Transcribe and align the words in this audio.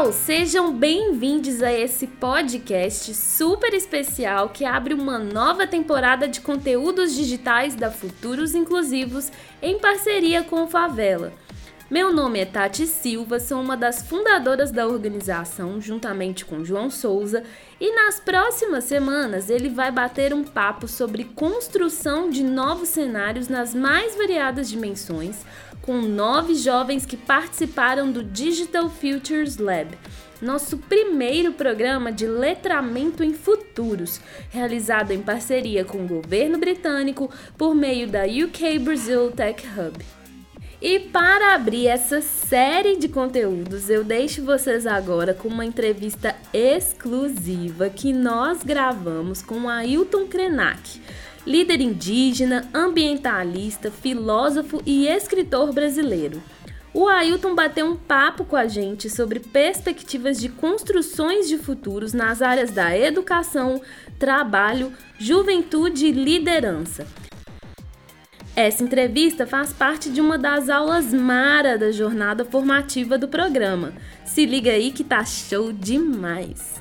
pessoal, 0.00 0.12
sejam 0.12 0.72
bem-vindos 0.72 1.62
a 1.62 1.70
esse 1.70 2.06
podcast 2.06 3.12
super 3.14 3.74
especial 3.74 4.48
que 4.48 4.64
abre 4.64 4.94
uma 4.94 5.18
nova 5.18 5.66
temporada 5.66 6.26
de 6.26 6.40
conteúdos 6.40 7.14
digitais 7.14 7.74
da 7.74 7.90
Futuros 7.90 8.54
Inclusivos 8.54 9.30
em 9.60 9.78
parceria 9.78 10.42
com 10.42 10.62
o 10.62 10.66
Favela. 10.66 11.32
Meu 11.90 12.12
nome 12.12 12.38
é 12.38 12.46
Tati 12.46 12.86
Silva, 12.86 13.40
sou 13.40 13.60
uma 13.60 13.76
das 13.76 14.00
fundadoras 14.08 14.70
da 14.70 14.86
organização, 14.86 15.80
juntamente 15.80 16.44
com 16.44 16.64
João 16.64 16.88
Souza, 16.88 17.42
e 17.80 17.92
nas 17.94 18.20
próximas 18.20 18.84
semanas 18.84 19.50
ele 19.50 19.68
vai 19.68 19.90
bater 19.90 20.32
um 20.32 20.44
papo 20.44 20.86
sobre 20.86 21.24
construção 21.24 22.30
de 22.30 22.44
novos 22.44 22.90
cenários 22.90 23.48
nas 23.48 23.74
mais 23.74 24.16
variadas 24.16 24.70
dimensões, 24.70 25.44
com 25.82 26.00
nove 26.02 26.54
jovens 26.54 27.06
que 27.06 27.16
participaram 27.16 28.10
do 28.10 28.22
Digital 28.22 28.88
Futures 28.88 29.56
Lab 29.56 29.96
nosso 30.40 30.78
primeiro 30.78 31.52
programa 31.52 32.10
de 32.10 32.26
letramento 32.26 33.22
em 33.22 33.34
futuros, 33.34 34.20
realizado 34.48 35.12
em 35.12 35.20
parceria 35.20 35.84
com 35.84 35.98
o 35.98 36.08
governo 36.08 36.58
britânico 36.58 37.30
por 37.58 37.74
meio 37.74 38.08
da 38.08 38.24
UK 38.24 38.78
Brazil 38.78 39.30
Tech 39.30 39.62
Hub. 39.66 39.98
E 40.82 40.98
para 40.98 41.54
abrir 41.54 41.88
essa 41.88 42.22
série 42.22 42.96
de 42.96 43.06
conteúdos, 43.06 43.90
eu 43.90 44.02
deixo 44.02 44.42
vocês 44.42 44.86
agora 44.86 45.34
com 45.34 45.46
uma 45.46 45.66
entrevista 45.66 46.34
exclusiva 46.54 47.90
que 47.90 48.14
nós 48.14 48.62
gravamos 48.62 49.42
com 49.42 49.68
Ailton 49.68 50.26
Krenak, 50.26 51.02
líder 51.50 51.80
indígena, 51.80 52.70
ambientalista, 52.72 53.90
filósofo 53.90 54.80
e 54.86 55.08
escritor 55.08 55.72
brasileiro. 55.72 56.40
O 56.94 57.08
Ailton 57.08 57.56
bateu 57.56 57.86
um 57.86 57.96
papo 57.96 58.44
com 58.44 58.54
a 58.54 58.68
gente 58.68 59.10
sobre 59.10 59.40
perspectivas 59.40 60.40
de 60.40 60.48
construções 60.48 61.48
de 61.48 61.58
futuros 61.58 62.12
nas 62.12 62.40
áreas 62.40 62.70
da 62.70 62.96
educação, 62.96 63.82
trabalho, 64.16 64.92
juventude 65.18 66.06
e 66.06 66.12
liderança. 66.12 67.04
Essa 68.54 68.84
entrevista 68.84 69.44
faz 69.44 69.72
parte 69.72 70.08
de 70.08 70.20
uma 70.20 70.38
das 70.38 70.68
aulas 70.68 71.12
Mara 71.12 71.76
da 71.76 71.90
jornada 71.90 72.44
formativa 72.44 73.18
do 73.18 73.26
programa. 73.26 73.92
Se 74.24 74.46
liga 74.46 74.70
aí 74.70 74.92
que 74.92 75.02
tá 75.02 75.24
show 75.24 75.72
demais! 75.72 76.80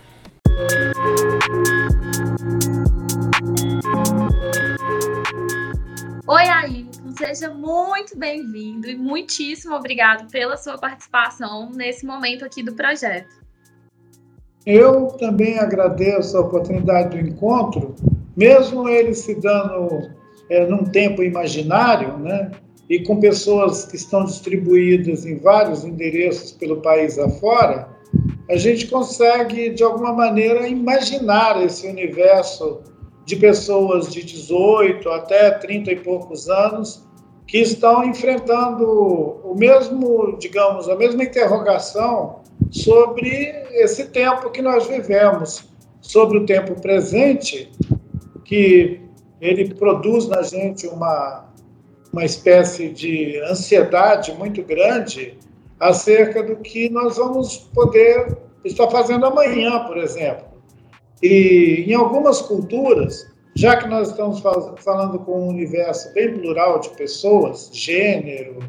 Oi, 6.32 6.44
Ailton, 6.44 7.12
seja 7.18 7.50
muito 7.52 8.16
bem-vindo 8.16 8.88
e 8.88 8.96
muitíssimo 8.96 9.74
obrigado 9.74 10.30
pela 10.30 10.56
sua 10.58 10.78
participação 10.78 11.72
nesse 11.72 12.06
momento 12.06 12.46
aqui 12.46 12.62
do 12.62 12.76
projeto. 12.76 13.42
Eu 14.64 15.08
também 15.18 15.58
agradeço 15.58 16.38
a 16.38 16.42
oportunidade 16.42 17.18
do 17.18 17.28
encontro, 17.28 17.96
mesmo 18.38 18.88
ele 18.88 19.16
se 19.16 19.42
dando 19.42 20.12
é, 20.52 20.68
num 20.68 20.84
tempo 20.84 21.24
imaginário, 21.24 22.16
né? 22.20 22.52
e 22.88 23.00
com 23.00 23.20
pessoas 23.20 23.86
que 23.86 23.96
estão 23.96 24.24
distribuídas 24.24 25.26
em 25.26 25.40
vários 25.40 25.84
endereços 25.84 26.52
pelo 26.52 26.80
país 26.80 27.18
afora, 27.18 27.90
a 28.48 28.56
gente 28.56 28.86
consegue, 28.86 29.72
de 29.72 29.82
alguma 29.82 30.14
maneira, 30.14 30.68
imaginar 30.68 31.60
esse 31.64 31.88
universo 31.88 32.84
de 33.30 33.36
pessoas 33.36 34.12
de 34.12 34.24
18 34.24 35.08
até 35.12 35.52
30 35.52 35.92
e 35.92 36.00
poucos 36.00 36.50
anos 36.50 37.08
que 37.46 37.60
estão 37.60 38.04
enfrentando 38.04 38.84
o 39.44 39.54
mesmo, 39.56 40.36
digamos, 40.40 40.90
a 40.90 40.96
mesma 40.96 41.24
interrogação 41.24 42.40
sobre 42.72 43.30
esse 43.72 44.06
tempo 44.06 44.50
que 44.50 44.64
nós 44.64 44.88
vivemos, 44.88 45.70
sobre 46.02 46.40
o 46.40 46.46
tempo 46.48 46.82
presente, 46.82 47.72
que 48.44 49.00
ele 49.40 49.76
produz 49.76 50.28
na 50.28 50.42
gente 50.42 50.88
uma, 50.88 51.46
uma 52.12 52.26
espécie 52.26 52.90
de 52.90 53.40
ansiedade 53.42 54.34
muito 54.34 54.64
grande 54.64 55.38
acerca 55.80 56.42
do 56.42 56.56
que 56.56 56.90
nós 56.90 57.18
vamos 57.18 57.58
poder 57.58 58.40
estar 58.66 58.90
fazendo 58.90 59.28
amanhã, 59.28 59.86
por 59.86 59.98
exemplo. 59.98 60.49
E 61.22 61.86
em 61.88 61.94
algumas 61.94 62.42
culturas, 62.42 63.28
já 63.56 63.78
que 63.78 63.88
nós 63.88 64.10
estamos 64.10 64.42
falando 64.78 65.20
com 65.20 65.48
um 65.48 65.48
universo 65.50 66.14
bem 66.14 66.34
plural 66.34 66.80
de 66.80 66.90
pessoas, 66.92 67.70
gênero 67.74 68.60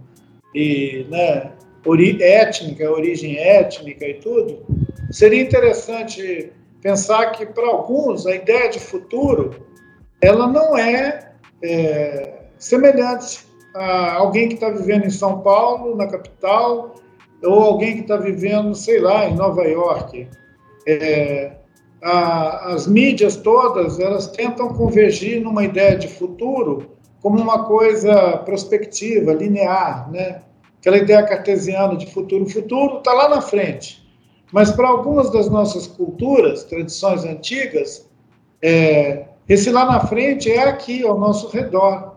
e 0.55 1.07
né, 1.09 1.53
ori 1.87 2.21
étnica, 2.23 2.91
origem 2.91 3.39
étnica 3.39 4.07
e 4.07 4.15
tudo, 4.15 4.65
seria 5.11 5.43
interessante 5.43 6.53
pensar 6.83 7.33
que 7.33 7.47
para 7.47 7.67
alguns 7.67 8.27
a 8.27 8.35
ideia 8.35 8.69
de 8.69 8.81
futuro 8.81 9.55
ela 10.21 10.47
não 10.47 10.77
é, 10.77 11.33
é 11.63 12.41
semelhante 12.59 13.47
a 13.75 14.15
alguém 14.15 14.49
que 14.49 14.55
está 14.55 14.71
vivendo 14.71 15.07
em 15.07 15.11
São 15.11 15.41
Paulo, 15.41 15.97
na 15.97 16.07
capital, 16.07 16.95
ou 17.43 17.63
alguém 17.63 17.95
que 17.95 18.01
está 18.01 18.17
vivendo, 18.17 18.75
sei 18.75 19.01
lá, 19.01 19.27
em 19.27 19.35
Nova 19.35 19.63
York. 19.63 20.29
É, 20.87 21.53
a, 22.03 22.73
as 22.73 22.87
mídias 22.87 23.37
todas, 23.37 23.99
elas 23.99 24.27
tentam 24.29 24.69
convergir 24.69 25.41
numa 25.41 25.65
ideia 25.65 25.97
de 25.97 26.09
futuro 26.09 26.91
como 27.21 27.39
uma 27.41 27.65
coisa 27.65 28.39
prospectiva, 28.39 29.33
linear, 29.33 30.11
né? 30.11 30.43
Aquela 30.79 30.97
ideia 30.97 31.23
cartesiana 31.23 31.95
de 31.97 32.07
futuro. 32.11 32.49
Futuro 32.49 32.99
está 32.99 33.13
lá 33.13 33.29
na 33.29 33.43
frente. 33.43 34.03
Mas 34.51 34.71
para 34.71 34.89
algumas 34.89 35.31
das 35.31 35.49
nossas 35.49 35.87
culturas, 35.87 36.65
tradições 36.65 37.25
antigas, 37.25 38.09
é, 38.63 39.27
esse 39.49 39.71
lá 39.71 39.85
na 39.85 40.01
frente 40.01 40.51
é 40.51 40.63
aqui, 40.63 41.07
ao 41.07 41.19
nosso 41.19 41.49
redor. 41.49 42.17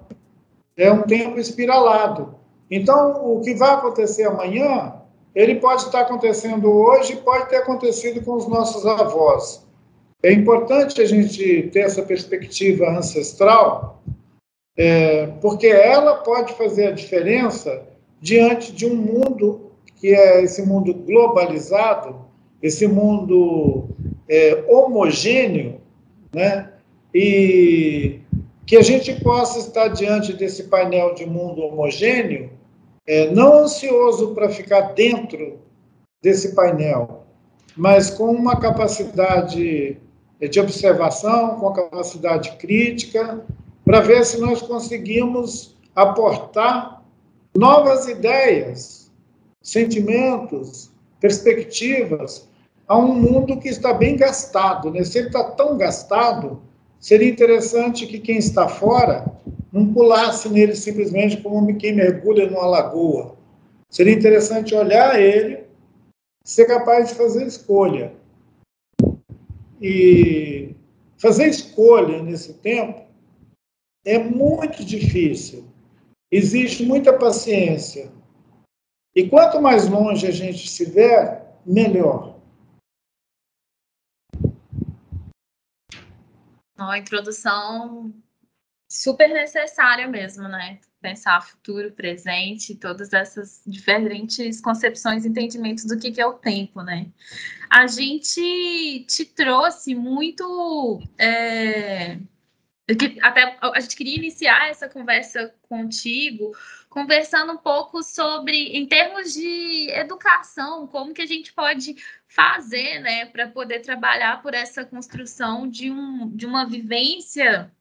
É 0.77 0.91
um 0.91 1.01
tempo 1.01 1.39
espiralado. 1.39 2.35
Então, 2.71 3.35
o 3.35 3.41
que 3.41 3.53
vai 3.53 3.71
acontecer 3.71 4.23
amanhã, 4.23 4.93
ele 5.35 5.55
pode 5.55 5.83
estar 5.83 6.01
acontecendo 6.01 6.71
hoje, 6.71 7.15
pode 7.17 7.49
ter 7.49 7.57
acontecido 7.57 8.23
com 8.23 8.35
os 8.35 8.47
nossos 8.47 8.85
avós. 8.85 9.62
É 10.23 10.31
importante 10.31 11.01
a 11.01 11.05
gente 11.05 11.69
ter 11.73 11.81
essa 11.81 12.01
perspectiva 12.01 12.89
ancestral, 12.89 14.01
é, 14.77 15.27
porque 15.41 15.67
ela 15.67 16.15
pode 16.15 16.53
fazer 16.53 16.87
a 16.87 16.91
diferença 16.91 17.83
diante 18.21 18.71
de 18.71 18.85
um 18.85 18.95
mundo 18.95 19.71
que 19.97 20.15
é 20.15 20.41
esse 20.41 20.65
mundo 20.65 20.93
globalizado, 20.93 22.25
esse 22.61 22.87
mundo 22.87 23.89
é, 24.29 24.63
homogêneo, 24.69 25.81
né? 26.33 26.71
e 27.13 28.21
que 28.65 28.77
a 28.77 28.81
gente 28.81 29.13
possa 29.21 29.59
estar 29.59 29.89
diante 29.89 30.33
desse 30.33 30.63
painel 30.63 31.13
de 31.13 31.25
mundo 31.25 31.61
homogêneo, 31.61 32.49
é, 33.05 33.29
não 33.29 33.59
ansioso 33.59 34.33
para 34.33 34.49
ficar 34.49 34.93
dentro 34.93 35.59
desse 36.21 36.55
painel, 36.55 37.25
mas 37.75 38.09
com 38.09 38.31
uma 38.31 38.57
capacidade 38.57 39.97
de 40.47 40.59
observação, 40.59 41.59
com 41.59 41.73
capacidade 41.73 42.51
crítica, 42.57 43.43
para 43.85 43.99
ver 43.99 44.25
se 44.25 44.39
nós 44.39 44.61
conseguimos 44.61 45.75
aportar 45.95 47.03
novas 47.55 48.07
ideias, 48.07 49.11
sentimentos, 49.61 50.91
perspectivas 51.19 52.47
a 52.87 52.97
um 52.97 53.13
mundo 53.13 53.59
que 53.59 53.69
está 53.69 53.93
bem 53.93 54.17
gastado. 54.17 54.91
Né? 54.91 55.03
Se 55.03 55.19
ele 55.19 55.27
está 55.27 55.43
tão 55.43 55.77
gastado, 55.77 56.61
Seria 57.03 57.29
interessante 57.29 58.07
que 58.07 58.17
quem 58.17 58.37
está 58.37 58.69
fora 58.69 59.25
não 59.73 59.93
pulasse 59.93 60.47
nele 60.47 60.73
simplesmente 60.73 61.35
como 61.41 61.75
quem 61.75 61.93
mergulha 61.93 62.49
numa 62.49 62.65
lagoa. 62.65 63.35
Seria 63.89 64.13
interessante 64.13 64.73
olhar 64.73 65.21
ele, 65.21 65.65
ser 66.45 66.63
capaz 66.63 67.09
de 67.09 67.15
fazer 67.15 67.45
escolha. 67.45 68.13
E 69.83 70.73
fazer 71.17 71.47
escolha 71.47 72.23
nesse 72.23 72.53
tempo 72.53 73.05
é 74.05 74.17
muito 74.17 74.85
difícil. 74.85 75.67
Existe 76.31 76.85
muita 76.85 77.11
paciência. 77.11 78.09
E 79.13 79.27
quanto 79.29 79.61
mais 79.61 79.89
longe 79.89 80.25
a 80.25 80.31
gente 80.31 80.63
estiver, 80.65 81.59
melhor. 81.65 82.33
uma 86.83 86.97
introdução 86.97 88.13
super 88.89 89.29
necessária 89.29 90.07
mesmo, 90.07 90.47
né? 90.47 90.79
Pensar 91.03 91.41
futuro, 91.41 91.91
presente, 91.91 92.75
todas 92.75 93.11
essas 93.11 93.61
diferentes 93.67 94.61
concepções 94.61 95.25
entendimentos 95.25 95.83
do 95.83 95.99
que, 95.99 96.13
que 96.13 96.21
é 96.21 96.25
o 96.25 96.33
tempo, 96.33 96.81
né? 96.81 97.07
A 97.69 97.87
gente 97.87 99.05
te 99.05 99.25
trouxe 99.25 99.93
muito 99.93 101.01
é, 101.17 102.17
até 103.21 103.57
a 103.61 103.79
gente 103.79 103.95
queria 103.95 104.15
iniciar 104.15 104.69
essa 104.69 104.89
conversa 104.89 105.53
contigo, 105.63 106.51
conversando 106.89 107.53
um 107.53 107.57
pouco 107.57 108.03
sobre, 108.03 108.77
em 108.77 108.85
termos 108.85 109.33
de 109.33 109.89
educação, 109.91 110.85
como 110.87 111.13
que 111.13 111.21
a 111.21 111.25
gente 111.25 111.53
pode 111.53 111.95
fazer, 112.27 112.99
né, 112.99 113.25
para 113.27 113.47
poder 113.47 113.79
trabalhar 113.79 114.41
por 114.41 114.53
essa 114.53 114.83
construção 114.83 115.67
de, 115.67 115.89
um, 115.89 116.29
de 116.35 116.45
uma 116.45 116.65
vivência 116.65 117.71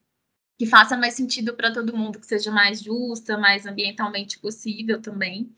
que 0.59 0.67
faça 0.67 0.97
mais 0.97 1.15
sentido 1.15 1.55
para 1.55 1.73
todo 1.73 1.97
mundo, 1.97 2.19
que 2.19 2.27
seja 2.27 2.51
mais 2.51 2.81
justa, 2.81 3.37
mais 3.37 3.67
ambientalmente 3.67 4.39
possível 4.39 5.01
também. 5.01 5.51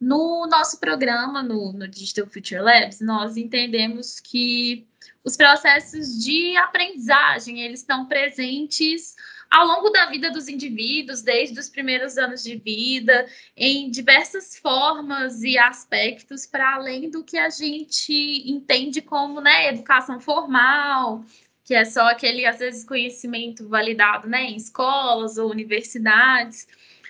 No 0.00 0.46
nosso 0.46 0.78
programa, 0.78 1.42
no, 1.42 1.72
no 1.72 1.88
Digital 1.88 2.26
Future 2.26 2.60
Labs, 2.60 3.00
nós 3.00 3.36
entendemos 3.36 4.20
que 4.20 4.86
os 5.24 5.36
processos 5.36 6.22
de 6.22 6.56
aprendizagem, 6.58 7.62
eles 7.62 7.80
estão 7.80 8.06
presentes 8.06 9.14
ao 9.50 9.66
longo 9.66 9.88
da 9.90 10.06
vida 10.06 10.30
dos 10.30 10.48
indivíduos, 10.48 11.22
desde 11.22 11.58
os 11.58 11.70
primeiros 11.70 12.18
anos 12.18 12.42
de 12.42 12.56
vida, 12.56 13.26
em 13.56 13.90
diversas 13.90 14.56
formas 14.56 15.42
e 15.42 15.56
aspectos, 15.56 16.44
para 16.44 16.74
além 16.74 17.08
do 17.08 17.22
que 17.22 17.38
a 17.38 17.48
gente 17.48 18.12
entende 18.50 19.00
como 19.00 19.40
né, 19.40 19.68
educação 19.68 20.18
formal, 20.18 21.24
que 21.64 21.74
é 21.74 21.84
só 21.84 22.08
aquele, 22.08 22.44
às 22.44 22.58
vezes, 22.58 22.84
conhecimento 22.84 23.66
validado 23.68 24.28
né, 24.28 24.44
em 24.44 24.56
escolas 24.56 25.38
ou 25.38 25.50
universidades. 25.50 26.68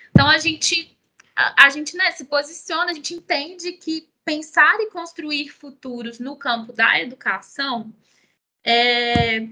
Então, 0.09 0.27
a 0.27 0.37
gente, 0.37 0.97
a, 1.35 1.65
a 1.65 1.69
gente 1.69 1.95
né, 1.97 2.09
se 2.11 2.25
posiciona, 2.25 2.91
a 2.91 2.93
gente 2.93 3.13
entende 3.13 3.73
que 3.73 4.07
pensar 4.23 4.79
e 4.79 4.89
construir 4.89 5.49
futuros 5.49 6.19
no 6.19 6.35
campo 6.35 6.73
da 6.73 6.99
educação 6.99 7.93
é, 8.63 9.47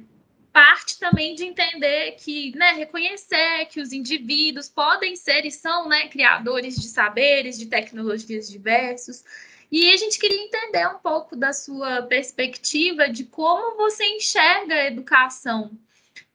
parte 0.52 1.00
também 1.00 1.36
de 1.36 1.44
entender 1.46 2.12
que, 2.14 2.56
né, 2.56 2.72
reconhecer 2.72 3.66
que 3.66 3.80
os 3.80 3.92
indivíduos 3.92 4.70
podem 4.70 5.16
ser 5.16 5.46
e 5.46 5.52
são, 5.52 5.88
né, 5.90 6.08
criadores 6.08 6.76
de 6.76 6.88
saberes, 6.88 7.58
de 7.58 7.68
tecnologias 7.68 8.50
diversos. 8.50 9.24
E 9.72 9.92
a 9.94 9.98
gente 9.98 10.20
queria 10.20 10.44
entender 10.44 10.88
um 10.88 11.00
pouco 11.00 11.36
da 11.36 11.52
sua 11.54 12.04
perspectiva 12.04 13.10
de 13.10 13.24
como 13.24 13.78
você 13.78 14.06
enxerga 14.06 14.76
a 14.76 14.88
educação 14.88 15.72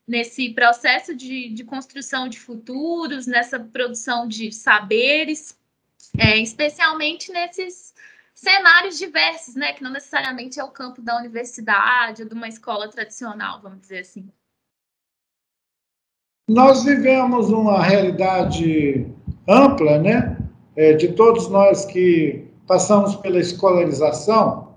nesse 0.07 0.51
processo 0.51 1.15
de, 1.15 1.51
de 1.51 1.65
construção 1.65 2.29
de 2.29 2.41
futuros, 2.41 3.27
nessa 3.27 3.61
produção 3.61 4.27
de 4.27 4.51
saberes, 4.51 5.59
é, 6.19 6.39
especialmente 6.39 7.31
nesses 7.31 7.95
cenários 8.35 8.97
diversos, 8.97 9.55
né? 9.55 9.73
Que 9.75 9.83
não 9.83 9.93
necessariamente 9.93 10.59
é 10.59 10.65
o 10.65 10.71
campo 10.71 11.03
da 11.03 11.19
universidade 11.19 12.23
ou 12.23 12.29
de 12.29 12.35
uma 12.35 12.49
escola 12.49 12.89
tradicional, 12.89 13.61
vamos 13.61 13.81
dizer 13.81 14.01
assim. 14.01 14.29
Nós 16.49 16.85
vivemos 16.85 17.51
uma 17.51 17.83
realidade 17.83 19.07
ampla, 19.47 19.99
né? 19.99 20.39
É, 20.75 20.95
de 20.95 21.13
todos 21.13 21.49
nós 21.51 21.85
que 21.85 22.48
passamos 22.69 23.17
pela 23.17 23.41
escolarização, 23.41 24.69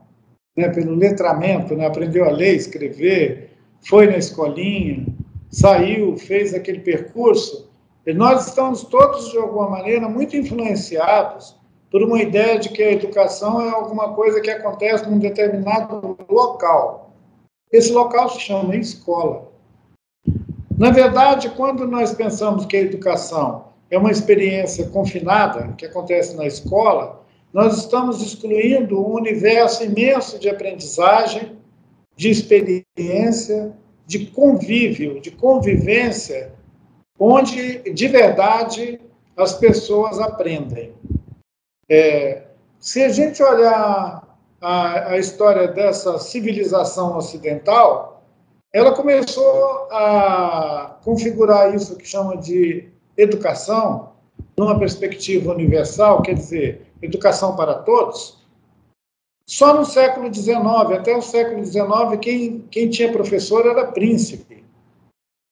né, 0.58 0.70
pelo 0.70 0.96
letramento, 0.96 1.76
né, 1.76 1.86
aprendeu 1.86 2.26
a 2.26 2.32
ler, 2.32 2.56
escrever, 2.56 3.52
foi 3.82 4.08
na 4.08 4.18
escolinha, 4.18 5.06
saiu, 5.52 6.18
fez 6.18 6.54
aquele 6.54 6.80
percurso, 6.80 7.70
e 8.08 8.14
nós 8.14 8.48
estamos 8.48 8.84
todos, 8.84 9.30
de 9.30 9.38
alguma 9.38 9.70
maneira, 9.70 10.10
muito 10.10 10.36
influenciados 10.36 11.56
por 11.92 12.02
uma 12.02 12.22
ideia 12.22 12.58
de 12.58 12.70
que 12.70 12.82
a 12.82 12.94
educação 12.94 13.62
é 13.62 13.70
alguma 13.70 14.14
coisa 14.14 14.40
que 14.40 14.50
acontece 14.50 15.08
num 15.08 15.20
determinado 15.20 16.18
local. 16.30 17.14
Esse 17.72 17.92
local 17.92 18.30
se 18.30 18.40
chama 18.40 18.76
escola. 18.76 19.52
Na 20.78 20.90
verdade, 20.90 21.50
quando 21.50 21.86
nós 21.86 22.14
pensamos 22.14 22.66
que 22.66 22.78
a 22.78 22.82
educação 22.82 23.66
é 23.90 23.98
uma 23.98 24.10
experiência 24.10 24.88
confinada, 24.88 25.74
que 25.78 25.86
acontece 25.86 26.36
na 26.36 26.46
escola, 26.46 27.20
nós 27.53 27.77
estamos 27.77 28.21
excluindo 28.21 29.00
um 29.00 29.13
universo 29.13 29.83
imenso 29.83 30.39
de 30.39 30.50
aprendizagem, 30.50 31.57
de 32.15 32.30
experiência, 32.30 33.74
de 34.06 34.27
convívio, 34.27 35.19
de 35.19 35.31
convivência, 35.31 36.53
onde 37.19 37.80
de 37.94 38.07
verdade 38.07 39.00
as 39.36 39.53
pessoas 39.53 40.19
aprendem. 40.19 40.94
É, 41.89 42.44
se 42.80 43.03
a 43.03 43.09
gente 43.09 43.44
olhar 43.44 44.38
a, 44.62 45.12
a 45.12 45.18
história 45.18 45.68
dessa 45.68 46.18
civilização 46.19 47.18
ocidental, 47.18 48.24
ela 48.74 48.94
começou 48.94 49.88
a 49.92 50.97
configurar 51.04 51.75
isso 51.75 51.97
que 51.97 52.07
chama 52.07 52.38
de 52.38 52.88
educação 53.18 54.12
numa 54.57 54.80
perspectiva 54.80 55.54
universal, 55.54 56.21
quer 56.21 56.36
dizer, 56.36 56.91
educação 57.01 57.56
para 57.56 57.75
todos. 57.75 58.39
Só 59.45 59.74
no 59.74 59.86
século 59.86 60.33
XIX, 60.33 60.57
até 60.94 61.15
o 61.15 61.21
século 61.21 61.65
XIX, 61.65 62.19
quem, 62.21 62.65
quem 62.71 62.89
tinha 62.89 63.12
professor 63.12 63.65
era 63.65 63.88
príncipe. 63.88 64.63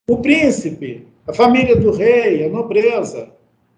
O 0.10 0.18
príncipe, 0.18 1.08
a 1.28 1.34
família 1.34 1.76
do 1.76 1.92
rei, 1.92 2.46
a 2.46 2.50
nobreza, 2.50 3.30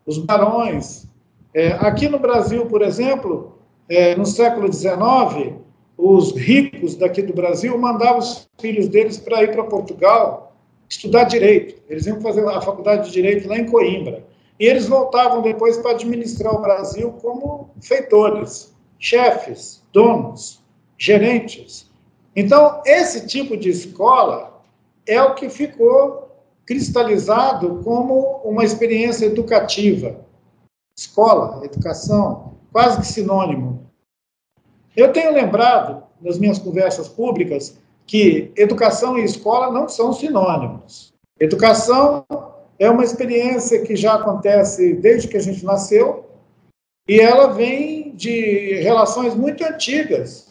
os 0.05 0.17
barões, 0.17 1.07
é, 1.53 1.73
aqui 1.73 2.07
no 2.07 2.19
Brasil, 2.19 2.65
por 2.67 2.81
exemplo, 2.81 3.57
é, 3.89 4.15
no 4.15 4.25
século 4.25 4.71
XIX, 4.71 5.55
os 5.97 6.31
ricos 6.31 6.95
daqui 6.95 7.21
do 7.21 7.33
Brasil 7.33 7.77
mandavam 7.77 8.19
os 8.19 8.49
filhos 8.59 8.87
deles 8.87 9.17
para 9.17 9.43
ir 9.43 9.51
para 9.51 9.63
Portugal 9.65 10.55
estudar 10.89 11.25
direito. 11.25 11.81
Eles 11.89 12.05
iam 12.05 12.21
fazer 12.21 12.47
a 12.47 12.61
faculdade 12.61 13.07
de 13.07 13.11
direito 13.11 13.47
lá 13.47 13.57
em 13.57 13.65
Coimbra. 13.65 14.23
E 14.61 14.65
eles 14.67 14.87
voltavam 14.87 15.41
depois 15.41 15.79
para 15.79 15.89
administrar 15.89 16.53
o 16.53 16.61
Brasil 16.61 17.11
como 17.13 17.71
feitores, 17.81 18.71
chefes, 18.99 19.81
donos, 19.91 20.63
gerentes. 20.99 21.89
Então, 22.35 22.79
esse 22.85 23.25
tipo 23.25 23.57
de 23.57 23.69
escola 23.69 24.61
é 25.07 25.19
o 25.19 25.33
que 25.33 25.49
ficou 25.49 26.29
cristalizado 26.63 27.81
como 27.83 28.39
uma 28.45 28.63
experiência 28.63 29.25
educativa 29.25 30.23
escola, 30.95 31.65
educação, 31.65 32.53
quase 32.71 32.99
que 32.99 33.07
sinônimo. 33.07 33.89
Eu 34.95 35.11
tenho 35.11 35.33
lembrado, 35.33 36.03
nas 36.21 36.37
minhas 36.37 36.59
conversas 36.59 37.09
públicas, 37.09 37.79
que 38.05 38.53
educação 38.55 39.17
e 39.17 39.23
escola 39.23 39.71
não 39.71 39.89
são 39.89 40.13
sinônimos. 40.13 41.15
Educação 41.39 42.23
é 42.81 42.89
uma 42.89 43.03
experiência 43.03 43.83
que 43.83 43.95
já 43.95 44.15
acontece 44.15 44.93
desde 44.95 45.27
que 45.27 45.37
a 45.37 45.41
gente 45.41 45.63
nasceu 45.63 46.25
e 47.07 47.19
ela 47.19 47.53
vem 47.53 48.15
de 48.15 48.75
relações 48.81 49.35
muito 49.35 49.63
antigas. 49.63 50.49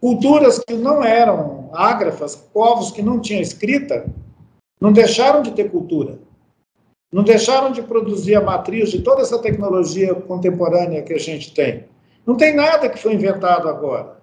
Culturas 0.00 0.58
que 0.60 0.74
não 0.74 1.02
eram 1.02 1.70
ágrafas, 1.74 2.36
povos 2.36 2.92
que 2.92 3.02
não 3.02 3.20
tinham 3.20 3.42
escrita, 3.42 4.06
não 4.80 4.92
deixaram 4.92 5.42
de 5.42 5.50
ter 5.50 5.70
cultura 5.70 6.18
não 7.12 7.22
deixaram 7.22 7.72
de 7.72 7.82
produzir 7.82 8.34
a 8.34 8.40
matriz 8.40 8.90
de 8.90 9.00
toda 9.00 9.22
essa 9.22 9.38
tecnologia 9.38 10.14
contemporânea 10.14 11.02
que 11.02 11.14
a 11.14 11.18
gente 11.18 11.54
tem. 11.54 11.86
Não 12.26 12.36
tem 12.36 12.54
nada 12.54 12.88
que 12.88 12.98
foi 12.98 13.14
inventado 13.14 13.68
agora. 13.68 14.18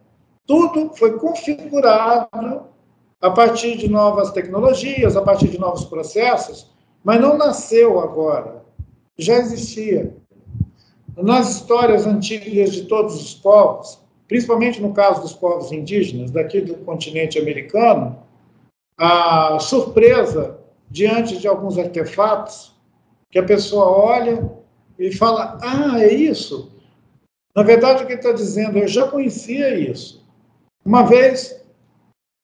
Tudo 0.45 0.91
foi 0.95 1.17
configurado 1.17 2.27
a 3.19 3.31
partir 3.31 3.77
de 3.77 3.89
novas 3.89 4.31
tecnologias, 4.31 5.17
a 5.17 5.21
partir 5.21 5.47
de 5.47 5.59
novos 5.59 5.85
processos, 5.85 6.74
mas 7.05 7.21
não 7.21 7.37
nasceu 7.37 7.99
agora. 7.99 8.65
Já 9.15 9.37
existia. 9.37 10.13
Nas 11.15 11.55
histórias 11.55 12.05
antigas 12.07 12.73
de 12.73 12.85
todos 12.85 13.15
os 13.15 13.35
povos, 13.35 13.99
principalmente 14.27 14.81
no 14.81 14.91
caso 14.91 15.21
dos 15.21 15.31
povos 15.31 15.71
indígenas 15.71 16.31
daqui 16.31 16.59
do 16.59 16.75
continente 16.77 17.37
americano, 17.37 18.17
a 18.97 19.59
surpresa 19.59 20.59
diante 20.89 21.37
de 21.37 21.47
alguns 21.47 21.77
artefatos 21.77 22.75
que 23.29 23.37
a 23.37 23.43
pessoa 23.43 23.85
olha 23.85 24.51
e 24.97 25.11
fala: 25.11 25.59
Ah, 25.61 26.01
é 26.01 26.11
isso? 26.11 26.71
Na 27.55 27.63
verdade, 27.63 28.03
o 28.03 28.07
que 28.07 28.13
está 28.13 28.31
dizendo, 28.31 28.79
eu 28.79 28.87
já 28.87 29.07
conhecia 29.07 29.77
isso. 29.77 30.25
Uma 30.83 31.03
vez 31.03 31.63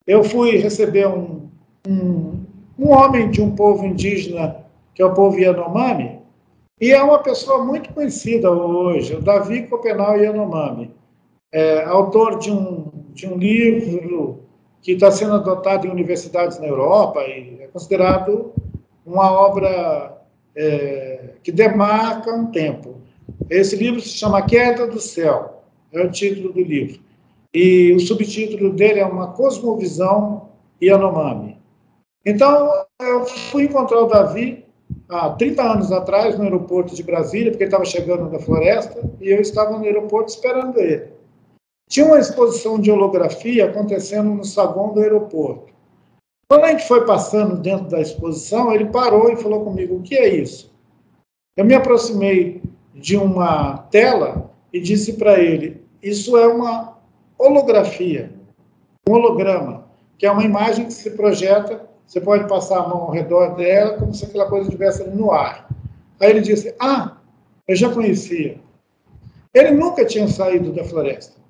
eu 0.06 0.24
fui 0.24 0.56
receber 0.56 1.06
um, 1.06 1.50
um, 1.86 2.31
um 2.82 2.90
homem 2.90 3.30
de 3.30 3.40
um 3.40 3.54
povo 3.54 3.86
indígena, 3.86 4.56
que 4.94 5.00
é 5.00 5.06
o 5.06 5.14
povo 5.14 5.38
Yanomami, 5.38 6.18
e 6.80 6.90
é 6.90 7.00
uma 7.00 7.20
pessoa 7.20 7.64
muito 7.64 7.92
conhecida 7.94 8.50
hoje, 8.50 9.14
o 9.14 9.22
Davi 9.22 9.62
Copenal 9.68 10.16
Yanomami, 10.16 10.90
é, 11.52 11.84
autor 11.84 12.40
de 12.40 12.50
um, 12.50 12.90
de 13.14 13.28
um 13.28 13.36
livro 13.36 14.40
que 14.82 14.92
está 14.92 15.12
sendo 15.12 15.34
adotado 15.34 15.86
em 15.86 15.90
universidades 15.90 16.58
na 16.58 16.66
Europa 16.66 17.20
e 17.20 17.58
é 17.60 17.68
considerado 17.68 18.52
uma 19.06 19.30
obra 19.30 20.18
é, 20.56 21.34
que 21.42 21.52
demarca 21.52 22.34
um 22.34 22.46
tempo. 22.46 22.96
Esse 23.48 23.76
livro 23.76 24.00
se 24.00 24.08
chama 24.08 24.42
Queda 24.42 24.88
do 24.88 24.98
Céu, 24.98 25.62
é 25.92 26.02
o 26.02 26.10
título 26.10 26.52
do 26.52 26.60
livro. 26.60 27.00
E 27.54 27.92
o 27.92 28.00
subtítulo 28.00 28.72
dele 28.72 28.98
é 28.98 29.06
Uma 29.06 29.28
Cosmovisão 29.28 30.48
Yanomami. 30.82 31.61
Então, 32.24 32.70
eu 33.00 33.24
fui 33.24 33.64
encontrar 33.64 34.00
o 34.00 34.06
Davi 34.06 34.64
há 35.08 35.30
30 35.30 35.62
anos 35.62 35.92
atrás 35.92 36.38
no 36.38 36.44
aeroporto 36.44 36.94
de 36.94 37.02
Brasília, 37.02 37.50
porque 37.50 37.64
ele 37.64 37.68
estava 37.68 37.84
chegando 37.84 38.30
da 38.30 38.38
floresta, 38.38 39.00
e 39.20 39.28
eu 39.28 39.40
estava 39.40 39.76
no 39.76 39.84
aeroporto 39.84 40.30
esperando 40.30 40.78
ele. 40.78 41.10
Tinha 41.88 42.06
uma 42.06 42.18
exposição 42.18 42.80
de 42.80 42.90
holografia 42.90 43.66
acontecendo 43.66 44.30
no 44.30 44.44
saguão 44.44 44.94
do 44.94 45.00
aeroporto. 45.00 45.72
Quando 46.48 46.64
a 46.64 46.68
gente 46.68 46.86
foi 46.86 47.04
passando 47.04 47.56
dentro 47.56 47.88
da 47.88 48.00
exposição, 48.00 48.72
ele 48.72 48.86
parou 48.86 49.30
e 49.30 49.36
falou 49.36 49.64
comigo: 49.64 49.96
O 49.96 50.02
que 50.02 50.14
é 50.14 50.28
isso? 50.28 50.72
Eu 51.56 51.64
me 51.64 51.74
aproximei 51.74 52.62
de 52.94 53.16
uma 53.16 53.78
tela 53.90 54.50
e 54.72 54.80
disse 54.80 55.14
para 55.14 55.38
ele: 55.40 55.82
Isso 56.02 56.36
é 56.36 56.46
uma 56.46 56.98
holografia, 57.38 58.32
um 59.08 59.12
holograma, 59.12 59.86
que 60.16 60.24
é 60.24 60.30
uma 60.30 60.44
imagem 60.44 60.86
que 60.86 60.92
se 60.92 61.10
projeta 61.10 61.91
você 62.12 62.20
pode 62.20 62.46
passar 62.46 62.78
a 62.78 62.88
mão 62.88 63.04
ao 63.04 63.10
redor 63.10 63.56
dela 63.56 63.96
como 63.96 64.12
se 64.12 64.26
aquela 64.26 64.46
coisa 64.46 64.68
estivesse 64.68 65.02
no 65.08 65.30
ar. 65.30 65.66
Aí 66.20 66.28
ele 66.28 66.42
disse: 66.42 66.76
Ah, 66.78 67.16
eu 67.66 67.74
já 67.74 67.90
conhecia. 67.90 68.60
Ele 69.54 69.70
nunca 69.70 70.04
tinha 70.04 70.28
saído 70.28 70.74
da 70.74 70.84
floresta. 70.84 71.40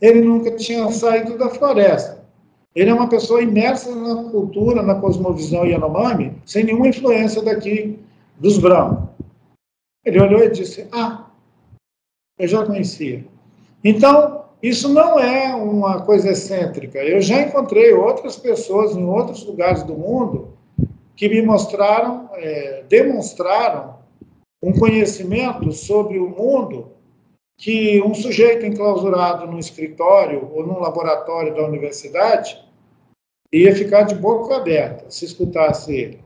Ele 0.00 0.20
nunca 0.20 0.54
tinha 0.54 0.88
saído 0.92 1.36
da 1.36 1.50
floresta. 1.50 2.24
Ele 2.76 2.90
é 2.90 2.94
uma 2.94 3.08
pessoa 3.08 3.42
imersa 3.42 3.92
na 3.92 4.30
cultura, 4.30 4.80
na 4.80 5.00
cosmovisão 5.00 5.66
Yanomami, 5.66 6.40
sem 6.46 6.62
nenhuma 6.62 6.86
influência 6.86 7.42
daqui 7.42 7.98
dos 8.38 8.56
brancos. 8.56 9.08
Ele 10.04 10.20
olhou 10.20 10.44
e 10.44 10.50
disse: 10.50 10.86
Ah, 10.92 11.26
eu 12.38 12.46
já 12.46 12.64
conhecia. 12.64 13.26
Então, 13.82 14.45
isso 14.62 14.88
não 14.88 15.18
é 15.18 15.54
uma 15.54 16.02
coisa 16.02 16.30
excêntrica. 16.30 16.98
Eu 16.98 17.20
já 17.20 17.42
encontrei 17.42 17.92
outras 17.92 18.36
pessoas 18.36 18.96
em 18.96 19.04
outros 19.04 19.44
lugares 19.44 19.82
do 19.82 19.94
mundo 19.94 20.56
que 21.14 21.28
me 21.28 21.42
mostraram, 21.42 22.30
é, 22.34 22.84
demonstraram 22.88 23.96
um 24.62 24.72
conhecimento 24.72 25.72
sobre 25.72 26.18
o 26.18 26.28
mundo 26.28 26.92
que 27.58 28.02
um 28.02 28.14
sujeito 28.14 28.66
enclausurado 28.66 29.46
num 29.46 29.58
escritório 29.58 30.50
ou 30.52 30.66
num 30.66 30.78
laboratório 30.78 31.54
da 31.54 31.64
universidade 31.64 32.62
ia 33.52 33.74
ficar 33.74 34.02
de 34.02 34.14
boca 34.14 34.56
aberta 34.56 35.10
se 35.10 35.24
escutasse 35.24 35.94
ele. 35.94 36.20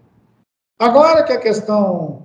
Agora 0.79 1.23
que 1.23 1.33
a 1.33 1.41
questão 1.41 2.25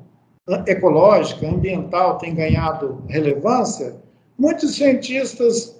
ecológica, 0.65 1.47
ambiental 1.47 2.17
tem 2.17 2.33
ganhado 2.33 3.03
relevância, 3.07 3.95
muitos 4.37 4.75
cientistas 4.75 5.74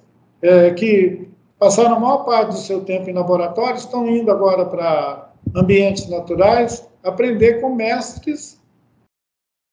é, 0.46 0.74
que 0.74 1.28
passaram 1.58 1.96
a 1.96 2.00
maior 2.00 2.24
parte 2.24 2.50
do 2.50 2.58
seu 2.58 2.86
tempo 2.86 3.10
em 3.10 3.14
laboratório, 3.14 3.78
estão 3.78 4.08
indo 4.08 4.30
agora 4.30 4.66
para 4.66 5.32
ambientes 5.56 6.08
naturais 6.08 6.88
aprender 7.04 7.62
com 7.62 7.74
mestres 7.74 8.62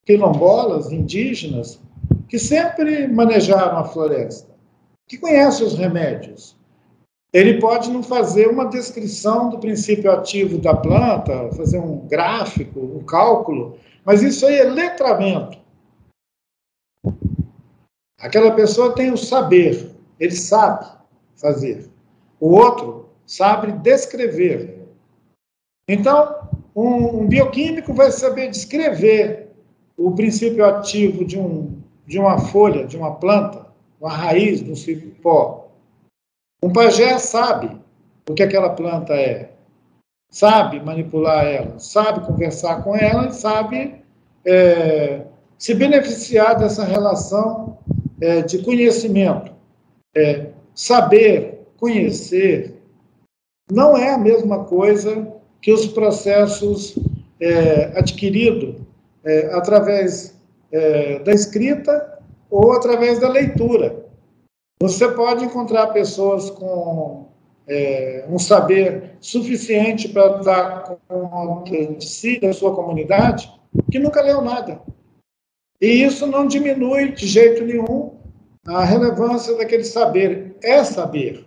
quilombolas, 0.07 0.91
indígenas, 0.91 1.81
que 2.29 2.39
sempre 2.39 3.07
manejaram 3.07 3.79
a 3.79 3.85
floresta, 3.85 4.51
que 5.09 5.19
conhecem 5.19 5.67
os 5.67 5.75
remédios. 5.75 6.57
Ele 7.33 7.61
pode 7.61 7.91
não 7.91 8.03
fazer 8.03 8.49
uma 8.49 8.67
descrição 8.67 9.51
do 9.51 9.59
princípio 9.59 10.11
ativo 10.11 10.59
da 10.59 10.75
planta, 10.75 11.51
fazer 11.53 11.79
um 11.79 12.07
gráfico, 12.07 12.81
um 12.81 13.05
cálculo, 13.05 13.79
mas 14.05 14.23
isso 14.23 14.47
aí 14.47 14.59
é 14.59 14.65
letramento. 14.65 15.59
Aquela 18.19 18.53
pessoa 18.53 18.95
tem 18.95 19.13
o 19.13 19.17
saber, 19.17 19.92
ele 20.23 20.37
sabe 20.37 20.87
fazer. 21.35 21.91
O 22.39 22.53
outro 22.53 23.09
sabe 23.27 23.73
descrever. 23.73 24.87
Então, 25.89 26.49
um, 26.77 27.23
um 27.23 27.27
bioquímico 27.27 27.93
vai 27.93 28.13
saber 28.13 28.49
descrever 28.49 29.49
o 29.97 30.13
princípio 30.13 30.65
ativo 30.65 31.25
de, 31.25 31.37
um, 31.37 31.77
de 32.07 32.21
uma 32.21 32.39
folha, 32.39 32.87
de 32.87 32.97
uma 32.97 33.17
planta, 33.17 33.67
uma 34.01 34.11
raiz, 34.11 34.63
de 34.63 34.71
um 34.71 34.77
cipó. 34.77 35.73
Um 36.63 36.73
pajé 36.73 37.19
sabe 37.19 37.77
o 38.31 38.33
que 38.33 38.45
aquela 38.45 38.71
planta 38.71 39.15
é, 39.15 39.51
sabe 40.31 40.79
manipular 40.79 41.45
ela, 41.45 41.81
sabe 41.81 42.25
conversar 42.25 42.85
com 42.85 42.95
ela, 42.95 43.33
sabe 43.33 44.01
é, 44.47 45.27
se 45.59 45.75
beneficiar 45.75 46.57
dessa 46.57 46.85
relação 46.85 47.77
é, 48.21 48.43
de 48.43 48.63
conhecimento 48.63 49.53
é, 50.15 50.47
saber, 50.75 51.67
conhecer, 51.79 52.75
não 53.71 53.97
é 53.97 54.11
a 54.11 54.19
mesma 54.19 54.65
coisa 54.65 55.33
que 55.61 55.73
os 55.73 55.87
processos 55.87 56.99
é, 57.41 57.99
adquiridos 57.99 58.77
é, 59.25 59.55
através 59.55 60.39
é, 60.71 61.19
da 61.21 61.33
escrita 61.33 62.19
ou 62.51 62.73
através 62.73 63.19
da 63.19 63.29
leitura. 63.29 64.05
Você 64.81 65.09
pode 65.09 65.45
encontrar 65.45 65.89
pessoas 65.89 66.51
com 66.51 67.29
é, 67.67 68.25
um 68.29 68.39
saber 68.39 69.17
suficiente 69.21 70.09
para 70.09 70.39
dar 70.39 70.99
conta 71.09 71.87
de 71.95 72.05
si, 72.05 72.41
da 72.41 72.53
sua 72.53 72.75
comunidade, 72.75 73.51
que 73.91 73.99
nunca 73.99 74.21
leu 74.21 74.43
nada. 74.43 74.81
E 75.81 75.87
isso 75.87 76.27
não 76.27 76.47
diminui 76.47 77.13
de 77.13 77.27
jeito 77.27 77.65
nenhum 77.65 78.12
a 78.67 78.85
relevância 78.85 79.57
daquele 79.57 79.85
saber 79.85 80.57
é 80.63 80.85
saber. 80.85 81.47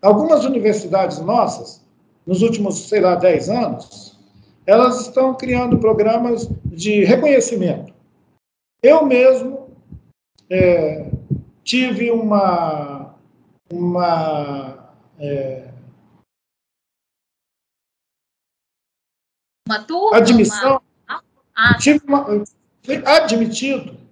Algumas 0.00 0.44
universidades 0.44 1.18
nossas, 1.18 1.84
nos 2.26 2.42
últimos, 2.42 2.88
sei 2.88 3.00
lá, 3.00 3.14
10 3.14 3.48
anos, 3.50 4.18
elas 4.66 5.00
estão 5.02 5.34
criando 5.34 5.78
programas 5.78 6.48
de 6.64 7.04
reconhecimento. 7.04 7.94
Eu 8.82 9.04
mesmo 9.04 9.70
é, 10.50 11.10
tive 11.62 12.10
uma, 12.10 13.14
uma 13.70 14.90
é, 15.18 15.70
uma 19.68 19.82
turma, 19.84 20.16
admissão, 20.16 20.80
uma... 21.08 21.22
Ah. 21.54 21.76
tive 21.78 22.00
uma, 22.06 22.24
fui 22.82 23.02
admitido 23.04 24.05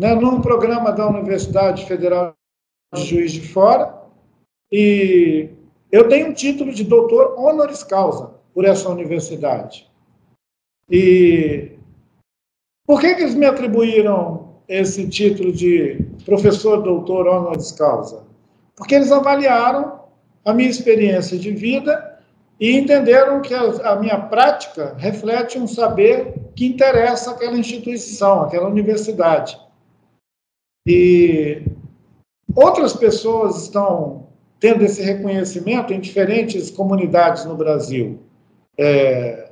né, 0.00 0.14
num 0.14 0.40
programa 0.40 0.92
da 0.92 1.08
Universidade 1.08 1.86
Federal 1.86 2.34
de 2.94 3.04
Juiz 3.04 3.32
de 3.32 3.40
Fora, 3.48 3.94
e 4.70 5.48
eu 5.90 6.08
tenho 6.08 6.28
um 6.28 6.34
título 6.34 6.72
de 6.72 6.84
doutor 6.84 7.38
honoris 7.38 7.82
causa 7.82 8.34
por 8.52 8.64
essa 8.64 8.88
universidade. 8.88 9.90
E 10.90 11.72
por 12.86 13.00
que, 13.00 13.14
que 13.14 13.22
eles 13.22 13.34
me 13.34 13.46
atribuíram 13.46 14.56
esse 14.68 15.08
título 15.08 15.52
de 15.52 16.04
professor 16.24 16.82
doutor 16.82 17.26
honoris 17.26 17.72
causa? 17.72 18.24
Porque 18.76 18.94
eles 18.94 19.10
avaliaram 19.10 20.00
a 20.44 20.52
minha 20.52 20.68
experiência 20.68 21.38
de 21.38 21.50
vida 21.50 22.20
e 22.60 22.76
entenderam 22.76 23.40
que 23.40 23.54
a, 23.54 23.92
a 23.92 23.96
minha 23.96 24.18
prática 24.18 24.94
reflete 24.98 25.58
um 25.58 25.66
saber 25.66 26.34
que 26.54 26.66
interessa 26.66 27.32
aquela 27.32 27.58
instituição, 27.58 28.42
aquela 28.42 28.68
universidade. 28.68 29.58
E 30.86 31.62
outras 32.54 32.92
pessoas 32.92 33.62
estão 33.64 34.26
tendo 34.60 34.84
esse 34.84 35.02
reconhecimento 35.02 35.92
em 35.92 36.00
diferentes 36.00 36.70
comunidades 36.70 37.44
no 37.44 37.56
Brasil. 37.56 38.20
É, 38.78 39.50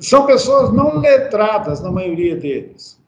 são 0.00 0.24
pessoas 0.26 0.72
não 0.72 0.98
letradas, 0.98 1.80
na 1.80 1.92
maioria 1.92 2.34
deles, 2.34 2.98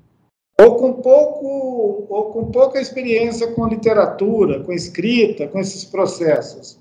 ou 0.61 0.77
com, 0.77 0.93
pouco, 0.95 2.07
ou 2.09 2.25
com 2.33 2.51
pouca 2.51 2.79
experiência 2.81 3.53
com 3.53 3.67
literatura, 3.67 4.63
com 4.63 4.73
escrita, 4.73 5.49
com 5.49 5.59
esses 5.59 5.85
processos. 5.85 6.79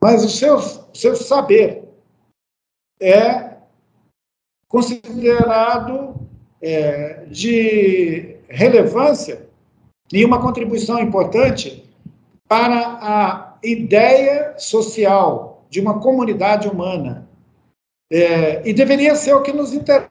Mas 0.00 0.24
o 0.24 0.28
seu, 0.28 0.58
seu 0.94 1.16
saber 1.16 1.82
é 3.00 3.56
considerado 4.68 6.14
é, 6.62 7.24
de 7.26 8.35
relevância 8.48 9.48
e 10.12 10.24
uma 10.24 10.40
contribuição 10.40 10.98
importante 10.98 11.84
para 12.48 12.98
a 13.00 13.58
ideia 13.62 14.58
social 14.58 15.66
de 15.68 15.80
uma 15.80 16.00
comunidade 16.00 16.68
humana. 16.68 17.28
É, 18.10 18.66
e 18.68 18.72
deveria 18.72 19.16
ser 19.16 19.34
o 19.34 19.42
que 19.42 19.52
nos 19.52 19.72
interessa. 19.72 20.10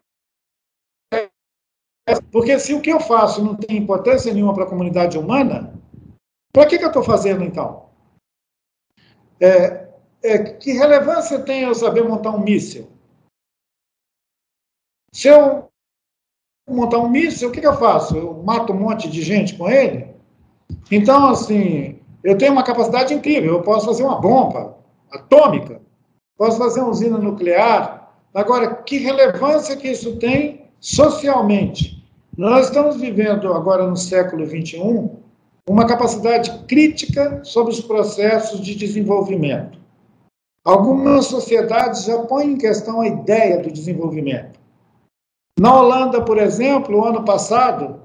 Porque 2.32 2.60
se 2.60 2.74
o 2.74 2.82
que 2.82 2.90
eu 2.90 3.00
faço 3.00 3.44
não 3.44 3.56
tem 3.56 3.78
importância 3.78 4.34
nenhuma 4.34 4.54
para 4.54 4.66
a 4.66 4.70
comunidade 4.70 5.18
humana, 5.18 5.74
para 6.52 6.68
que, 6.68 6.78
que 6.78 6.84
eu 6.84 6.90
estou 6.90 7.04
fazendo 7.04 7.44
então? 7.44 7.90
É, 9.40 9.90
é, 10.24 10.44
que 10.56 10.72
relevância 10.74 11.42
tem 11.44 11.64
eu 11.64 11.74
saber 11.74 12.04
montar 12.04 12.32
um 12.32 12.44
míssil? 12.44 12.90
Se 15.14 15.30
eu 15.30 15.70
montar 16.68 17.00
um 17.00 17.10
míssil, 17.10 17.50
o 17.50 17.52
que, 17.52 17.62
que 17.62 17.68
eu 17.68 17.78
faço? 17.78 18.18
Eu 18.18 18.42
mato 18.44 18.74
um 18.74 18.80
monte 18.80 19.10
de 19.10 19.22
gente 19.22 19.56
com 19.56 19.70
ele? 19.70 20.08
Então, 20.92 21.28
assim, 21.28 22.00
eu 22.24 22.38
tenho 22.38 22.54
uma 22.54 22.64
capacidade 22.64 23.14
incrível, 23.14 23.54
eu 23.54 23.62
posso 23.62 23.86
fazer 23.86 24.04
uma 24.04 24.20
bomba 24.20 24.76
atômica, 25.12 25.80
posso 26.38 26.58
fazer 26.58 26.82
uma 26.82 26.90
usina 26.90 27.18
nuclear. 27.18 28.12
Agora, 28.34 28.76
que 28.76 28.98
relevância 28.98 29.76
que 29.76 29.90
isso 29.90 30.18
tem 30.18 30.66
socialmente? 30.80 32.04
Nós 32.38 32.68
estamos 32.68 32.98
vivendo 32.98 33.54
agora 33.54 33.88
no 33.88 33.96
século 33.96 34.46
XXI 34.46 35.10
uma 35.68 35.86
capacidade 35.86 36.52
crítica 36.68 37.42
sobre 37.44 37.74
os 37.74 37.82
processos 37.82 38.60
de 38.60 38.76
desenvolvimento. 38.76 39.80
Algumas 40.64 41.26
sociedades 41.28 42.06
já 42.06 42.20
põem 42.24 42.54
em 42.54 42.58
questão 42.58 43.02
a 43.02 43.08
ideia 43.08 43.62
do 43.62 43.72
desenvolvimento. 43.72 44.60
Na 45.58 45.80
Holanda, 45.80 46.22
por 46.22 46.38
exemplo, 46.38 47.06
ano 47.06 47.24
passado, 47.24 48.02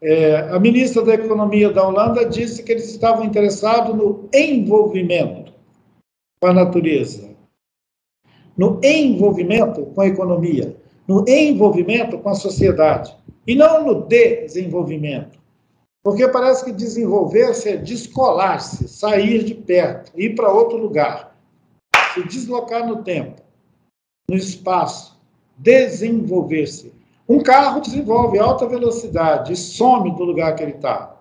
é, 0.00 0.36
a 0.36 0.60
ministra 0.60 1.02
da 1.02 1.14
Economia 1.14 1.72
da 1.72 1.86
Holanda 1.86 2.24
disse 2.24 2.62
que 2.62 2.70
eles 2.70 2.88
estavam 2.88 3.24
interessados 3.24 3.96
no 3.96 4.28
envolvimento 4.32 5.52
com 6.40 6.46
a 6.46 6.52
natureza, 6.52 7.30
no 8.56 8.78
envolvimento 8.84 9.86
com 9.86 10.00
a 10.02 10.06
economia, 10.06 10.76
no 11.08 11.24
envolvimento 11.28 12.18
com 12.18 12.28
a 12.28 12.34
sociedade, 12.34 13.16
e 13.44 13.56
não 13.56 13.84
no 13.84 14.02
desenvolvimento. 14.02 15.42
Porque 16.02 16.28
parece 16.28 16.66
que 16.66 16.72
desenvolver-se 16.72 17.70
é 17.70 17.76
descolar-se, 17.76 18.86
sair 18.86 19.42
de 19.42 19.54
perto, 19.54 20.12
ir 20.14 20.34
para 20.34 20.52
outro 20.52 20.76
lugar, 20.76 21.34
se 22.12 22.22
deslocar 22.28 22.86
no 22.86 23.02
tempo, 23.02 23.42
no 24.30 24.36
espaço, 24.36 25.13
desenvolver-se. 25.56 26.92
Um 27.28 27.42
carro 27.42 27.80
desenvolve 27.80 28.38
alta 28.38 28.66
velocidade 28.66 29.52
e 29.52 29.56
some 29.56 30.14
do 30.14 30.24
lugar 30.24 30.54
que 30.54 30.62
ele 30.62 30.72
está. 30.72 31.20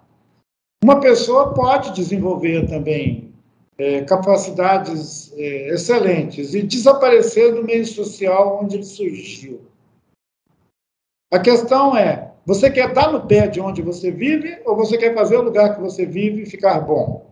Uma 0.84 1.00
pessoa 1.00 1.54
pode 1.54 1.94
desenvolver 1.94 2.68
também 2.68 3.34
é, 3.78 4.04
capacidades 4.04 5.32
é, 5.34 5.70
excelentes 5.70 6.54
e 6.54 6.62
desaparecer 6.62 7.56
do 7.56 7.63
meio 7.63 7.86
social 7.86 8.62
onde 8.62 8.75
ele 8.75 8.84
surgiu. 8.84 9.62
A 11.32 11.40
questão 11.40 11.96
é: 11.96 12.34
você 12.46 12.70
quer 12.70 12.94
dar 12.94 13.12
no 13.12 13.25
pé 13.25 13.48
de 13.48 13.62
onde 13.62 13.82
você 13.82 14.12
vive 14.12 14.62
ou 14.66 14.75
você 14.75 14.98
quer 14.98 15.16
fazer 15.16 15.38
o 15.38 15.42
lugar 15.42 15.75
que 15.75 15.82
você 15.82 16.06
vive 16.06 16.46
ficar 16.46 16.82
bom? 16.82 17.32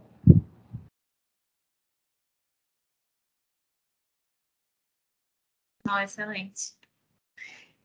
Excelente. 6.03 6.80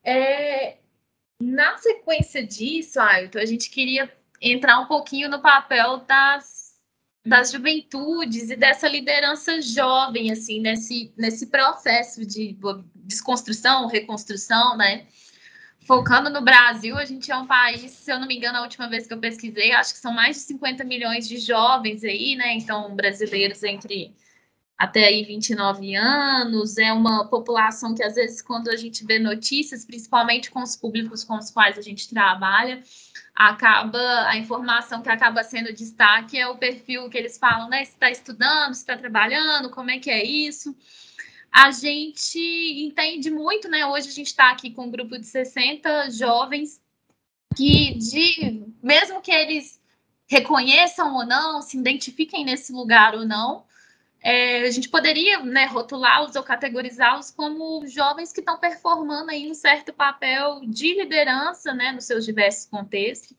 É, 0.06 0.76
na 1.42 1.76
sequência 1.78 2.46
disso, 2.46 3.00
Ailton, 3.00 3.40
a 3.40 3.44
gente 3.44 3.68
queria 3.68 4.08
entrar 4.40 4.78
um 4.78 4.86
pouquinho 4.86 5.28
no 5.28 5.42
papel 5.42 5.98
das, 5.98 6.76
das 7.26 7.50
juventudes 7.50 8.50
e 8.50 8.56
dessa 8.56 8.86
liderança 8.86 9.60
jovem, 9.60 10.30
assim, 10.30 10.60
nesse, 10.60 11.12
nesse 11.16 11.48
processo 11.48 12.24
de 12.24 12.56
desconstrução, 12.94 13.88
reconstrução, 13.88 14.76
né? 14.76 15.08
Focando 15.80 16.30
no 16.30 16.40
Brasil, 16.40 16.96
a 16.96 17.04
gente 17.04 17.32
é 17.32 17.36
um 17.36 17.46
país, 17.46 17.90
se 17.90 18.12
eu 18.12 18.20
não 18.20 18.28
me 18.28 18.36
engano, 18.36 18.58
a 18.58 18.62
última 18.62 18.88
vez 18.88 19.08
que 19.08 19.14
eu 19.14 19.18
pesquisei, 19.18 19.72
acho 19.72 19.92
que 19.92 20.00
são 20.00 20.12
mais 20.12 20.36
de 20.36 20.42
50 20.42 20.84
milhões 20.84 21.26
de 21.26 21.38
jovens 21.38 22.04
aí, 22.04 22.36
né? 22.36 22.54
Então, 22.54 22.94
brasileiros 22.94 23.64
entre 23.64 24.14
até 24.78 25.06
aí 25.06 25.24
29 25.24 25.94
anos, 25.94 26.76
é 26.76 26.92
uma 26.92 27.26
população 27.28 27.94
que 27.94 28.02
às 28.02 28.14
vezes 28.14 28.42
quando 28.42 28.68
a 28.68 28.76
gente 28.76 29.04
vê 29.04 29.18
notícias, 29.18 29.84
principalmente 29.84 30.50
com 30.50 30.62
os 30.62 30.76
públicos 30.76 31.24
com 31.24 31.38
os 31.38 31.50
quais 31.50 31.78
a 31.78 31.82
gente 31.82 32.08
trabalha, 32.08 32.82
acaba 33.34 34.28
a 34.28 34.36
informação 34.36 35.02
que 35.02 35.08
acaba 35.08 35.42
sendo 35.42 35.72
destaque 35.72 36.38
é 36.38 36.46
o 36.48 36.58
perfil 36.58 37.08
que 37.08 37.16
eles 37.16 37.38
falam, 37.38 37.68
né? 37.68 37.84
Se 37.84 37.92
está 37.92 38.10
estudando, 38.10 38.74
se 38.74 38.80
está 38.80 38.96
trabalhando, 38.96 39.70
como 39.70 39.90
é 39.90 39.98
que 39.98 40.10
é 40.10 40.24
isso? 40.24 40.76
A 41.50 41.70
gente 41.70 42.38
entende 42.38 43.30
muito, 43.30 43.68
né? 43.68 43.86
Hoje 43.86 44.08
a 44.08 44.12
gente 44.12 44.26
está 44.26 44.50
aqui 44.50 44.70
com 44.70 44.84
um 44.84 44.90
grupo 44.90 45.18
de 45.18 45.26
60 45.26 46.10
jovens 46.10 46.80
que, 47.56 47.94
de, 47.94 48.62
mesmo 48.82 49.22
que 49.22 49.30
eles 49.30 49.80
reconheçam 50.26 51.14
ou 51.14 51.24
não, 51.24 51.62
se 51.62 51.78
identifiquem 51.78 52.44
nesse 52.44 52.72
lugar 52.72 53.14
ou 53.14 53.24
não, 53.24 53.64
é, 54.22 54.62
a 54.62 54.70
gente 54.70 54.88
poderia 54.88 55.38
né, 55.44 55.66
rotulá-los 55.66 56.34
ou 56.34 56.42
categorizá-los 56.42 57.30
como 57.30 57.86
jovens 57.86 58.32
que 58.32 58.40
estão 58.40 58.58
performando 58.58 59.30
aí 59.30 59.50
um 59.50 59.54
certo 59.54 59.92
papel 59.92 60.62
de 60.66 60.94
liderança 60.94 61.72
né, 61.72 61.92
nos 61.92 62.04
seus 62.04 62.24
diversos 62.24 62.66
contextos. 62.66 63.36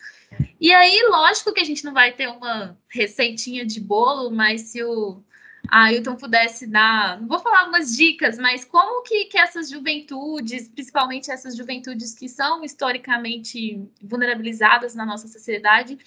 E 0.59 0.73
aí, 0.73 1.03
lógico 1.09 1.53
que 1.53 1.61
a 1.61 1.65
gente 1.65 1.83
não 1.83 1.93
vai 1.93 2.13
ter 2.13 2.27
uma 2.27 2.77
receitinha 2.87 3.65
de 3.65 3.79
bolo, 3.79 4.31
mas 4.31 4.61
se 4.61 4.83
o 4.83 5.21
Ailton 5.69 6.15
pudesse 6.15 6.65
dar, 6.65 7.19
não 7.19 7.27
vou 7.27 7.39
falar 7.39 7.61
algumas 7.61 7.95
dicas, 7.95 8.37
mas 8.37 8.63
como 8.63 9.03
que, 9.03 9.25
que 9.25 9.37
essas 9.37 9.69
juventudes, 9.69 10.67
principalmente 10.69 11.29
essas 11.29 11.55
juventudes 11.55 12.13
que 12.13 12.29
são 12.29 12.63
historicamente 12.63 13.81
vulnerabilizadas 14.01 14.95
na 14.95 15.05
nossa 15.05 15.27
sociedade, 15.27 15.97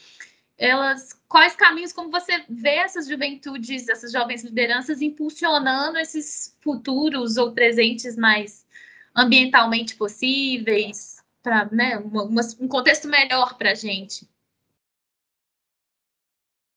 elas 0.61 1.19
quais 1.27 1.57
caminhos, 1.57 1.93
como 1.93 2.11
você 2.11 2.45
vê 2.49 2.77
essas 2.77 3.09
juventudes, 3.09 3.89
essas 3.89 4.13
jovens 4.13 4.45
lideranças 4.45 5.01
impulsionando 5.01 5.97
esses 5.99 6.55
futuros 6.61 7.39
ou 7.39 7.53
presentes 7.53 8.15
mais 8.15 8.67
ambientalmente 9.17 9.97
possíveis, 9.97 11.25
para 11.43 11.65
né, 11.73 11.99
um 12.61 12.69
contexto 12.69 13.09
melhor 13.09 13.57
para 13.57 13.71
a 13.71 13.75
gente? 13.75 14.29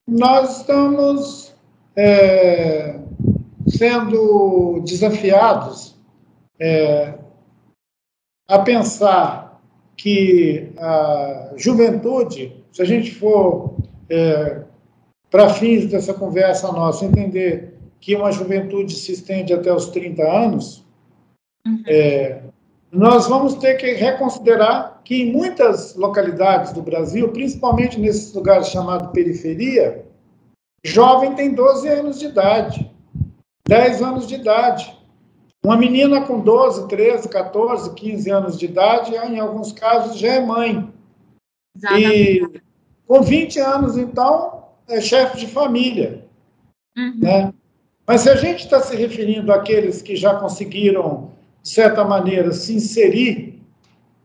Nós 0.07 0.59
estamos 0.61 1.53
é, 1.95 2.99
sendo 3.67 4.81
desafiados 4.85 5.95
é, 6.57 7.19
a 8.47 8.59
pensar 8.59 9.61
que 9.97 10.73
a 10.77 11.53
juventude 11.57 12.62
se 12.73 12.81
a 12.81 12.85
gente 12.85 13.13
for, 13.13 13.75
é, 14.09 14.63
para 15.29 15.49
fins 15.49 15.85
dessa 15.85 16.13
conversa 16.13 16.71
nossa, 16.71 17.05
entender 17.05 17.77
que 18.01 18.15
uma 18.15 18.31
juventude 18.31 18.95
se 18.95 19.13
estende 19.13 19.53
até 19.53 19.71
os 19.71 19.87
30 19.89 20.23
anos, 20.23 20.83
uhum. 21.65 21.83
é, 21.87 22.41
nós 22.91 23.27
vamos 23.27 23.55
ter 23.55 23.75
que 23.75 23.93
reconsiderar 23.93 25.01
que 25.05 25.21
em 25.21 25.31
muitas 25.31 25.95
localidades 25.95 26.73
do 26.73 26.81
Brasil, 26.81 27.29
principalmente 27.29 27.99
nesses 27.99 28.33
lugares 28.33 28.67
chamados 28.67 29.11
periferia, 29.11 30.03
jovem 30.83 31.35
tem 31.35 31.53
12 31.53 31.87
anos 31.87 32.19
de 32.19 32.25
idade, 32.25 32.91
10 33.67 34.01
anos 34.01 34.27
de 34.27 34.35
idade. 34.35 34.97
Uma 35.63 35.77
menina 35.77 36.21
com 36.25 36.39
12, 36.39 36.87
13, 36.87 37.29
14, 37.29 37.93
15 37.93 38.29
anos 38.29 38.59
de 38.59 38.65
idade, 38.65 39.15
em 39.15 39.39
alguns 39.39 39.71
casos, 39.71 40.19
já 40.19 40.33
é 40.33 40.45
mãe. 40.45 40.92
Exatamente. 41.75 42.11
E 42.11 42.61
com 43.07 43.21
20 43.21 43.59
anos, 43.59 43.97
então, 43.97 44.63
é 44.87 45.01
chefe 45.01 45.37
de 45.37 45.47
família. 45.47 46.25
Uhum. 46.97 47.19
Né? 47.19 47.53
Mas 48.05 48.21
se 48.21 48.29
a 48.29 48.35
gente 48.35 48.63
está 48.65 48.79
se 48.81 48.95
referindo 48.95 49.51
àqueles 49.51 50.01
que 50.01 50.15
já 50.15 50.35
conseguiram, 50.35 51.31
de 51.61 51.69
certa 51.69 52.03
maneira, 52.03 52.51
se 52.51 52.75
inserir 52.75 53.61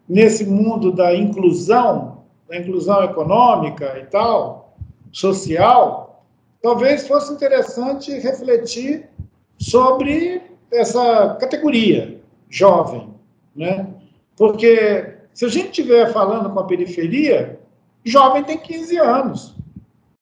nesse 0.09 0.45
mundo 0.45 0.91
da 0.91 1.15
inclusão, 1.15 2.25
da 2.49 2.57
inclusão 2.57 3.05
econômica 3.05 3.99
e 3.99 4.07
tal, 4.07 4.77
social, 5.13 6.25
talvez 6.63 7.07
fosse 7.07 7.33
interessante 7.33 8.13
refletir 8.19 9.09
sobre 9.59 10.43
essa 10.73 11.37
categoria 11.41 12.21
jovem, 12.49 13.09
né? 13.55 13.87
Porque 14.37 15.18
se 15.39 15.45
a 15.45 15.49
gente 15.49 15.69
estiver 15.69 16.13
falando 16.13 16.51
com 16.51 16.59
a 16.59 16.65
periferia, 16.65 17.61
jovem 18.05 18.43
tem 18.43 18.59
15 18.59 18.99
anos. 18.99 19.55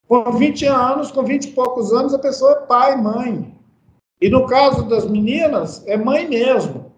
Com 0.06 0.30
20 0.30 0.66
anos, 0.66 1.10
com 1.10 1.22
20 1.22 1.44
e 1.46 1.52
poucos 1.52 1.90
anos, 1.90 2.12
a 2.12 2.18
pessoa 2.18 2.52
é 2.52 2.66
pai, 2.66 3.00
mãe. 3.00 3.50
E 4.20 4.28
no 4.28 4.44
caso 4.44 4.82
das 4.82 5.08
meninas, 5.08 5.82
é 5.86 5.96
mãe 5.96 6.28
mesmo. 6.28 6.92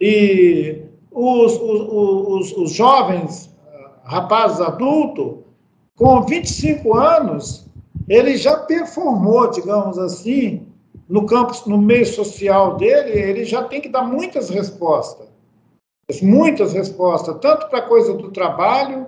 E 0.00 0.80
os, 1.10 1.52
os, 1.52 1.88
os, 1.90 2.56
os 2.56 2.72
jovens, 2.72 3.54
rapazes 4.02 4.58
adultos, 4.58 5.44
com 5.94 6.22
25 6.22 6.96
anos, 6.96 7.66
ele 8.08 8.38
já 8.38 8.56
performou, 8.60 9.50
digamos 9.50 9.98
assim, 9.98 10.66
no 11.06 11.26
campo, 11.26 11.52
no 11.66 11.76
meio 11.76 12.06
social 12.06 12.78
dele, 12.78 13.10
ele 13.10 13.44
já 13.44 13.62
tem 13.64 13.78
que 13.78 13.90
dar 13.90 14.04
muitas 14.04 14.48
respostas 14.48 15.31
muitas 16.20 16.72
respostas, 16.72 17.38
tanto 17.40 17.68
para 17.68 17.78
a 17.78 17.88
coisa 17.88 18.12
do 18.14 18.30
trabalho, 18.30 19.06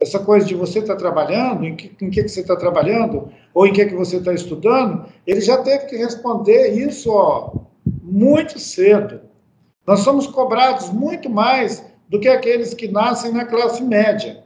essa 0.00 0.18
coisa 0.18 0.46
de 0.46 0.54
você 0.54 0.78
estar 0.78 0.94
tá 0.94 0.98
trabalhando, 0.98 1.64
em 1.64 1.76
que, 1.76 1.92
em 2.02 2.10
que, 2.10 2.22
que 2.22 2.28
você 2.28 2.40
está 2.40 2.56
trabalhando, 2.56 3.30
ou 3.52 3.66
em 3.66 3.72
que, 3.72 3.84
que 3.84 3.94
você 3.94 4.16
está 4.16 4.32
estudando, 4.32 5.04
ele 5.26 5.40
já 5.40 5.58
teve 5.58 5.86
que 5.86 5.96
responder 5.96 6.68
isso 6.68 7.12
ó, 7.12 7.52
muito 8.02 8.58
cedo. 8.58 9.20
Nós 9.86 10.00
somos 10.00 10.26
cobrados 10.26 10.90
muito 10.90 11.28
mais 11.28 11.84
do 12.08 12.18
que 12.18 12.28
aqueles 12.28 12.72
que 12.72 12.88
nascem 12.88 13.32
na 13.32 13.44
classe 13.44 13.82
média. 13.82 14.42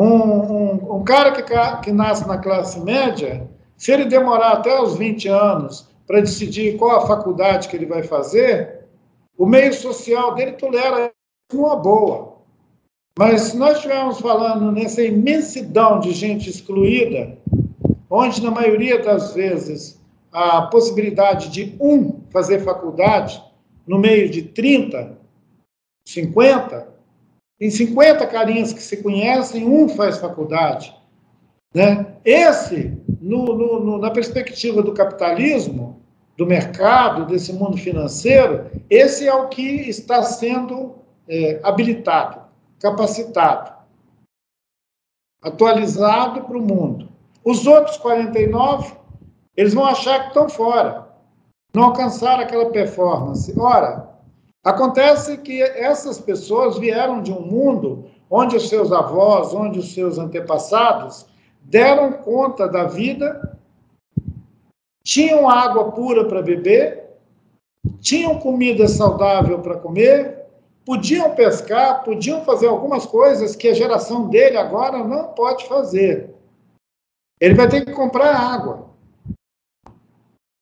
Um, 0.00 0.06
um, 0.06 0.96
um 0.96 1.04
cara 1.04 1.32
que, 1.32 1.42
que 1.82 1.92
nasce 1.92 2.26
na 2.26 2.38
classe 2.38 2.80
média, 2.80 3.48
Se 3.76 3.92
ele 3.92 4.04
demorar 4.04 4.52
até 4.52 4.78
os 4.80 4.96
20 4.96 5.26
anos 5.28 5.88
para 6.06 6.20
decidir 6.20 6.76
qual 6.76 6.98
a 6.98 7.06
faculdade 7.06 7.66
que 7.66 7.74
ele 7.74 7.86
vai 7.86 8.02
fazer, 8.02 8.79
o 9.40 9.46
meio 9.46 9.72
social 9.72 10.34
dele 10.34 10.52
tolera 10.52 11.10
uma 11.50 11.74
boa. 11.74 12.42
Mas 13.18 13.40
se 13.40 13.56
nós 13.56 13.76
estivermos 13.76 14.20
falando 14.20 14.70
nessa 14.70 15.02
imensidão 15.02 15.98
de 15.98 16.12
gente 16.12 16.50
excluída, 16.50 17.38
onde 18.10 18.42
na 18.42 18.50
maioria 18.50 19.02
das 19.02 19.32
vezes 19.32 19.98
a 20.30 20.60
possibilidade 20.66 21.48
de 21.48 21.74
um 21.80 22.20
fazer 22.28 22.58
faculdade 22.58 23.42
no 23.86 23.98
meio 23.98 24.28
de 24.28 24.42
30, 24.42 25.18
50, 26.06 26.88
tem 27.58 27.70
50 27.70 28.26
carinhas 28.26 28.74
que 28.74 28.82
se 28.82 28.98
conhecem, 28.98 29.66
um 29.66 29.88
faz 29.88 30.18
faculdade. 30.18 30.94
Né? 31.74 32.14
Esse, 32.26 32.94
no, 33.18 33.46
no, 33.56 33.80
no, 33.80 33.98
na 33.98 34.10
perspectiva 34.10 34.82
do 34.82 34.92
capitalismo, 34.92 35.99
do 36.36 36.46
mercado, 36.46 37.26
desse 37.26 37.52
mundo 37.52 37.76
financeiro, 37.76 38.70
esse 38.88 39.26
é 39.26 39.34
o 39.34 39.48
que 39.48 39.88
está 39.88 40.22
sendo 40.22 40.96
é, 41.28 41.60
habilitado 41.62 42.50
capacitado, 42.80 43.72
atualizado 45.42 46.42
para 46.44 46.58
o 46.58 46.62
mundo. 46.62 47.08
Os 47.44 47.66
outros 47.66 47.96
49, 47.98 48.94
eles 49.56 49.74
vão 49.74 49.84
achar 49.84 50.22
que 50.22 50.28
estão 50.28 50.48
fora, 50.48 51.08
não 51.74 51.84
alcançaram 51.84 52.42
aquela 52.42 52.70
performance. 52.70 53.54
Ora, 53.58 54.08
acontece 54.64 55.36
que 55.38 55.62
essas 55.62 56.18
pessoas 56.18 56.78
vieram 56.78 57.22
de 57.22 57.32
um 57.32 57.42
mundo 57.42 58.06
onde 58.30 58.56
os 58.56 58.68
seus 58.68 58.90
avós, 58.90 59.54
onde 59.54 59.78
os 59.78 59.92
seus 59.92 60.18
antepassados 60.18 61.26
deram 61.62 62.12
conta 62.12 62.66
da 62.66 62.84
vida, 62.84 63.58
tinham 65.10 65.50
água 65.50 65.90
pura 65.90 66.24
para 66.24 66.40
beber, 66.40 67.02
tinham 67.98 68.38
comida 68.38 68.86
saudável 68.86 69.58
para 69.58 69.76
comer, 69.76 70.46
podiam 70.86 71.34
pescar, 71.34 72.04
podiam 72.04 72.44
fazer 72.44 72.68
algumas 72.68 73.06
coisas 73.06 73.56
que 73.56 73.66
a 73.66 73.74
geração 73.74 74.28
dele 74.28 74.56
agora 74.56 75.02
não 75.02 75.32
pode 75.32 75.66
fazer. 75.66 76.30
Ele 77.40 77.54
vai 77.54 77.68
ter 77.68 77.84
que 77.84 77.90
comprar 77.90 78.36
água. 78.36 78.90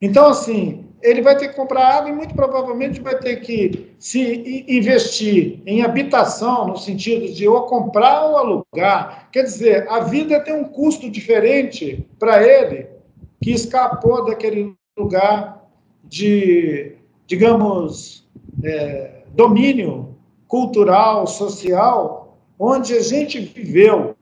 Então, 0.01 0.27
assim, 0.27 0.87
ele 1.03 1.21
vai 1.21 1.37
ter 1.37 1.49
que 1.49 1.55
comprar 1.55 1.87
água 1.87 2.09
e 2.09 2.15
muito 2.15 2.35
provavelmente 2.35 3.03
vai 3.03 3.19
ter 3.19 3.43
que 3.43 3.95
se 3.99 4.65
investir 4.67 5.61
em 5.67 5.83
habitação, 5.83 6.69
no 6.69 6.79
sentido 6.79 7.31
de 7.35 7.47
ou 7.47 7.67
comprar 7.67 8.25
ou 8.25 8.39
alugar. 8.39 9.29
Quer 9.31 9.43
dizer, 9.43 9.87
a 9.91 10.01
vida 10.01 10.41
tem 10.41 10.55
um 10.55 10.65
custo 10.65 11.11
diferente 11.11 12.09
para 12.19 12.43
ele 12.43 12.97
que 13.43 13.53
escapou 13.53 14.25
daquele 14.25 14.75
lugar 14.97 15.65
de, 16.05 16.97
digamos, 17.27 18.29
é, 18.65 19.23
domínio 19.35 20.17
cultural, 20.47 21.27
social, 21.27 22.39
onde 22.59 22.95
a 22.95 23.03
gente 23.03 23.39
viveu. 23.39 24.17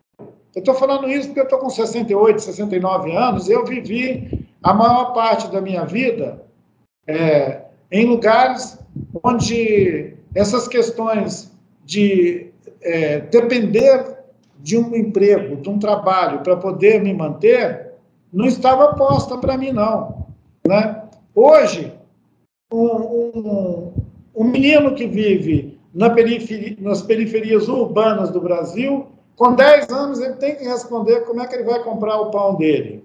Eu 0.54 0.60
estou 0.60 0.74
falando 0.74 1.08
isso 1.08 1.28
porque 1.28 1.40
eu 1.40 1.44
estou 1.44 1.58
com 1.58 1.70
68, 1.70 2.40
69 2.40 3.12
anos, 3.12 3.48
eu 3.48 3.64
vivi 3.64 4.46
a 4.62 4.74
maior 4.74 5.12
parte 5.12 5.50
da 5.50 5.60
minha 5.60 5.84
vida 5.84 6.44
é, 7.06 7.62
em 7.90 8.06
lugares 8.06 8.78
onde 9.22 10.14
essas 10.34 10.66
questões 10.66 11.52
de 11.84 12.50
é, 12.82 13.20
depender 13.20 14.16
de 14.58 14.76
um 14.76 14.94
emprego, 14.96 15.56
de 15.56 15.68
um 15.68 15.78
trabalho 15.78 16.40
para 16.40 16.56
poder 16.56 17.02
me 17.02 17.14
manter, 17.14 17.85
não 18.36 18.44
estava 18.44 18.94
posta 18.94 19.38
para 19.38 19.56
mim, 19.56 19.72
não. 19.72 20.26
Né? 20.68 21.02
Hoje, 21.34 21.90
um, 22.70 22.86
um, 22.86 23.92
um 24.34 24.44
menino 24.44 24.94
que 24.94 25.06
vive 25.06 25.80
na 25.94 26.10
periferia, 26.10 26.76
nas 26.78 27.00
periferias 27.00 27.66
urbanas 27.66 28.30
do 28.30 28.38
Brasil, 28.38 29.06
com 29.36 29.54
10 29.54 29.88
anos 29.88 30.20
ele 30.20 30.34
tem 30.34 30.54
que 30.54 30.64
responder 30.64 31.20
como 31.20 31.40
é 31.40 31.46
que 31.46 31.54
ele 31.54 31.64
vai 31.64 31.82
comprar 31.82 32.20
o 32.20 32.30
pão 32.30 32.56
dele. 32.56 33.02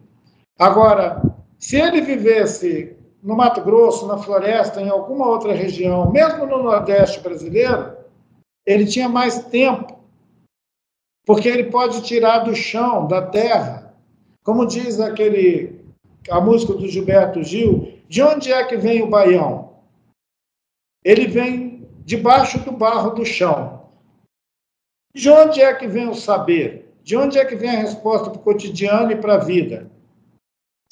Agora, 0.60 1.22
se 1.58 1.78
ele 1.78 2.02
vivesse 2.02 2.98
no 3.24 3.38
Mato 3.38 3.62
Grosso, 3.62 4.06
na 4.08 4.17
floresta, 4.17 4.82
em 4.82 4.89
alguma 4.89 5.30
outra 5.30 5.54
região, 5.54 6.12
mesmo 6.12 6.46
no 6.46 6.62
Nordeste 6.62 7.22
brasileiro, 7.22 7.94
ele 8.65 8.86
tinha 8.86 9.08
mais 9.08 9.46
tempo, 9.46 9.98
porque 11.26 11.48
ele 11.48 11.72
pode 11.72 12.02
tirar 12.02 12.39
do 12.39 12.54
chão, 12.54 13.08
da 13.08 13.22
terra, 13.22 13.81
como 14.43 14.65
diz 14.65 14.99
aquele 14.99 15.82
a 16.30 16.39
música 16.39 16.73
do 16.73 16.88
Gilberto 16.88 17.43
Gil, 17.43 17.99
de 18.08 18.21
onde 18.21 18.51
é 18.51 18.63
que 18.63 18.77
vem 18.77 19.01
o 19.01 19.10
baião? 19.10 19.73
Ele 21.04 21.27
vem 21.27 21.88
debaixo 22.06 22.60
do 22.60 22.71
barro 22.71 23.12
do 23.12 23.25
chão. 23.25 23.89
De 25.13 25.30
onde 25.30 25.62
é 25.62 25.73
que 25.73 25.88
vem 25.88 26.08
o 26.08 26.15
saber? 26.15 26.93
De 27.04 27.17
onde 27.17 27.39
é 27.39 27.45
que 27.45 27.56
vem 27.56 27.69
a 27.69 27.80
resposta 27.80 28.30
para 28.30 28.39
o 28.39 28.43
cotidiano 28.43 29.12
e 29.12 29.15
para 29.15 29.36
a 29.36 29.43
vida? 29.43 29.89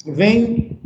Vem 0.04 0.80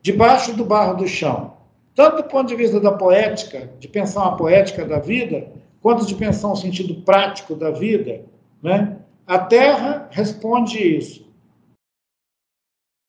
debaixo 0.00 0.54
do 0.54 0.64
barro 0.64 0.96
do 0.96 1.08
chão. 1.08 1.56
Tanto 1.94 2.18
do 2.18 2.24
ponto 2.28 2.46
de 2.46 2.54
vista 2.54 2.78
da 2.78 2.92
poética, 2.92 3.72
de 3.80 3.88
pensar 3.88 4.20
uma 4.22 4.36
poética 4.36 4.84
da 4.84 4.98
vida, 4.98 5.50
quanto 5.80 6.06
de 6.06 6.14
pensar 6.14 6.48
um 6.48 6.56
sentido 6.56 7.02
prático 7.02 7.54
da 7.54 7.70
vida, 7.70 8.24
né? 8.62 8.98
A 9.26 9.38
Terra 9.38 10.08
responde 10.12 10.78
isso. 10.78 11.25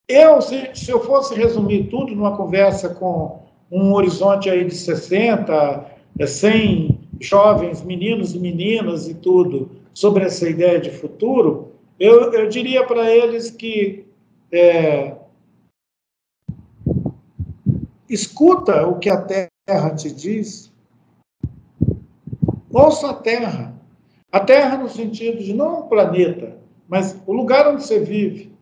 Eu, 0.07 0.41
se, 0.41 0.73
se 0.73 0.89
eu 0.89 1.03
fosse 1.03 1.35
resumir 1.35 1.89
tudo 1.89 2.15
numa 2.15 2.37
conversa 2.37 2.89
com 2.95 3.41
um 3.69 3.93
horizonte 3.93 4.49
aí 4.49 4.63
de 4.63 4.73
60, 4.73 5.85
100 6.25 6.89
é, 6.89 7.23
jovens, 7.23 7.83
meninos 7.83 8.33
e 8.33 8.39
meninas 8.39 9.07
e 9.07 9.13
tudo, 9.13 9.69
sobre 9.93 10.23
essa 10.23 10.47
ideia 10.47 10.79
de 10.79 10.91
futuro, 10.91 11.73
eu, 11.99 12.31
eu 12.31 12.47
diria 12.47 12.85
para 12.85 13.11
eles 13.11 13.49
que 13.49 14.05
é, 14.49 15.15
escuta 18.09 18.87
o 18.87 18.99
que 18.99 19.09
a 19.09 19.21
Terra 19.21 19.93
te 19.95 20.09
diz, 20.11 20.71
ouça 22.71 23.09
a 23.09 23.13
Terra. 23.13 23.75
A 24.31 24.39
Terra 24.39 24.77
no 24.77 24.87
sentido 24.87 25.43
de 25.43 25.53
não 25.53 25.81
o 25.81 25.89
planeta, 25.89 26.57
mas 26.87 27.21
o 27.25 27.33
lugar 27.33 27.67
onde 27.67 27.83
você 27.83 27.99
vive. 27.99 28.56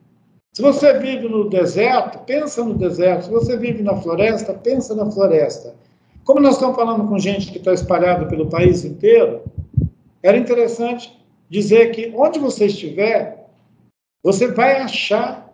Se 0.55 0.61
você 0.61 0.97
vive 0.99 1.27
no 1.27 1.49
deserto, 1.49 2.19
pensa 2.19 2.63
no 2.63 2.75
deserto. 2.75 3.25
Se 3.25 3.29
você 3.29 3.57
vive 3.57 3.83
na 3.83 3.97
floresta, 3.97 4.53
pensa 4.53 4.95
na 4.95 5.11
floresta. 5.11 5.75
Como 6.23 6.39
nós 6.39 6.53
estamos 6.53 6.77
falando 6.77 7.05
com 7.09 7.19
gente 7.19 7.51
que 7.51 7.57
está 7.57 7.73
espalhada 7.73 8.25
pelo 8.25 8.49
país 8.49 8.85
inteiro, 8.85 9.43
era 10.23 10.37
interessante 10.37 11.13
dizer 11.49 11.91
que 11.91 12.09
onde 12.15 12.39
você 12.39 12.67
estiver, 12.67 13.49
você 14.23 14.47
vai 14.47 14.79
achar 14.79 15.53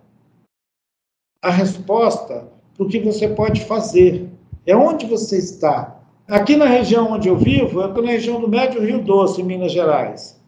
a 1.42 1.50
resposta 1.50 2.48
para 2.76 2.86
o 2.86 2.88
que 2.88 3.00
você 3.00 3.28
pode 3.28 3.66
fazer. 3.66 4.30
É 4.68 4.76
onde 4.76 5.08
você 5.08 5.40
está. 5.40 6.00
Aqui 6.28 6.56
na 6.56 6.66
região 6.66 7.12
onde 7.12 7.28
eu 7.28 7.36
vivo, 7.36 7.82
eu 7.82 7.88
estou 7.88 8.04
na 8.04 8.12
região 8.12 8.40
do 8.40 8.48
Médio 8.48 8.80
Rio 8.80 9.02
Doce, 9.02 9.42
em 9.42 9.46
Minas 9.46 9.72
Gerais. 9.72 10.40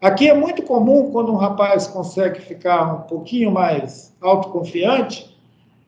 Aqui 0.00 0.28
é 0.28 0.34
muito 0.34 0.62
comum, 0.62 1.10
quando 1.10 1.32
um 1.32 1.36
rapaz 1.36 1.86
consegue 1.86 2.40
ficar 2.40 2.94
um 2.94 3.00
pouquinho 3.02 3.50
mais 3.50 4.14
autoconfiante, 4.20 5.34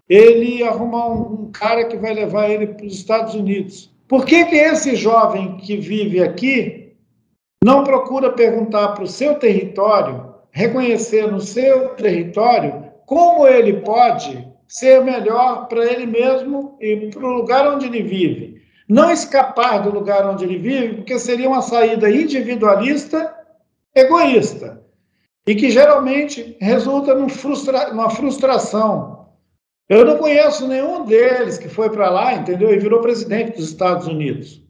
ele 0.09 0.63
arrumar 0.63 1.09
um, 1.09 1.43
um 1.43 1.53
cara 1.53 1.85
que 1.85 1.97
vai 1.97 2.15
levar 2.15 2.49
ele 2.49 2.69
para 2.69 2.87
os 2.87 2.95
Estados 2.95 3.35
Unidos. 3.35 3.91
Por 4.09 4.25
que, 4.25 4.47
que 4.47 4.57
esse 4.57 4.97
jovem 4.97 5.59
que 5.59 5.77
vive 5.77 6.23
aqui 6.23 6.97
não 7.63 7.85
procura 7.85 8.33
perguntar 8.33 8.89
para 8.89 9.05
o 9.05 9.09
seu 9.09 9.35
território, 9.35 10.35
reconhecer 10.51 11.31
no 11.31 11.41
seu 11.41 11.91
território 11.91 12.85
como 13.05 13.47
ele 13.47 13.81
pode 13.81 14.49
ser 14.67 15.05
melhor 15.05 15.67
para 15.67 15.85
ele 15.85 16.07
mesmo 16.07 16.77
e 16.81 17.11
para 17.11 17.27
o 17.27 17.33
lugar 17.33 17.67
onde 17.67 17.87
ele 17.87 18.03
vive? 18.03 18.63
Não 18.89 19.11
escapar 19.11 19.83
do 19.83 19.91
lugar 19.91 20.27
onde 20.27 20.45
ele 20.45 20.59
vive, 20.59 20.95
porque 20.97 21.19
seria 21.19 21.49
uma 21.49 21.61
saída 21.61 22.11
individualista, 22.11 23.35
egoísta, 23.95 24.83
e 25.47 25.55
que 25.55 25.71
geralmente 25.71 26.57
resulta 26.61 27.15
numa 27.15 27.29
frustra 27.29 27.91
frustração, 28.11 29.19
eu 29.89 30.05
não 30.05 30.19
conheço 30.19 30.69
nenhum 30.69 31.07
deles 31.07 31.57
que 31.57 31.69
foi 31.69 31.91
para 31.91 32.11
lá, 32.11 32.35
entendeu? 32.35 32.73
E 32.73 32.79
virou 32.79 33.01
presidente 33.01 33.57
dos 33.57 33.71
Estados 33.71 34.07
Unidos. 34.07 34.61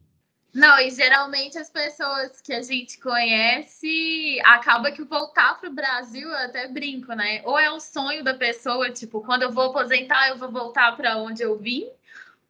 Não, 0.53 0.79
e 0.79 0.89
geralmente 0.89 1.57
as 1.57 1.69
pessoas 1.69 2.41
que 2.41 2.53
a 2.53 2.61
gente 2.61 2.99
conhece 2.99 4.39
acaba 4.45 4.91
que 4.91 5.03
voltar 5.03 5.59
para 5.59 5.69
o 5.69 5.73
Brasil, 5.73 6.27
eu 6.27 6.37
até 6.37 6.67
brinco, 6.67 7.13
né? 7.13 7.41
Ou 7.45 7.59
é 7.59 7.69
o 7.69 7.79
sonho 7.79 8.23
da 8.23 8.33
pessoa, 8.33 8.89
tipo, 8.89 9.21
quando 9.21 9.43
eu 9.43 9.51
vou 9.51 9.65
aposentar, 9.65 10.29
eu 10.29 10.37
vou 10.37 10.49
voltar 10.49 10.95
para 10.95 11.17
onde 11.17 11.43
eu 11.43 11.57
vim, 11.57 11.87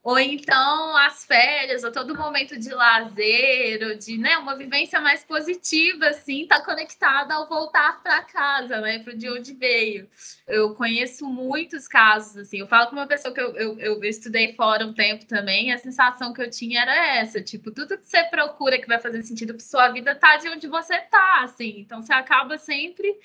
ou 0.02 0.18
então 0.18 0.96
as 0.96 1.26
férias, 1.26 1.84
ou 1.84 1.92
todo 1.92 2.16
momento 2.16 2.58
de 2.58 2.70
lazer, 2.70 3.86
ou 3.86 3.98
de 3.98 4.16
né, 4.16 4.38
uma 4.38 4.56
vivência 4.56 4.98
mais 4.98 5.22
positiva, 5.24 6.06
assim, 6.06 6.46
tá 6.46 6.64
conectada 6.64 7.34
ao 7.34 7.46
voltar 7.46 8.02
para 8.02 8.24
casa, 8.24 8.80
né, 8.80 9.00
para 9.00 9.14
de 9.14 9.28
onde 9.28 9.52
veio. 9.52 10.08
Eu 10.46 10.74
conheço 10.74 11.26
muitos 11.26 11.86
casos, 11.86 12.38
assim, 12.38 12.60
eu 12.60 12.66
falo 12.66 12.88
com 12.88 12.96
uma 12.96 13.06
pessoa 13.06 13.34
que 13.34 13.40
eu, 13.40 13.54
eu, 13.56 13.78
eu 13.78 14.04
estudei 14.04 14.54
fora 14.54 14.86
um 14.86 14.94
tempo 14.94 15.26
também, 15.26 15.70
a 15.70 15.78
sensação 15.78 16.32
que 16.32 16.40
eu 16.40 16.50
tinha 16.50 16.80
era 16.80 17.18
essa, 17.18 17.42
tipo, 17.42 17.70
tudo 17.70 17.98
que 17.98 18.08
você 18.08 18.24
procura 18.24 18.80
que 18.80 18.88
vai 18.88 18.98
fazer 18.98 19.22
sentido 19.22 19.52
para 19.52 19.62
sua 19.62 19.90
vida 19.90 20.14
tá 20.14 20.38
de 20.38 20.48
onde 20.48 20.66
você 20.66 20.98
tá, 20.98 21.42
assim, 21.44 21.80
então 21.80 22.02
você 22.02 22.12
acaba 22.14 22.56
sempre 22.56 23.18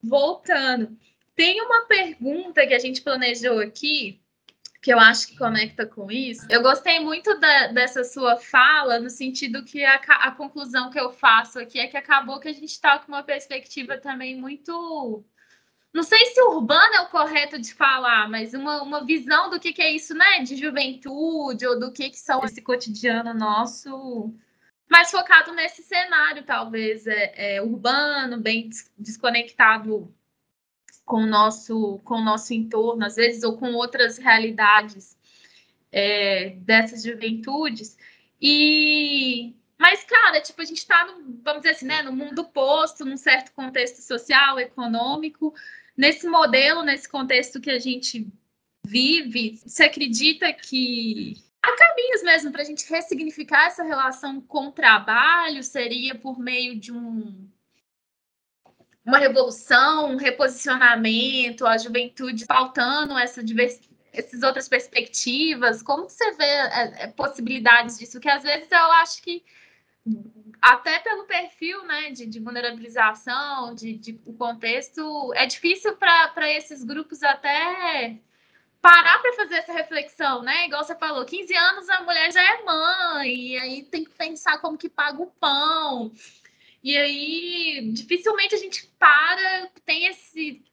voltando. 0.00 0.96
Tem 1.34 1.60
uma 1.60 1.86
pergunta 1.86 2.66
que 2.66 2.74
a 2.74 2.78
gente 2.78 3.02
planejou 3.02 3.58
aqui, 3.60 4.20
que 4.80 4.92
eu 4.92 4.98
acho 4.98 5.28
que 5.28 5.36
conecta 5.36 5.84
com 5.84 6.10
isso. 6.10 6.46
Eu 6.48 6.62
gostei 6.62 7.00
muito 7.00 7.38
da, 7.40 7.68
dessa 7.68 8.04
sua 8.04 8.36
fala, 8.36 9.00
no 9.00 9.10
sentido 9.10 9.64
que 9.64 9.84
a, 9.84 9.96
a, 9.96 10.30
conclusão 10.30 10.90
que 10.90 11.00
eu 11.00 11.10
faço 11.10 11.58
aqui 11.58 11.80
é 11.80 11.88
que 11.88 11.96
acabou 11.96 12.38
que 12.38 12.48
a 12.48 12.52
gente 12.52 12.66
está 12.66 12.98
com 12.98 13.08
uma 13.08 13.22
perspectiva 13.22 13.98
também 13.98 14.40
muito. 14.40 15.24
Não 15.92 16.02
sei 16.02 16.26
se 16.26 16.40
urbano 16.42 16.94
é 16.94 17.00
o 17.00 17.08
correto 17.08 17.58
de 17.58 17.74
falar, 17.74 18.28
mas 18.28 18.54
uma, 18.54 18.82
uma 18.82 19.04
visão 19.04 19.50
do 19.50 19.58
que, 19.58 19.72
que 19.72 19.82
é 19.82 19.90
isso, 19.90 20.14
né? 20.14 20.42
De 20.42 20.54
juventude, 20.54 21.66
ou 21.66 21.78
do 21.78 21.92
que, 21.92 22.10
que 22.10 22.18
são 22.18 22.44
esse 22.44 22.62
cotidiano 22.62 23.34
nosso, 23.34 24.32
mais 24.88 25.10
focado 25.10 25.52
nesse 25.52 25.82
cenário, 25.82 26.44
talvez, 26.44 27.06
é, 27.06 27.56
é 27.56 27.62
urbano, 27.62 28.38
bem 28.38 28.70
desconectado 28.96 30.14
com 31.08 31.22
o 31.22 31.26
nosso, 31.26 31.98
com 32.04 32.16
o 32.16 32.24
nosso 32.24 32.52
entorno, 32.52 33.04
às 33.04 33.16
vezes, 33.16 33.42
ou 33.42 33.56
com 33.56 33.72
outras 33.72 34.18
realidades 34.18 35.16
é, 35.90 36.50
dessas 36.60 37.02
juventudes. 37.02 37.96
E 38.40 39.54
mas, 39.78 40.04
cara, 40.04 40.40
tipo, 40.40 40.60
a 40.60 40.64
gente 40.64 40.78
está, 40.78 41.06
vamos 41.42 41.62
dizer 41.62 41.70
assim, 41.70 41.86
né, 41.86 42.02
no 42.02 42.12
mundo 42.12 42.44
posto, 42.44 43.04
num 43.04 43.16
certo 43.16 43.52
contexto 43.52 44.02
social, 44.02 44.58
econômico, 44.58 45.54
nesse 45.96 46.28
modelo, 46.28 46.82
nesse 46.82 47.08
contexto 47.08 47.60
que 47.60 47.70
a 47.70 47.78
gente 47.78 48.26
vive, 48.84 49.56
você 49.64 49.84
acredita 49.84 50.52
que 50.52 51.34
há 51.62 51.76
caminhos 51.76 52.22
mesmo 52.24 52.50
para 52.50 52.62
a 52.62 52.64
gente 52.64 52.90
ressignificar 52.90 53.66
essa 53.66 53.84
relação 53.84 54.40
com 54.40 54.68
o 54.68 54.72
trabalho? 54.72 55.62
Seria 55.62 56.14
por 56.16 56.38
meio 56.38 56.78
de 56.78 56.92
um 56.92 57.48
uma 59.08 59.18
revolução, 59.18 60.10
um 60.10 60.16
reposicionamento, 60.16 61.66
a 61.66 61.78
juventude 61.78 62.44
faltando 62.44 63.18
essa 63.18 63.42
diversidade 63.42 63.88
essas 64.12 64.42
outras 64.42 64.68
perspectivas? 64.68 65.82
Como 65.82 66.08
você 66.08 66.32
vê 66.32 66.44
é, 66.44 67.04
é, 67.04 67.06
possibilidades 67.08 67.98
disso? 67.98 68.18
Que 68.18 68.28
às 68.28 68.42
vezes 68.42 68.70
eu 68.70 68.92
acho 68.92 69.22
que 69.22 69.44
até 70.60 70.98
pelo 70.98 71.24
perfil 71.24 71.84
né, 71.84 72.10
de, 72.10 72.26
de 72.26 72.40
vulnerabilização, 72.40 73.74
de, 73.74 73.94
de, 73.94 74.20
o 74.26 74.32
contexto, 74.32 75.32
é 75.34 75.46
difícil 75.46 75.96
para 75.96 76.50
esses 76.50 76.82
grupos 76.82 77.22
até 77.22 78.18
parar 78.80 79.18
para 79.20 79.32
fazer 79.34 79.56
essa 79.56 79.72
reflexão, 79.72 80.42
né? 80.42 80.66
Igual 80.66 80.84
você 80.84 80.94
falou, 80.94 81.24
15 81.24 81.54
anos 81.54 81.88
a 81.88 82.02
mulher 82.02 82.32
já 82.32 82.42
é 82.42 82.62
mãe, 82.64 83.34
e 83.34 83.58
aí 83.58 83.82
tem 83.84 84.04
que 84.04 84.10
pensar 84.10 84.58
como 84.58 84.78
que 84.78 84.88
paga 84.88 85.20
o 85.20 85.26
pão. 85.26 86.12
E 86.88 86.96
aí, 86.96 87.90
dificilmente 87.92 88.54
a 88.54 88.58
gente 88.58 88.86
para, 88.98 89.68
tem 89.84 90.06
esse. 90.06 90.64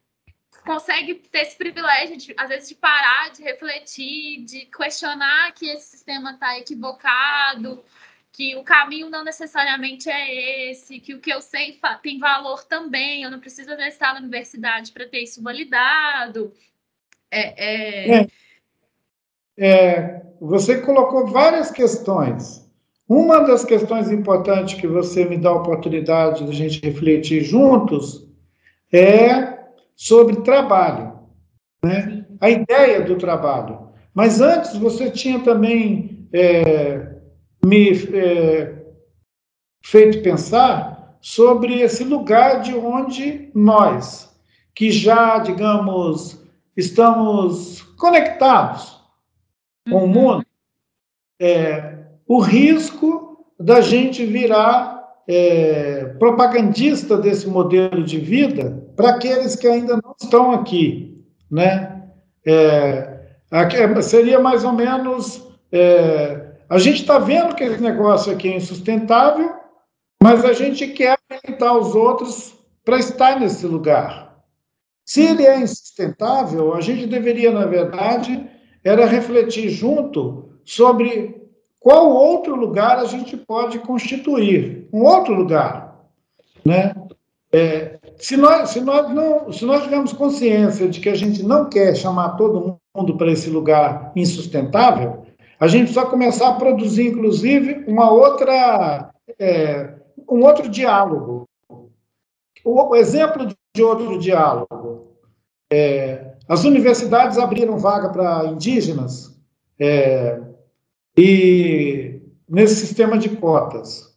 consegue 0.65 1.15
ter 1.15 1.39
esse 1.39 1.57
privilégio, 1.57 2.15
de, 2.15 2.33
às 2.37 2.47
vezes, 2.47 2.69
de 2.69 2.75
parar, 2.75 3.31
de 3.33 3.43
refletir, 3.43 4.45
de 4.45 4.65
questionar 4.67 5.51
que 5.51 5.67
esse 5.67 5.87
sistema 5.87 6.31
está 6.31 6.57
equivocado, 6.57 7.83
que 8.31 8.55
o 8.55 8.63
caminho 8.63 9.09
não 9.09 9.25
necessariamente 9.25 10.09
é 10.09 10.69
esse, 10.71 11.01
que 11.01 11.13
o 11.13 11.19
que 11.19 11.33
eu 11.33 11.41
sei 11.41 11.77
tem 12.01 12.17
valor 12.17 12.63
também, 12.63 13.23
eu 13.23 13.29
não 13.29 13.41
preciso 13.41 13.73
estar 13.73 14.13
na 14.13 14.21
universidade 14.21 14.93
para 14.93 15.09
ter 15.09 15.19
isso 15.19 15.43
validado. 15.43 16.53
É, 17.29 18.21
é... 18.21 18.21
É, 18.21 18.27
é, 19.57 20.21
você 20.39 20.79
colocou 20.79 21.27
várias 21.27 21.71
questões 21.71 22.64
uma 23.07 23.41
das 23.41 23.63
questões 23.63 24.11
importantes 24.11 24.79
que 24.79 24.87
você 24.87 25.25
me 25.25 25.37
dá 25.37 25.49
a 25.49 25.55
oportunidade 25.55 26.43
de 26.43 26.49
a 26.49 26.53
gente 26.53 26.81
refletir 26.83 27.43
juntos 27.43 28.27
é 28.91 29.59
sobre 29.95 30.37
trabalho, 30.37 31.19
né? 31.83 32.25
a 32.41 32.49
ideia 32.49 33.01
do 33.01 33.15
trabalho. 33.15 33.89
Mas 34.13 34.41
antes 34.41 34.75
você 34.77 35.11
tinha 35.11 35.39
também 35.39 36.27
é, 36.33 37.15
me 37.63 37.91
é, 37.91 38.85
feito 39.83 40.21
pensar 40.21 41.17
sobre 41.21 41.81
esse 41.81 42.03
lugar 42.03 42.61
de 42.61 42.73
onde 42.73 43.49
nós, 43.53 44.35
que 44.73 44.91
já, 44.91 45.39
digamos, 45.39 46.43
estamos 46.75 47.81
conectados 47.97 48.99
com 49.89 49.95
o 49.95 50.01
uhum. 50.01 50.07
mundo, 50.07 50.45
é, 51.39 51.94
o 52.27 52.39
risco 52.39 53.45
da 53.59 53.81
gente 53.81 54.25
virar 54.25 54.95
é, 55.27 56.05
propagandista 56.19 57.17
desse 57.17 57.47
modelo 57.47 58.03
de 58.03 58.19
vida 58.19 58.83
para 58.95 59.11
aqueles 59.11 59.55
que 59.55 59.67
ainda 59.67 59.99
não 60.03 60.15
estão 60.21 60.51
aqui, 60.51 61.23
né? 61.49 62.03
É, 62.45 63.19
aqui, 63.49 63.77
seria 64.03 64.39
mais 64.39 64.63
ou 64.63 64.71
menos 64.71 65.45
é, 65.71 66.45
a 66.69 66.77
gente 66.77 67.01
está 67.01 67.19
vendo 67.19 67.55
que 67.55 67.63
esse 67.63 67.81
negócio 67.81 68.31
aqui 68.31 68.49
é 68.49 68.57
insustentável, 68.57 69.53
mas 70.21 70.43
a 70.43 70.53
gente 70.53 70.87
quer 70.87 71.17
habilitar 71.29 71.77
os 71.77 71.93
outros 71.93 72.55
para 72.83 72.97
estar 72.97 73.39
nesse 73.39 73.67
lugar. 73.67 74.35
Se 75.05 75.21
ele 75.21 75.45
é 75.45 75.59
insustentável, 75.59 76.73
a 76.73 76.81
gente 76.81 77.05
deveria, 77.05 77.51
na 77.51 77.65
verdade, 77.65 78.49
era 78.83 79.05
refletir 79.05 79.69
junto 79.69 80.49
sobre 80.63 81.44
qual 81.85 82.09
outro 82.09 82.55
lugar 82.55 82.97
a 82.97 83.05
gente 83.05 83.37
pode 83.37 83.77
constituir? 83.77 84.89
Um 84.91 85.03
outro 85.03 85.35
lugar, 85.35 85.95
né? 86.65 86.95
É, 87.53 87.99
se 88.17 88.35
nós, 88.35 88.71
se 88.71 88.81
nós 88.81 89.07
não, 89.11 89.53
se 89.53 89.63
nós 89.65 89.83
tivermos 89.83 90.11
consciência 90.11 90.89
de 90.89 90.99
que 90.99 91.09
a 91.09 91.13
gente 91.13 91.43
não 91.43 91.69
quer 91.69 91.95
chamar 91.95 92.37
todo 92.37 92.79
mundo 92.95 93.15
para 93.15 93.31
esse 93.31 93.51
lugar 93.51 94.11
insustentável, 94.15 95.27
a 95.59 95.67
gente 95.67 95.93
só 95.93 96.07
começar 96.07 96.49
a 96.49 96.55
produzir, 96.55 97.09
inclusive, 97.09 97.85
uma 97.87 98.09
outra, 98.09 99.11
é, 99.37 99.93
um 100.27 100.43
outro 100.43 100.67
diálogo. 100.67 101.47
O, 101.69 102.81
o, 102.89 102.95
exemplo 102.95 103.47
de 103.75 103.83
outro 103.83 104.17
diálogo. 104.17 105.11
É, 105.71 106.33
as 106.49 106.63
universidades 106.63 107.37
abriram 107.37 107.77
vaga 107.77 108.09
para 108.09 108.47
indígenas. 108.47 109.39
É, 109.79 110.41
e 111.17 112.19
nesse 112.47 112.75
sistema 112.75 113.17
de 113.17 113.29
cotas. 113.29 114.15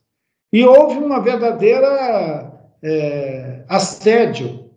E 0.52 0.64
houve 0.64 0.98
uma 0.98 1.20
verdadeira 1.20 2.52
é, 2.82 3.64
assédio 3.68 4.70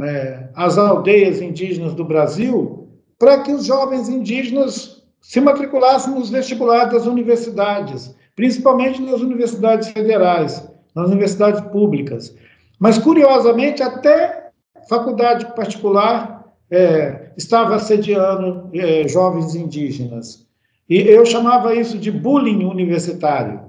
é, 0.00 0.48
às 0.54 0.76
aldeias 0.76 1.40
indígenas 1.40 1.94
do 1.94 2.04
Brasil 2.04 2.88
para 3.18 3.42
que 3.42 3.52
os 3.52 3.66
jovens 3.66 4.08
indígenas 4.08 5.02
se 5.20 5.40
matriculassem 5.40 6.14
nos 6.14 6.30
vestibulares 6.30 6.92
das 6.92 7.06
universidades, 7.06 8.14
principalmente 8.36 9.00
nas 9.02 9.20
universidades 9.20 9.88
federais, 9.88 10.68
nas 10.94 11.08
universidades 11.08 11.60
públicas. 11.72 12.34
Mas, 12.78 12.98
curiosamente, 12.98 13.82
até 13.82 14.50
faculdade 14.88 15.46
particular 15.54 16.44
é, 16.70 17.30
estava 17.36 17.76
assediando 17.76 18.70
é, 18.74 19.08
jovens 19.08 19.54
indígenas. 19.54 20.45
E 20.88 21.00
eu 21.00 21.26
chamava 21.26 21.74
isso 21.74 21.98
de 21.98 22.10
bullying 22.10 22.64
universitário, 22.64 23.60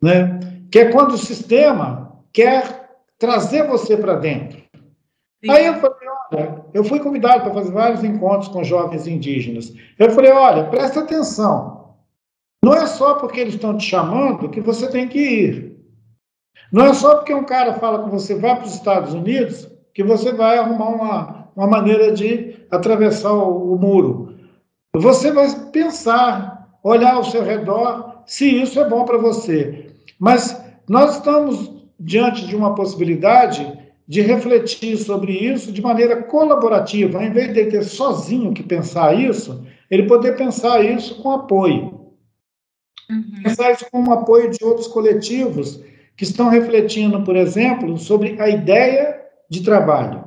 né? 0.00 0.38
que 0.70 0.78
é 0.78 0.92
quando 0.92 1.12
o 1.12 1.18
sistema 1.18 2.22
quer 2.32 2.90
trazer 3.18 3.66
você 3.66 3.96
para 3.96 4.14
dentro. 4.14 4.58
Sim. 5.44 5.50
Aí 5.50 5.66
eu 5.66 5.74
falei, 5.74 6.08
olha, 6.32 6.64
eu 6.72 6.84
fui 6.84 7.00
convidado 7.00 7.42
para 7.42 7.54
fazer 7.54 7.72
vários 7.72 8.04
encontros 8.04 8.48
com 8.48 8.62
jovens 8.62 9.06
indígenas. 9.06 9.72
Eu 9.98 10.10
falei, 10.10 10.30
olha, 10.30 10.64
presta 10.64 11.00
atenção. 11.00 11.94
Não 12.62 12.74
é 12.74 12.86
só 12.86 13.14
porque 13.14 13.40
eles 13.40 13.54
estão 13.54 13.76
te 13.76 13.86
chamando 13.86 14.48
que 14.50 14.60
você 14.60 14.88
tem 14.88 15.08
que 15.08 15.18
ir. 15.18 15.76
Não 16.70 16.86
é 16.86 16.94
só 16.94 17.16
porque 17.16 17.34
um 17.34 17.44
cara 17.44 17.74
fala 17.74 18.04
que 18.04 18.10
você 18.10 18.34
vai 18.34 18.54
para 18.54 18.66
os 18.66 18.74
Estados 18.74 19.12
Unidos 19.12 19.68
que 19.92 20.04
você 20.04 20.32
vai 20.32 20.58
arrumar 20.58 20.88
uma, 20.88 21.48
uma 21.56 21.66
maneira 21.66 22.12
de 22.12 22.64
atravessar 22.70 23.32
o, 23.32 23.74
o 23.74 23.78
muro. 23.78 24.36
Você 24.94 25.32
vai 25.32 25.48
pensar 25.72 26.59
olhar 26.82 27.14
ao 27.14 27.24
seu 27.24 27.42
redor 27.42 28.22
se 28.26 28.48
isso 28.48 28.80
é 28.80 28.88
bom 28.88 29.04
para 29.04 29.18
você. 29.18 29.86
Mas 30.18 30.60
nós 30.88 31.16
estamos 31.16 31.70
diante 31.98 32.46
de 32.46 32.56
uma 32.56 32.74
possibilidade 32.74 33.78
de 34.06 34.22
refletir 34.22 34.96
sobre 34.96 35.32
isso 35.32 35.70
de 35.70 35.80
maneira 35.80 36.22
colaborativa, 36.24 37.18
ao 37.18 37.24
invés 37.24 37.54
de 37.54 37.66
ter 37.66 37.84
sozinho 37.84 38.52
que 38.52 38.62
pensar 38.62 39.14
isso, 39.14 39.64
ele 39.90 40.04
poder 40.04 40.36
pensar 40.36 40.84
isso 40.84 41.22
com 41.22 41.30
apoio. 41.30 42.10
Uhum. 43.08 43.42
Pensar 43.44 43.70
isso 43.70 43.86
com 43.90 44.02
o 44.02 44.12
apoio 44.12 44.50
de 44.50 44.64
outros 44.64 44.88
coletivos 44.88 45.80
que 46.16 46.24
estão 46.24 46.48
refletindo, 46.48 47.22
por 47.22 47.36
exemplo, 47.36 47.96
sobre 47.98 48.40
a 48.40 48.48
ideia 48.48 49.20
de 49.48 49.62
trabalho. 49.62 50.24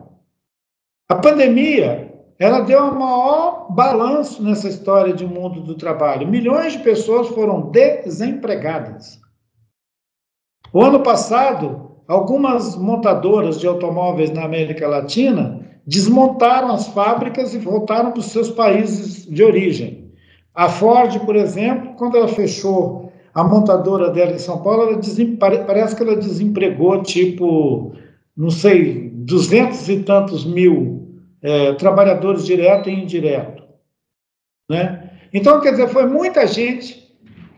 A 1.09 1.15
pandemia, 1.15 2.12
ela 2.39 2.61
deu 2.61 2.81
um 2.83 2.99
maior 2.99 3.67
balanço 3.69 4.41
nessa 4.43 4.67
história 4.67 5.13
de 5.13 5.25
mundo 5.25 5.61
do 5.61 5.75
trabalho. 5.75 6.27
Milhões 6.27 6.73
de 6.73 6.79
pessoas 6.79 7.27
foram 7.29 7.69
desempregadas. 7.71 9.19
O 10.71 10.81
ano 10.81 11.01
passado, 11.01 11.91
algumas 12.07 12.75
montadoras 12.75 13.59
de 13.59 13.67
automóveis 13.67 14.31
na 14.31 14.43
América 14.43 14.87
Latina 14.87 15.61
desmontaram 15.85 16.71
as 16.71 16.87
fábricas 16.87 17.53
e 17.53 17.59
voltaram 17.59 18.11
para 18.11 18.19
os 18.19 18.27
seus 18.27 18.49
países 18.49 19.25
de 19.27 19.43
origem. 19.43 20.11
A 20.55 20.69
Ford, 20.69 21.19
por 21.25 21.35
exemplo, 21.35 21.93
quando 21.95 22.17
ela 22.17 22.27
fechou 22.27 23.11
a 23.33 23.43
montadora 23.43 24.09
dela 24.09 24.31
em 24.31 24.39
São 24.39 24.61
Paulo, 24.61 24.83
ela 24.83 24.97
desem... 24.97 25.35
parece 25.35 25.95
que 25.95 26.03
ela 26.03 26.15
desempregou, 26.15 27.01
tipo, 27.03 27.93
não 28.35 28.49
sei, 28.49 29.11
duzentos 29.13 29.87
e 29.89 29.99
tantos 30.03 30.45
mil 30.45 31.02
é, 31.43 31.73
trabalhadores 31.73 32.45
direto 32.45 32.89
e 32.89 32.93
indireto. 32.93 33.61
Né? 34.69 35.11
Então, 35.33 35.59
quer 35.59 35.71
dizer, 35.71 35.89
foi 35.89 36.07
muita 36.07 36.47
gente 36.47 37.03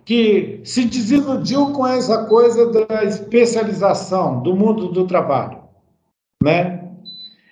que 0.04 0.62
se 0.64 0.86
desiludiu 0.86 1.72
com 1.72 1.86
essa 1.86 2.26
coisa 2.26 2.72
da 2.72 3.04
especialização 3.04 4.42
do 4.42 4.56
mundo 4.56 4.90
do 4.90 5.06
trabalho. 5.06 5.60
Né? 6.42 6.90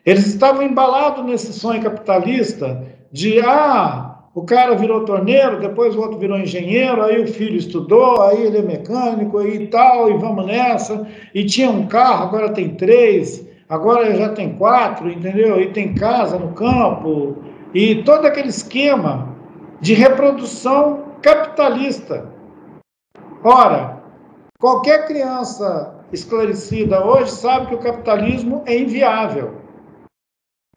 Eles 0.05 0.27
estavam 0.27 0.63
embalados 0.63 1.23
nesse 1.25 1.53
sonho 1.53 1.81
capitalista 1.81 2.85
de, 3.11 3.39
ah, 3.39 4.23
o 4.35 4.43
cara 4.43 4.75
virou 4.75 5.05
torneiro, 5.05 5.59
depois 5.59 5.95
o 5.95 6.01
outro 6.01 6.17
virou 6.17 6.37
engenheiro, 6.37 7.03
aí 7.03 7.21
o 7.21 7.27
filho 7.27 7.55
estudou, 7.55 8.21
aí 8.21 8.43
ele 8.43 8.57
é 8.57 8.61
mecânico 8.61 9.41
e 9.41 9.67
tal, 9.67 10.09
e 10.09 10.17
vamos 10.17 10.45
nessa. 10.45 11.07
E 11.33 11.45
tinha 11.45 11.69
um 11.69 11.87
carro, 11.87 12.23
agora 12.25 12.49
tem 12.49 12.75
três, 12.75 13.47
agora 13.73 14.15
já 14.15 14.29
tem 14.29 14.55
quatro, 14.55 15.09
entendeu? 15.09 15.59
E 15.59 15.71
tem 15.71 15.95
casa 15.95 16.37
no 16.37 16.53
campo, 16.53 17.37
e 17.73 18.03
todo 18.03 18.25
aquele 18.25 18.49
esquema 18.49 19.35
de 19.81 19.95
reprodução 19.95 21.05
capitalista. 21.21 22.31
Ora, 23.43 24.03
qualquer 24.59 25.07
criança 25.07 25.95
esclarecida 26.11 27.03
hoje 27.03 27.31
sabe 27.31 27.67
que 27.67 27.75
o 27.75 27.79
capitalismo 27.79 28.61
é 28.67 28.77
inviável 28.77 29.63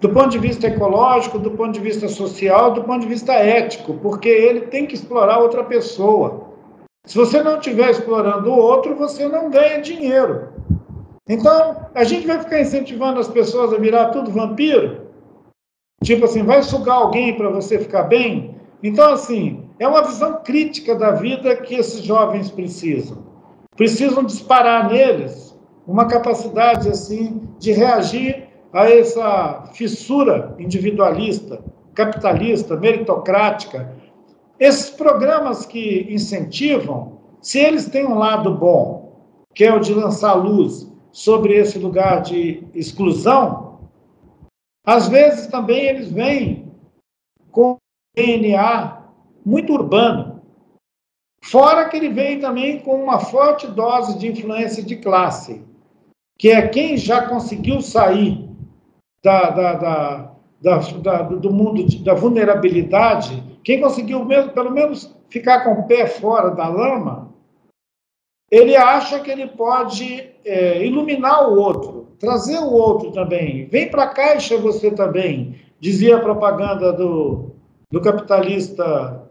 do 0.00 0.10
ponto 0.10 0.28
de 0.28 0.38
vista 0.38 0.66
ecológico, 0.66 1.38
do 1.38 1.52
ponto 1.52 1.72
de 1.72 1.80
vista 1.80 2.06
social, 2.06 2.72
do 2.72 2.84
ponto 2.84 3.00
de 3.00 3.08
vista 3.08 3.32
ético, 3.32 3.94
porque 3.94 4.28
ele 4.28 4.62
tem 4.62 4.86
que 4.86 4.94
explorar 4.94 5.38
outra 5.38 5.64
pessoa. 5.64 6.50
Se 7.06 7.16
você 7.16 7.42
não 7.42 7.56
estiver 7.56 7.90
explorando 7.90 8.50
o 8.50 8.58
outro, 8.58 8.94
você 8.94 9.26
não 9.26 9.48
ganha 9.48 9.80
dinheiro. 9.80 10.55
Então, 11.28 11.88
a 11.92 12.04
gente 12.04 12.26
vai 12.26 12.38
ficar 12.38 12.60
incentivando 12.60 13.18
as 13.18 13.26
pessoas 13.26 13.72
a 13.72 13.78
virar 13.78 14.10
tudo 14.10 14.30
vampiro? 14.30 15.06
Tipo 16.04 16.26
assim, 16.26 16.44
vai 16.44 16.62
sugar 16.62 16.94
alguém 16.94 17.36
para 17.36 17.50
você 17.50 17.78
ficar 17.80 18.04
bem? 18.04 18.54
Então, 18.80 19.12
assim, 19.12 19.68
é 19.80 19.88
uma 19.88 20.02
visão 20.02 20.40
crítica 20.44 20.94
da 20.94 21.10
vida 21.10 21.56
que 21.56 21.74
esses 21.74 22.02
jovens 22.02 22.48
precisam. 22.50 23.24
Precisam 23.74 24.22
disparar 24.22 24.88
neles 24.88 25.58
uma 25.84 26.06
capacidade, 26.06 26.88
assim, 26.88 27.42
de 27.58 27.72
reagir 27.72 28.48
a 28.72 28.88
essa 28.88 29.70
fissura 29.74 30.54
individualista, 30.60 31.60
capitalista, 31.94 32.76
meritocrática. 32.76 33.92
Esses 34.60 34.90
programas 34.90 35.66
que 35.66 36.06
incentivam, 36.08 37.18
se 37.40 37.58
eles 37.58 37.88
têm 37.88 38.06
um 38.06 38.18
lado 38.18 38.54
bom, 38.54 39.26
que 39.54 39.64
é 39.64 39.74
o 39.74 39.80
de 39.80 39.92
lançar 39.92 40.34
luz 40.34 40.86
sobre 41.16 41.54
esse 41.54 41.78
lugar 41.78 42.20
de 42.20 42.62
exclusão, 42.74 43.88
às 44.84 45.08
vezes 45.08 45.46
também 45.46 45.86
eles 45.86 46.12
vêm 46.12 46.70
com 47.50 47.78
DNA 48.14 49.02
muito 49.42 49.72
urbano. 49.72 50.42
Fora 51.42 51.88
que 51.88 51.96
ele 51.96 52.10
vem 52.10 52.38
também 52.38 52.80
com 52.80 53.02
uma 53.02 53.18
forte 53.18 53.66
dose 53.66 54.18
de 54.18 54.30
influência 54.30 54.82
de 54.82 54.96
classe, 54.96 55.64
que 56.38 56.50
é 56.50 56.68
quem 56.68 56.98
já 56.98 57.26
conseguiu 57.26 57.80
sair 57.80 58.46
da, 59.22 59.48
da, 59.48 59.72
da, 59.72 60.78
da, 61.00 61.22
do 61.22 61.50
mundo 61.50 61.82
de, 61.82 62.04
da 62.04 62.12
vulnerabilidade, 62.12 63.42
quem 63.64 63.80
conseguiu 63.80 64.22
mesmo, 64.22 64.52
pelo 64.52 64.70
menos 64.70 65.16
ficar 65.30 65.64
com 65.64 65.80
o 65.80 65.86
pé 65.86 66.06
fora 66.06 66.50
da 66.50 66.68
lama, 66.68 67.25
ele 68.50 68.76
acha 68.76 69.20
que 69.20 69.30
ele 69.30 69.46
pode 69.48 70.30
é, 70.44 70.84
iluminar 70.84 71.48
o 71.48 71.58
outro, 71.58 72.08
trazer 72.18 72.58
o 72.58 72.72
outro 72.72 73.10
também. 73.10 73.66
Vem 73.66 73.90
para 73.90 74.04
a 74.04 74.14
caixa 74.14 74.56
você 74.56 74.90
também, 74.90 75.60
dizia 75.80 76.16
a 76.16 76.20
propaganda 76.20 76.92
do, 76.92 77.50
do 77.90 78.00
capitalista 78.00 79.22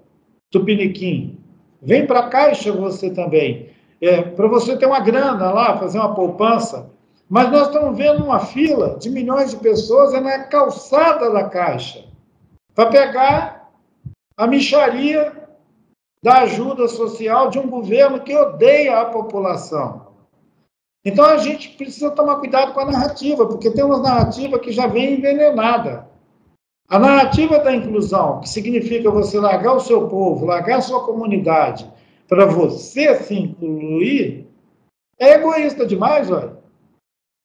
Tupiniquim. 0.52 1.38
Vem 1.82 2.06
para 2.06 2.20
a 2.20 2.30
caixa 2.30 2.72
você 2.72 3.10
também. 3.10 3.70
É, 4.02 4.22
para 4.22 4.48
você 4.48 4.76
ter 4.78 4.86
uma 4.86 5.00
grana 5.00 5.52
lá, 5.52 5.78
fazer 5.78 6.00
uma 6.00 6.14
poupança. 6.14 6.90
Mas 7.30 7.52
nós 7.52 7.68
estamos 7.68 7.98
vendo 7.98 8.24
uma 8.24 8.40
fila 8.40 8.98
de 9.00 9.10
milhões 9.10 9.52
de 9.52 9.58
pessoas 9.58 10.14
é 10.14 10.20
na 10.20 10.44
calçada 10.44 11.32
da 11.32 11.46
Caixa 11.46 12.04
para 12.76 12.90
pegar 12.90 13.72
a 14.38 14.46
micharia 14.46 15.45
da 16.26 16.40
ajuda 16.40 16.88
social 16.88 17.52
de 17.52 17.60
um 17.60 17.70
governo 17.70 18.20
que 18.20 18.36
odeia 18.36 19.00
a 19.00 19.06
população. 19.06 20.08
Então 21.06 21.24
a 21.24 21.38
gente 21.38 21.78
precisa 21.78 22.10
tomar 22.10 22.40
cuidado 22.40 22.74
com 22.74 22.80
a 22.80 22.92
narrativa, 22.92 23.46
porque 23.46 23.70
tem 23.70 23.84
uma 23.84 24.00
narrativa 24.00 24.58
que 24.58 24.72
já 24.72 24.88
vem 24.88 25.20
envenenada. 25.20 26.10
A 26.90 26.98
narrativa 26.98 27.60
da 27.60 27.76
inclusão, 27.76 28.40
que 28.40 28.50
significa 28.50 29.12
você 29.12 29.40
largar 29.40 29.74
o 29.74 29.80
seu 29.80 30.08
povo, 30.08 30.48
largar 30.48 30.80
a 30.80 30.82
sua 30.82 31.06
comunidade, 31.06 31.88
para 32.28 32.48
você 32.48 33.14
se 33.18 33.36
incluir, 33.36 34.48
é 35.20 35.34
egoísta 35.34 35.86
demais, 35.86 36.32
olha 36.32 36.58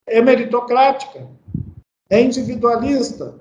é 0.09 0.23
meritocrática, 0.23 1.29
é 2.09 2.23
individualista, 2.23 3.39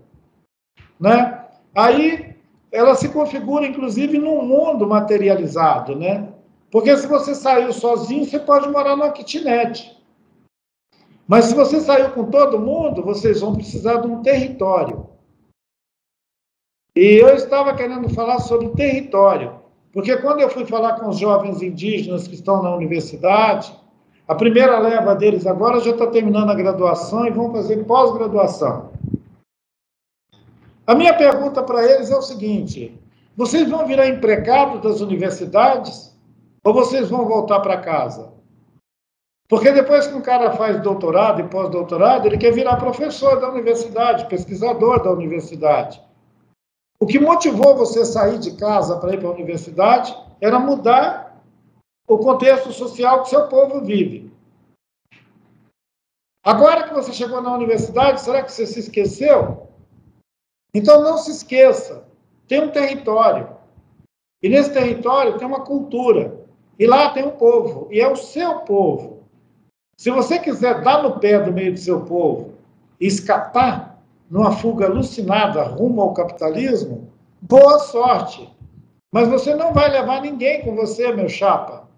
né? 0.99 1.45
Aí 1.73 2.28
ela 2.71 2.95
se 2.95 3.09
configura, 3.09 3.65
inclusive, 3.65 4.17
num 4.17 4.43
mundo 4.43 4.87
materializado, 4.87 5.95
né? 5.95 6.29
Porque 6.71 6.95
se 6.97 7.07
você 7.07 7.33
saiu 7.33 7.73
sozinho, 7.73 8.25
você 8.25 8.39
pode 8.39 8.69
morar 8.69 8.95
numa 8.95 9.11
kitnet. 9.11 9.97
Mas 11.27 11.45
se 11.45 11.55
você 11.55 11.79
saiu 11.79 12.11
com 12.11 12.25
todo 12.25 12.59
mundo, 12.59 13.03
vocês 13.03 13.41
vão 13.41 13.55
precisar 13.55 13.97
de 13.97 14.07
um 14.07 14.21
território. 14.21 15.07
E 16.95 17.21
eu 17.21 17.29
estava 17.29 17.75
querendo 17.75 18.09
falar 18.09 18.39
sobre 18.39 18.69
território, 18.69 19.59
porque 19.93 20.17
quando 20.17 20.41
eu 20.41 20.49
fui 20.49 20.65
falar 20.65 20.99
com 20.99 21.09
os 21.09 21.17
jovens 21.17 21.61
indígenas 21.61 22.27
que 22.27 22.35
estão 22.35 22.61
na 22.61 22.75
universidade, 22.75 23.73
a 24.27 24.35
primeira 24.35 24.77
leva 24.79 25.15
deles 25.15 25.47
agora 25.47 25.79
já 25.79 25.91
está 25.91 26.07
terminando 26.07 26.49
a 26.49 26.55
graduação 26.55 27.25
e 27.25 27.31
vão 27.31 27.51
fazer 27.51 27.85
pós-graduação. 27.85 28.89
A 30.89 30.95
minha 30.95 31.15
pergunta 31.15 31.61
para 31.61 31.85
eles 31.85 32.09
é 32.09 32.17
o 32.17 32.21
seguinte: 32.23 32.99
vocês 33.37 33.69
vão 33.69 33.85
virar 33.85 34.07
empregados 34.07 34.81
das 34.81 35.01
universidades 35.01 36.17
ou 36.65 36.73
vocês 36.73 37.11
vão 37.11 37.27
voltar 37.27 37.59
para 37.59 37.77
casa? 37.77 38.33
Porque 39.47 39.71
depois 39.71 40.07
que 40.07 40.15
um 40.15 40.21
cara 40.21 40.53
faz 40.53 40.81
doutorado 40.81 41.41
e 41.41 41.47
pós-doutorado, 41.47 42.25
ele 42.25 42.39
quer 42.39 42.51
virar 42.51 42.77
professor 42.77 43.39
da 43.39 43.51
universidade, 43.51 44.25
pesquisador 44.25 45.03
da 45.03 45.11
universidade. 45.11 46.01
O 46.99 47.05
que 47.05 47.19
motivou 47.19 47.77
você 47.77 48.03
sair 48.03 48.39
de 48.39 48.57
casa 48.57 48.97
para 48.97 49.13
ir 49.13 49.19
para 49.19 49.29
a 49.29 49.33
universidade 49.33 50.17
era 50.41 50.57
mudar 50.57 51.39
o 52.07 52.17
contexto 52.17 52.71
social 52.71 53.21
que 53.21 53.29
seu 53.29 53.47
povo 53.47 53.79
vive. 53.81 54.33
Agora 56.43 56.87
que 56.87 56.95
você 56.95 57.13
chegou 57.13 57.43
na 57.43 57.53
universidade, 57.53 58.21
será 58.21 58.41
que 58.41 58.51
você 58.51 58.65
se 58.65 58.79
esqueceu? 58.79 59.68
Então 60.73 61.03
não 61.03 61.17
se 61.17 61.31
esqueça, 61.31 62.05
tem 62.47 62.61
um 62.61 62.71
território. 62.71 63.49
E 64.41 64.49
nesse 64.49 64.71
território 64.71 65.37
tem 65.37 65.47
uma 65.47 65.61
cultura. 65.61 66.39
E 66.77 66.87
lá 66.87 67.09
tem 67.09 67.25
um 67.25 67.31
povo, 67.31 67.89
e 67.91 67.99
é 67.99 68.07
o 68.07 68.15
seu 68.15 68.59
povo. 68.59 69.23
Se 69.97 70.09
você 70.09 70.39
quiser 70.39 70.81
dar 70.81 71.03
no 71.03 71.19
pé 71.19 71.37
do 71.39 71.51
meio 71.51 71.73
do 71.73 71.79
seu 71.79 72.05
povo 72.05 72.53
e 73.01 73.05
escapar 73.05 74.01
numa 74.29 74.53
fuga 74.53 74.85
alucinada 74.85 75.63
rumo 75.63 76.01
ao 76.01 76.13
capitalismo, 76.13 77.11
boa 77.41 77.79
sorte. 77.79 78.49
Mas 79.11 79.27
você 79.27 79.53
não 79.55 79.73
vai 79.73 79.89
levar 79.89 80.21
ninguém 80.21 80.63
com 80.63 80.73
você, 80.73 81.11
meu 81.11 81.27
chapa. 81.27 81.89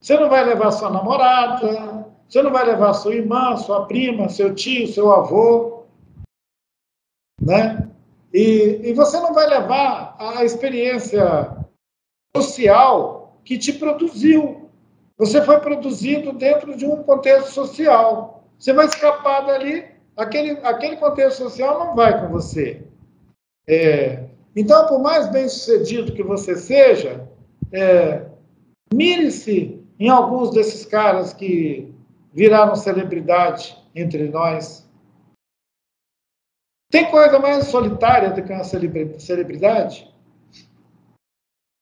Você 0.00 0.16
não 0.16 0.28
vai 0.28 0.44
levar 0.44 0.70
sua 0.70 0.90
namorada, 0.90 2.06
você 2.28 2.42
não 2.42 2.52
vai 2.52 2.66
levar 2.66 2.92
sua 2.92 3.14
irmã, 3.14 3.56
sua 3.56 3.86
prima, 3.86 4.28
seu 4.28 4.54
tio, 4.54 4.86
seu 4.86 5.10
avô, 5.10 5.84
né? 7.40 7.90
E, 8.34 8.80
e 8.82 8.92
você 8.92 9.20
não 9.20 9.32
vai 9.32 9.46
levar 9.46 10.16
a 10.18 10.44
experiência 10.44 11.56
social 12.36 13.38
que 13.44 13.56
te 13.56 13.72
produziu. 13.72 14.68
Você 15.16 15.40
foi 15.40 15.60
produzido 15.60 16.32
dentro 16.32 16.76
de 16.76 16.84
um 16.84 17.04
contexto 17.04 17.52
social. 17.52 18.44
Você 18.58 18.72
vai 18.72 18.86
escapar 18.86 19.46
dali, 19.46 19.84
aquele, 20.16 20.58
aquele 20.64 20.96
contexto 20.96 21.44
social 21.44 21.78
não 21.78 21.94
vai 21.94 22.20
com 22.20 22.32
você. 22.32 22.82
É, 23.68 24.24
então, 24.56 24.84
por 24.88 25.00
mais 25.00 25.30
bem 25.30 25.48
sucedido 25.48 26.12
que 26.12 26.22
você 26.24 26.56
seja, 26.56 27.28
é, 27.70 28.26
mire-se 28.92 29.80
em 29.98 30.08
alguns 30.08 30.50
desses 30.50 30.84
caras 30.84 31.32
que 31.32 31.94
viraram 32.32 32.74
celebridade 32.74 33.76
entre 33.94 34.28
nós. 34.28 34.83
Tem 36.94 37.10
coisa 37.10 37.40
mais 37.40 37.64
solitária 37.64 38.30
do 38.30 38.40
que 38.40 38.52
uma 38.52 38.62
celebridade? 38.62 40.08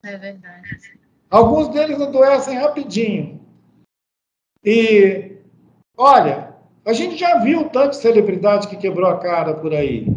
É 0.03 0.17
verdade. 0.17 0.99
Alguns 1.31 1.69
deles 1.69 2.01
adoecem 2.01 2.57
rapidinho. 2.57 3.39
E, 4.65 5.37
olha, 5.99 6.55
a 6.83 6.95
gente 6.95 7.19
já 7.19 7.41
viu 7.41 7.69
tanta 7.69 7.93
celebridade 7.93 8.69
que 8.69 8.77
quebrou 8.77 9.11
a 9.11 9.19
cara 9.19 9.53
por 9.53 9.75
aí. 9.75 10.17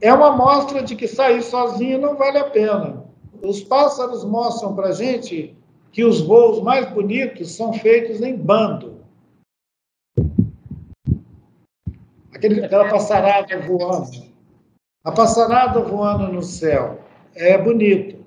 É 0.00 0.12
uma 0.12 0.32
mostra 0.32 0.82
de 0.82 0.96
que 0.96 1.06
sair 1.06 1.40
sozinho 1.44 2.00
não 2.00 2.16
vale 2.16 2.38
a 2.38 2.50
pena. 2.50 3.04
Os 3.42 3.62
pássaros 3.62 4.24
mostram 4.24 4.74
para 4.74 4.88
a 4.88 4.92
gente 4.92 5.56
que 5.92 6.04
os 6.04 6.20
voos 6.20 6.60
mais 6.60 6.90
bonitos 6.90 7.54
são 7.54 7.72
feitos 7.72 8.20
em 8.20 8.36
bando. 8.36 9.03
Aquele, 12.44 12.62
aquela 12.62 12.90
passarada 12.90 13.58
voando. 13.60 14.10
A 15.02 15.10
passarada 15.10 15.80
voando 15.80 16.30
no 16.30 16.42
céu. 16.42 16.98
É 17.34 17.56
bonito. 17.56 18.22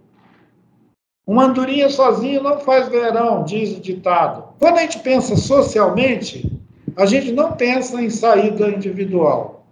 Uma 1.26 1.46
andorinha 1.46 1.88
sozinho 1.88 2.42
não 2.42 2.60
faz 2.60 2.88
verão, 2.88 3.44
diz 3.44 3.78
o 3.78 3.80
ditado. 3.80 4.56
Quando 4.58 4.80
a 4.80 4.82
gente 4.82 5.00
pensa 5.00 5.36
socialmente, 5.36 6.52
a 6.96 7.06
gente 7.06 7.32
não 7.32 7.52
pensa 7.52 8.02
em 8.02 8.10
saída 8.10 8.70
individual. 8.70 9.68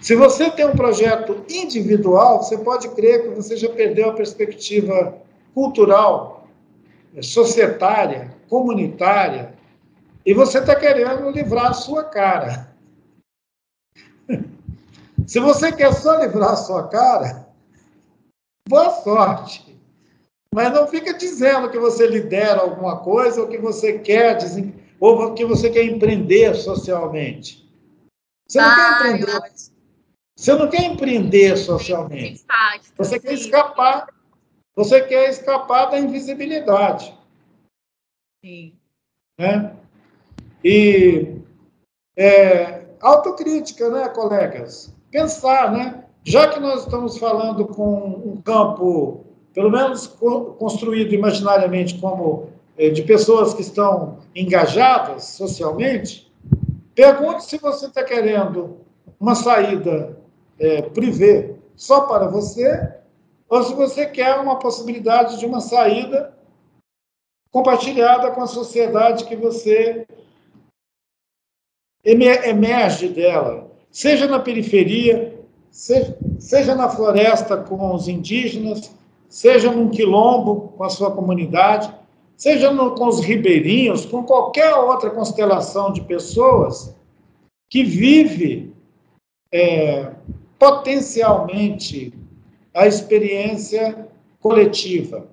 Se 0.00 0.16
você 0.16 0.50
tem 0.50 0.66
um 0.66 0.72
projeto 0.72 1.44
individual, 1.50 2.42
você 2.42 2.56
pode 2.56 2.88
crer 2.90 3.22
que 3.22 3.28
você 3.36 3.54
já 3.54 3.68
perdeu 3.68 4.08
a 4.08 4.14
perspectiva 4.14 5.18
cultural, 5.54 6.48
societária, 7.20 8.34
comunitária, 8.48 9.52
e 10.24 10.32
você 10.32 10.58
está 10.58 10.74
querendo 10.74 11.28
livrar 11.30 11.66
a 11.66 11.74
sua 11.74 12.04
cara. 12.04 12.71
Se 15.26 15.38
você 15.40 15.72
quer 15.72 15.92
só 15.94 16.18
livrar 16.18 16.52
a 16.52 16.56
sua 16.56 16.88
cara, 16.88 17.48
boa 18.68 18.90
sorte. 19.02 19.72
Mas 20.54 20.72
não 20.72 20.86
fica 20.86 21.14
dizendo 21.14 21.70
que 21.70 21.78
você 21.78 22.06
lidera 22.06 22.60
alguma 22.60 23.00
coisa 23.00 23.40
ou 23.40 23.48
que 23.48 23.58
você 23.58 23.98
quer 23.98 24.38
ou 25.00 25.34
que 25.34 25.44
você 25.44 25.70
quer 25.70 25.84
empreender 25.84 26.54
socialmente. 26.54 27.68
Você 28.46 28.60
não 28.60 28.68
ah, 28.68 28.74
quer 28.76 29.08
empreender. 29.08 29.32
Não. 29.32 29.42
Você 30.36 30.54
não 30.54 30.70
quer 30.70 30.84
empreender 30.84 31.56
socialmente. 31.56 32.44
Você 32.96 33.18
quer 33.18 33.32
escapar. 33.32 34.08
Você 34.74 35.00
quer 35.02 35.30
escapar 35.30 35.86
da 35.86 35.98
invisibilidade. 35.98 37.16
Sim. 38.44 38.76
Né? 39.38 39.76
E 40.64 41.36
é, 42.16 42.86
autocrítica, 43.00 43.88
né, 43.90 44.08
colegas? 44.08 44.94
Pensar, 45.12 45.70
né? 45.70 46.04
Já 46.24 46.48
que 46.48 46.58
nós 46.58 46.84
estamos 46.84 47.18
falando 47.18 47.66
com 47.66 48.22
um 48.24 48.40
campo 48.42 49.26
pelo 49.52 49.70
menos 49.70 50.06
construído 50.06 51.14
imaginariamente 51.14 51.98
como 51.98 52.48
eh, 52.78 52.88
de 52.88 53.02
pessoas 53.02 53.52
que 53.52 53.60
estão 53.60 54.20
engajadas 54.34 55.24
socialmente, 55.24 56.32
pergunte 56.94 57.44
se 57.44 57.58
você 57.58 57.86
está 57.86 58.02
querendo 58.02 58.78
uma 59.20 59.34
saída 59.34 60.18
é, 60.58 60.80
privê 60.80 61.56
só 61.76 62.02
para 62.02 62.28
você, 62.28 62.94
ou 63.48 63.62
se 63.62 63.74
você 63.74 64.06
quer 64.06 64.40
uma 64.40 64.58
possibilidade 64.58 65.38
de 65.38 65.44
uma 65.44 65.60
saída 65.60 66.34
compartilhada 67.50 68.30
com 68.30 68.40
a 68.40 68.46
sociedade 68.46 69.26
que 69.26 69.36
você 69.36 70.06
emerge 72.02 73.08
dela, 73.08 73.71
seja 73.92 74.26
na 74.26 74.40
periferia, 74.40 75.38
seja, 75.70 76.16
seja 76.40 76.74
na 76.74 76.88
floresta 76.88 77.58
com 77.58 77.94
os 77.94 78.08
indígenas, 78.08 78.92
seja 79.28 79.70
num 79.70 79.90
quilombo 79.90 80.72
com 80.76 80.82
a 80.82 80.88
sua 80.88 81.10
comunidade, 81.10 81.94
seja 82.36 82.72
no, 82.72 82.94
com 82.94 83.06
os 83.06 83.20
ribeirinhos, 83.20 84.06
com 84.06 84.24
qualquer 84.24 84.74
outra 84.74 85.10
constelação 85.10 85.92
de 85.92 86.00
pessoas 86.00 86.96
que 87.70 87.84
vive 87.84 88.74
é, 89.52 90.10
potencialmente 90.58 92.12
a 92.74 92.86
experiência 92.86 94.08
coletiva. 94.40 95.26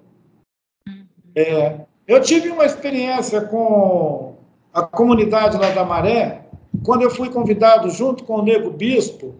É, 1.33 1.79
eu 2.07 2.21
tive 2.21 2.49
uma 2.49 2.65
experiência 2.65 3.41
com 3.41 4.35
a 4.73 4.83
comunidade 4.83 5.57
lá 5.57 5.69
da 5.71 5.85
Maré, 5.85 6.48
quando 6.83 7.01
eu 7.01 7.09
fui 7.09 7.29
convidado 7.29 7.89
junto 7.89 8.23
com 8.23 8.35
o 8.35 8.43
Nego 8.43 8.69
Bispo 8.69 9.35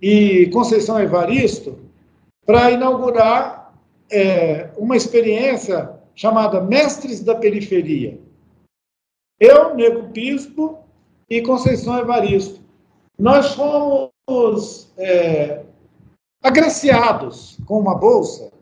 e 0.00 0.48
Conceição 0.48 1.00
Evaristo 1.00 1.78
para 2.46 2.70
inaugurar 2.70 3.74
é, 4.10 4.70
uma 4.76 4.96
experiência 4.96 5.98
chamada 6.14 6.60
Mestres 6.60 7.20
da 7.20 7.34
Periferia. 7.34 8.18
Eu, 9.38 9.74
Nego 9.74 10.02
Bispo 10.02 10.78
e 11.28 11.42
Conceição 11.42 11.98
Evaristo. 11.98 12.60
Nós 13.18 13.54
fomos 13.54 14.92
é, 14.96 15.64
agraciados 16.42 17.58
com 17.66 17.78
uma 17.78 17.94
bolsa 17.94 18.52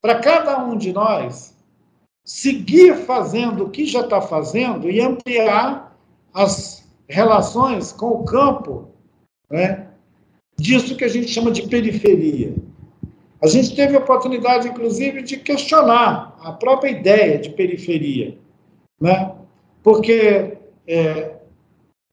para 0.00 0.20
cada 0.20 0.64
um 0.64 0.76
de 0.76 0.92
nós 0.92 1.54
seguir 2.24 2.96
fazendo 3.04 3.64
o 3.64 3.70
que 3.70 3.84
já 3.84 4.00
está 4.00 4.20
fazendo 4.22 4.88
e 4.88 5.00
ampliar 5.00 5.96
as 6.32 6.79
relações 7.10 7.92
com 7.92 8.08
o 8.10 8.24
campo 8.24 8.88
né, 9.50 9.88
disso 10.56 10.96
que 10.96 11.04
a 11.04 11.08
gente 11.08 11.28
chama 11.28 11.50
de 11.50 11.66
periferia. 11.66 12.54
A 13.42 13.46
gente 13.46 13.74
teve 13.74 13.96
a 13.96 14.00
oportunidade, 14.00 14.68
inclusive, 14.68 15.22
de 15.22 15.38
questionar 15.38 16.36
a 16.40 16.52
própria 16.52 16.90
ideia 16.90 17.38
de 17.38 17.50
periferia, 17.50 18.36
né? 19.00 19.34
Porque 19.82 20.58
é, 20.86 21.36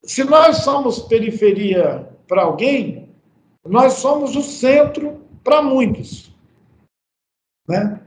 se 0.01 0.23
nós 0.23 0.57
somos 0.57 0.99
periferia 0.99 2.07
para 2.27 2.43
alguém, 2.43 3.09
nós 3.65 3.93
somos 3.93 4.37
o 4.37 4.41
centro 4.41 5.21
para 5.43 5.61
muitos, 5.61 6.31
né? 7.67 8.01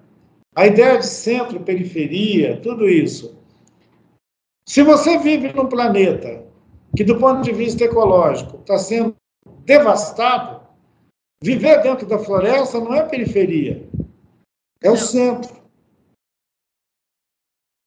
A 0.56 0.66
ideia 0.66 0.98
de 0.98 1.06
centro, 1.06 1.60
periferia, 1.60 2.58
tudo 2.62 2.88
isso. 2.88 3.38
Se 4.66 4.82
você 4.82 5.18
vive 5.18 5.52
num 5.52 5.66
planeta 5.66 6.49
que, 6.96 7.04
do 7.04 7.18
ponto 7.18 7.42
de 7.42 7.52
vista 7.52 7.84
ecológico, 7.84 8.58
está 8.58 8.78
sendo 8.78 9.14
devastado, 9.64 10.60
Viver 11.42 11.82
dentro 11.82 12.06
da 12.06 12.18
floresta 12.18 12.78
não 12.78 12.92
é 12.92 13.02
periferia, 13.02 13.88
é 14.82 14.90
o 14.90 14.96
centro. 14.96 15.58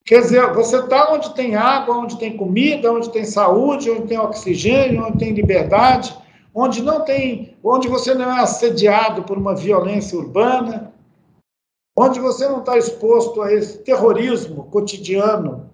Quer 0.03 0.21
dizer, 0.21 0.51
você 0.53 0.77
está 0.79 1.13
onde 1.13 1.35
tem 1.35 1.55
água, 1.55 1.95
onde 1.95 2.17
tem 2.17 2.35
comida, 2.35 2.91
onde 2.91 3.11
tem 3.11 3.23
saúde, 3.23 3.91
onde 3.91 4.07
tem 4.07 4.17
oxigênio, 4.17 5.05
onde 5.05 5.19
tem 5.19 5.33
liberdade, 5.33 6.17
onde 6.53 6.81
não 6.81 7.05
tem, 7.05 7.55
onde 7.63 7.87
você 7.87 8.15
não 8.15 8.31
é 8.31 8.41
assediado 8.41 9.21
por 9.21 9.37
uma 9.37 9.55
violência 9.55 10.17
urbana, 10.17 10.91
onde 11.95 12.19
você 12.19 12.49
não 12.49 12.61
está 12.61 12.75
exposto 12.75 13.39
a 13.43 13.53
esse 13.53 13.83
terrorismo 13.83 14.63
cotidiano 14.71 15.69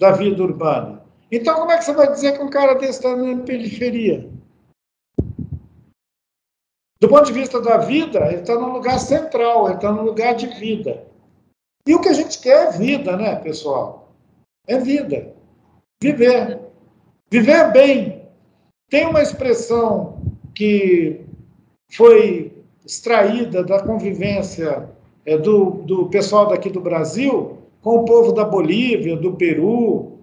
da 0.00 0.10
vida 0.10 0.42
urbana. 0.42 0.99
Então, 1.30 1.54
como 1.56 1.70
é 1.70 1.78
que 1.78 1.84
você 1.84 1.92
vai 1.92 2.10
dizer 2.10 2.36
que 2.36 2.42
um 2.42 2.50
cara 2.50 2.74
desse 2.74 2.98
está 2.98 3.14
na 3.14 3.42
periferia? 3.42 4.28
Do 7.00 7.08
ponto 7.08 7.24
de 7.24 7.32
vista 7.32 7.60
da 7.60 7.78
vida, 7.78 8.18
ele 8.26 8.42
está 8.42 8.54
num 8.56 8.72
lugar 8.72 8.98
central, 8.98 9.66
ele 9.66 9.76
está 9.76 9.90
num 9.92 10.02
lugar 10.02 10.34
de 10.34 10.46
vida. 10.48 11.06
E 11.86 11.94
o 11.94 12.00
que 12.00 12.08
a 12.08 12.12
gente 12.12 12.38
quer 12.40 12.68
é 12.68 12.72
vida, 12.72 13.16
né, 13.16 13.36
pessoal? 13.36 14.12
É 14.66 14.78
vida. 14.78 15.34
Viver. 16.02 16.60
Viver 17.30 17.72
bem. 17.72 18.28
Tem 18.90 19.06
uma 19.06 19.22
expressão 19.22 20.20
que 20.54 21.24
foi 21.92 22.52
extraída 22.84 23.62
da 23.64 23.82
convivência 23.82 24.90
é, 25.24 25.38
do, 25.38 25.82
do 25.84 26.08
pessoal 26.08 26.48
daqui 26.48 26.68
do 26.68 26.80
Brasil 26.80 27.58
com 27.80 27.96
o 27.96 28.04
povo 28.04 28.32
da 28.32 28.44
Bolívia, 28.44 29.16
do 29.16 29.34
Peru, 29.34 30.19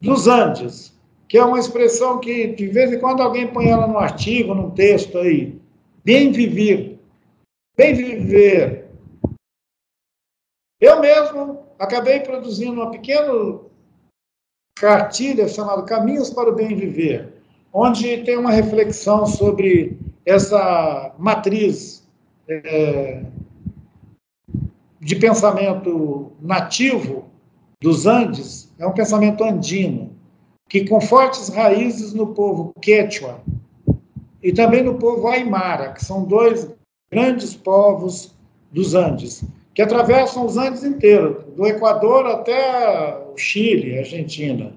dos 0.00 0.26
Andes, 0.26 0.98
que 1.28 1.38
é 1.38 1.44
uma 1.44 1.58
expressão 1.58 2.18
que, 2.18 2.48
de 2.48 2.68
vez 2.68 2.92
em 2.92 2.98
quando, 2.98 3.22
alguém 3.22 3.46
põe 3.52 3.68
ela 3.68 3.86
no 3.86 3.98
artigo, 3.98 4.54
num 4.54 4.70
texto 4.70 5.18
aí 5.18 5.60
bem 6.04 6.32
viver, 6.32 6.98
bem 7.76 7.94
viver. 7.94 8.88
Eu 10.80 11.00
mesmo 11.00 11.66
acabei 11.78 12.20
produzindo 12.20 12.80
uma 12.80 12.90
pequena 12.90 13.60
cartilha 14.76 15.46
chamada 15.46 15.82
Caminhos 15.82 16.30
para 16.30 16.48
o 16.48 16.54
Bem 16.54 16.74
Viver, 16.74 17.34
onde 17.70 18.24
tem 18.24 18.38
uma 18.38 18.50
reflexão 18.50 19.26
sobre 19.26 19.98
essa 20.24 21.14
matriz 21.18 22.08
é, 22.48 23.22
de 25.00 25.16
pensamento 25.16 26.32
nativo 26.40 27.30
dos 27.80 28.06
Andes, 28.06 28.69
é 28.80 28.86
um 28.86 28.92
pensamento 28.92 29.44
andino, 29.44 30.10
que 30.68 30.88
com 30.88 31.00
fortes 31.00 31.50
raízes 31.50 32.14
no 32.14 32.28
povo 32.28 32.72
quechua 32.80 33.42
e 34.42 34.52
também 34.52 34.82
no 34.82 34.94
povo 34.94 35.28
aimara, 35.28 35.92
que 35.92 36.02
são 36.02 36.24
dois 36.24 36.66
grandes 37.12 37.54
povos 37.54 38.34
dos 38.72 38.94
Andes, 38.94 39.44
que 39.74 39.82
atravessam 39.82 40.46
os 40.46 40.56
Andes 40.56 40.82
inteiros, 40.82 41.44
do 41.54 41.66
Equador 41.66 42.24
até 42.24 43.18
o 43.30 43.36
Chile, 43.36 43.98
Argentina. 43.98 44.72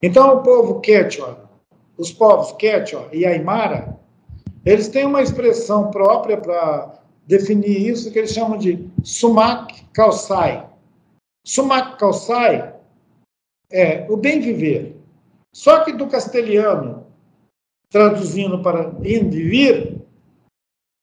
Então, 0.00 0.36
o 0.36 0.42
povo 0.42 0.80
quechua, 0.80 1.50
os 1.98 2.12
povos 2.12 2.52
quechua 2.52 3.08
e 3.12 3.26
aimara, 3.26 3.98
eles 4.64 4.88
têm 4.88 5.06
uma 5.06 5.22
expressão 5.22 5.90
própria 5.90 6.36
para 6.36 7.00
definir 7.26 7.88
isso 7.88 8.12
que 8.12 8.18
eles 8.18 8.32
chamam 8.32 8.58
de 8.58 8.88
sumac 9.02 9.82
calçai. 9.92 10.64
Sumac 11.44 11.98
calçai 11.98 12.73
é 13.70 14.06
o 14.10 14.16
bem 14.16 14.40
viver. 14.40 14.96
Só 15.54 15.84
que 15.84 15.92
do 15.92 16.06
castelhano, 16.08 17.06
traduzindo 17.90 18.62
para 18.62 18.92
indivíduo, 19.04 20.04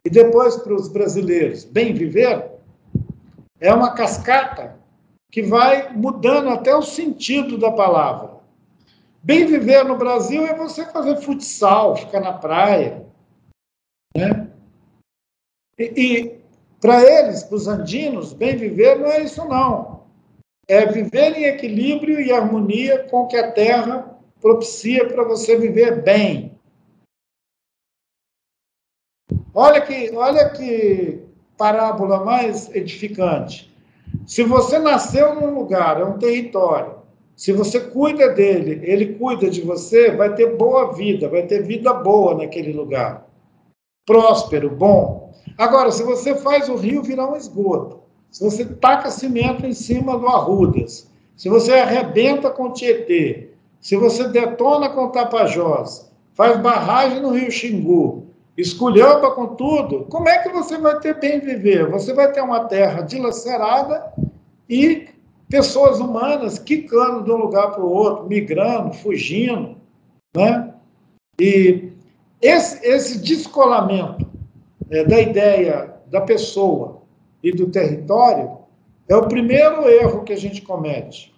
e 0.05 0.09
depois 0.09 0.57
para 0.57 0.73
os 0.73 0.87
brasileiros, 0.87 1.63
bem 1.63 1.93
viver, 1.93 2.51
é 3.59 3.73
uma 3.73 3.93
cascata 3.93 4.79
que 5.31 5.41
vai 5.41 5.93
mudando 5.93 6.49
até 6.49 6.75
o 6.75 6.81
sentido 6.81 7.57
da 7.57 7.71
palavra. 7.71 8.41
Bem 9.23 9.45
viver 9.45 9.85
no 9.85 9.95
Brasil 9.95 10.45
é 10.45 10.55
você 10.55 10.83
fazer 10.85 11.21
futsal, 11.21 11.95
ficar 11.95 12.19
na 12.19 12.33
praia. 12.33 13.05
Né? 14.17 14.51
E, 15.77 15.83
e 15.83 16.41
para 16.81 17.01
eles, 17.03 17.43
para 17.43 17.55
os 17.55 17.67
andinos, 17.67 18.33
bem 18.33 18.57
viver 18.57 18.97
não 18.97 19.07
é 19.07 19.21
isso, 19.21 19.45
não. 19.45 20.00
É 20.67 20.85
viver 20.85 21.37
em 21.37 21.45
equilíbrio 21.45 22.19
e 22.19 22.31
harmonia 22.31 23.07
com 23.09 23.21
o 23.21 23.27
que 23.27 23.37
a 23.37 23.51
terra 23.51 24.17
propicia 24.39 25.07
para 25.07 25.23
você 25.23 25.57
viver 25.57 26.01
bem. 26.01 26.59
Olha 29.53 29.81
que, 29.81 30.11
olha 30.15 30.49
que 30.49 31.23
parábola 31.57 32.23
mais 32.23 32.73
edificante. 32.73 33.71
Se 34.25 34.43
você 34.43 34.79
nasceu 34.79 35.35
num 35.35 35.53
lugar, 35.53 35.99
é 35.99 36.05
um 36.05 36.17
território, 36.17 37.01
se 37.35 37.51
você 37.51 37.79
cuida 37.79 38.29
dele, 38.29 38.81
ele 38.83 39.15
cuida 39.15 39.49
de 39.49 39.61
você, 39.61 40.11
vai 40.11 40.35
ter 40.35 40.55
boa 40.57 40.93
vida, 40.93 41.27
vai 41.27 41.45
ter 41.47 41.63
vida 41.63 41.93
boa 41.93 42.35
naquele 42.35 42.71
lugar. 42.71 43.27
Próspero, 44.05 44.69
bom. 44.69 45.33
Agora, 45.57 45.91
se 45.91 46.03
você 46.03 46.35
faz 46.35 46.69
o 46.69 46.75
rio 46.75 47.01
virar 47.01 47.31
um 47.31 47.35
esgoto, 47.35 48.00
se 48.31 48.41
você 48.41 48.65
taca 48.65 49.11
cimento 49.11 49.65
em 49.65 49.73
cima 49.73 50.17
do 50.17 50.25
Arrudas, 50.25 51.11
se 51.35 51.49
você 51.49 51.73
arrebenta 51.73 52.49
com 52.49 52.71
Tietê, 52.71 53.49
se 53.81 53.97
você 53.97 54.29
detona 54.29 54.89
com 54.89 55.09
Tapajós, 55.09 56.09
faz 56.33 56.57
barragem 56.61 57.19
no 57.21 57.31
Rio 57.31 57.51
Xingu, 57.51 58.27
esculhamba 58.57 59.31
com 59.31 59.47
tudo, 59.47 60.05
como 60.05 60.29
é 60.29 60.37
que 60.37 60.49
você 60.49 60.77
vai 60.77 60.97
ter 60.99 61.19
bem 61.19 61.41
viver? 61.41 61.89
Você 61.89 62.13
vai 62.13 62.31
ter 62.31 62.41
uma 62.41 62.65
terra 62.65 63.01
dilacerada 63.01 64.13
e 64.69 65.09
pessoas 65.49 65.99
humanas 65.99 66.57
quicando 66.57 67.25
de 67.25 67.31
um 67.31 67.35
lugar 67.35 67.71
para 67.71 67.83
o 67.83 67.91
outro, 67.91 68.27
migrando, 68.27 68.93
fugindo, 68.93 69.75
né? 70.33 70.73
E 71.37 71.91
esse, 72.41 72.85
esse 72.87 73.19
descolamento 73.19 74.25
é, 74.89 75.03
da 75.03 75.19
ideia 75.19 75.95
da 76.07 76.21
pessoa 76.21 77.00
e 77.43 77.51
do 77.51 77.69
território 77.69 78.59
é 79.07 79.15
o 79.15 79.27
primeiro 79.27 79.89
erro 79.89 80.23
que 80.23 80.33
a 80.33 80.37
gente 80.37 80.61
comete. 80.61 81.33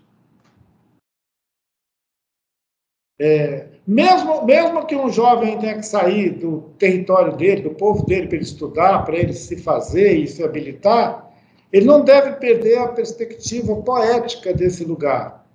É, 3.20 3.68
mesmo, 3.86 4.46
mesmo 4.46 4.86
que 4.86 4.96
um 4.96 5.10
jovem 5.10 5.58
tenha 5.60 5.76
que 5.76 5.86
sair 5.86 6.32
do 6.32 6.62
território 6.78 7.36
dele, 7.36 7.62
do 7.62 7.72
povo 7.72 8.06
dele, 8.06 8.28
para 8.28 8.36
ele 8.38 8.46
estudar, 8.46 9.06
para 9.06 9.18
ele 9.18 9.34
se 9.34 9.58
fazer 9.58 10.18
e 10.18 10.28
se 10.28 10.44
habilitar, 10.44 11.32
ele 11.72 11.86
não 11.86 12.04
deve 12.04 12.34
perder 12.34 12.78
a 12.78 12.88
perspectiva 12.88 13.76
poética 13.78 14.54
desse 14.54 14.86
lugar, 14.86 15.46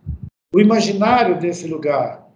o 0.55 0.61
imaginário 0.61 1.38
desse 1.38 1.66
lugar. 1.66 2.28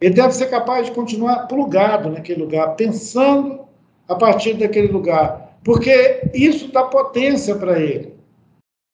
Ele 0.00 0.14
deve 0.14 0.32
ser 0.32 0.46
capaz 0.50 0.86
de 0.86 0.92
continuar 0.92 1.46
plugado 1.46 2.10
naquele 2.10 2.42
lugar, 2.42 2.74
pensando 2.76 3.66
a 4.08 4.14
partir 4.14 4.54
daquele 4.54 4.88
lugar, 4.88 5.43
porque 5.64 6.30
isso 6.34 6.70
dá 6.70 6.84
potência 6.84 7.56
para 7.56 7.80
ele, 7.80 8.14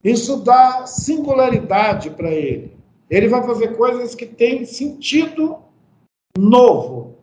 isso 0.02 0.42
dá 0.42 0.86
singularidade 0.86 2.10
para 2.10 2.30
ele. 2.30 2.78
Ele 3.10 3.28
vai 3.28 3.42
fazer 3.42 3.76
coisas 3.76 4.14
que 4.14 4.24
têm 4.24 4.64
sentido 4.64 5.58
novo 6.38 7.18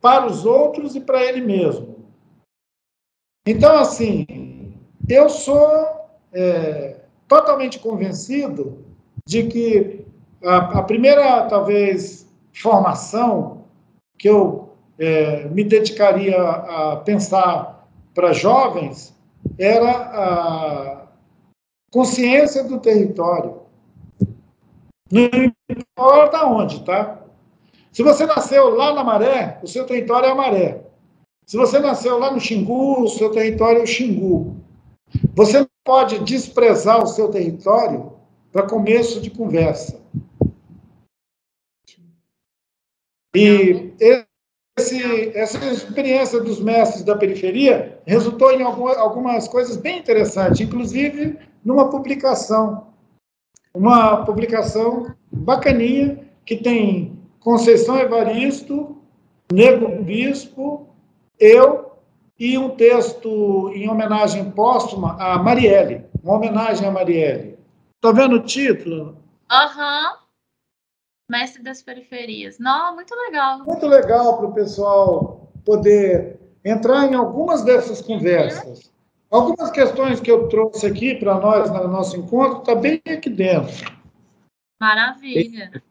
para 0.00 0.26
os 0.26 0.44
outros 0.44 0.96
e 0.96 1.00
para 1.00 1.24
ele 1.24 1.40
mesmo. 1.40 1.96
Então, 3.46 3.78
assim, 3.78 4.26
eu 5.08 5.28
sou 5.28 5.66
é, 6.32 7.00
totalmente 7.26 7.78
convencido 7.78 8.84
de 9.24 9.44
que 9.46 10.04
a, 10.42 10.80
a, 10.80 10.82
primeira, 10.82 11.46
talvez, 11.48 12.28
formação 12.52 13.64
que 14.18 14.28
eu 14.28 14.70
é, 14.98 15.44
me 15.48 15.62
dedicaria 15.62 16.36
a 16.40 16.96
pensar 16.96 17.77
para 18.18 18.32
jovens 18.32 19.14
era 19.56 19.92
a 19.92 21.06
consciência 21.88 22.64
do 22.64 22.80
território. 22.80 23.62
Não 25.08 25.54
importa 25.70 26.44
onde, 26.44 26.84
tá? 26.84 27.22
Se 27.92 28.02
você 28.02 28.26
nasceu 28.26 28.70
lá 28.70 28.92
na 28.92 29.04
Maré, 29.04 29.60
o 29.62 29.68
seu 29.68 29.86
território 29.86 30.26
é 30.26 30.32
a 30.32 30.34
Maré. 30.34 30.84
Se 31.46 31.56
você 31.56 31.78
nasceu 31.78 32.18
lá 32.18 32.32
no 32.32 32.40
Xingu, 32.40 33.04
o 33.04 33.08
seu 33.08 33.30
território 33.30 33.82
é 33.82 33.84
o 33.84 33.86
Xingu. 33.86 34.56
Você 35.36 35.60
não 35.60 35.68
pode 35.84 36.18
desprezar 36.18 37.00
o 37.00 37.06
seu 37.06 37.30
território 37.30 38.14
para 38.50 38.66
começo 38.66 39.20
de 39.20 39.30
conversa. 39.30 40.02
E 43.32 43.94
esse, 44.00 44.27
essa 45.34 45.64
experiência 45.66 46.40
dos 46.40 46.60
mestres 46.60 47.02
da 47.04 47.16
periferia 47.16 48.00
resultou 48.06 48.50
em 48.52 48.62
algumas 48.62 49.48
coisas 49.48 49.76
bem 49.76 49.98
interessantes, 49.98 50.60
inclusive 50.60 51.38
numa 51.64 51.90
publicação. 51.90 52.88
Uma 53.74 54.24
publicação 54.24 55.14
bacaninha 55.30 56.18
que 56.44 56.56
tem 56.56 57.18
Conceição 57.40 57.98
Evaristo, 57.98 58.96
Nego 59.52 60.02
Bispo, 60.02 60.88
eu 61.38 61.92
e 62.38 62.56
um 62.56 62.70
texto 62.70 63.70
em 63.74 63.88
homenagem 63.88 64.50
póstuma 64.50 65.16
a 65.20 65.38
Marielle, 65.38 66.04
uma 66.22 66.34
homenagem 66.34 66.86
a 66.86 66.90
Marielle. 66.90 67.58
Está 67.96 68.12
vendo 68.12 68.36
o 68.36 68.42
título? 68.42 69.16
Aham. 69.50 70.10
Uhum. 70.10 70.27
Mestre 71.28 71.62
das 71.62 71.82
Periferias. 71.82 72.58
Não, 72.58 72.94
muito 72.94 73.14
legal. 73.14 73.58
Muito 73.64 73.86
legal 73.86 74.38
para 74.38 74.46
o 74.46 74.54
pessoal 74.54 75.52
poder 75.64 76.38
entrar 76.64 77.06
em 77.06 77.14
algumas 77.14 77.62
dessas 77.62 78.00
conversas. 78.00 78.90
Algumas 79.30 79.70
questões 79.70 80.20
que 80.20 80.30
eu 80.30 80.48
trouxe 80.48 80.86
aqui 80.86 81.14
para 81.14 81.34
nós 81.38 81.70
no 81.70 81.86
nosso 81.88 82.16
encontro 82.16 82.60
está 82.60 82.74
bem 82.74 83.02
aqui 83.06 83.28
dentro. 83.28 83.92
Maravilha. 84.80 85.82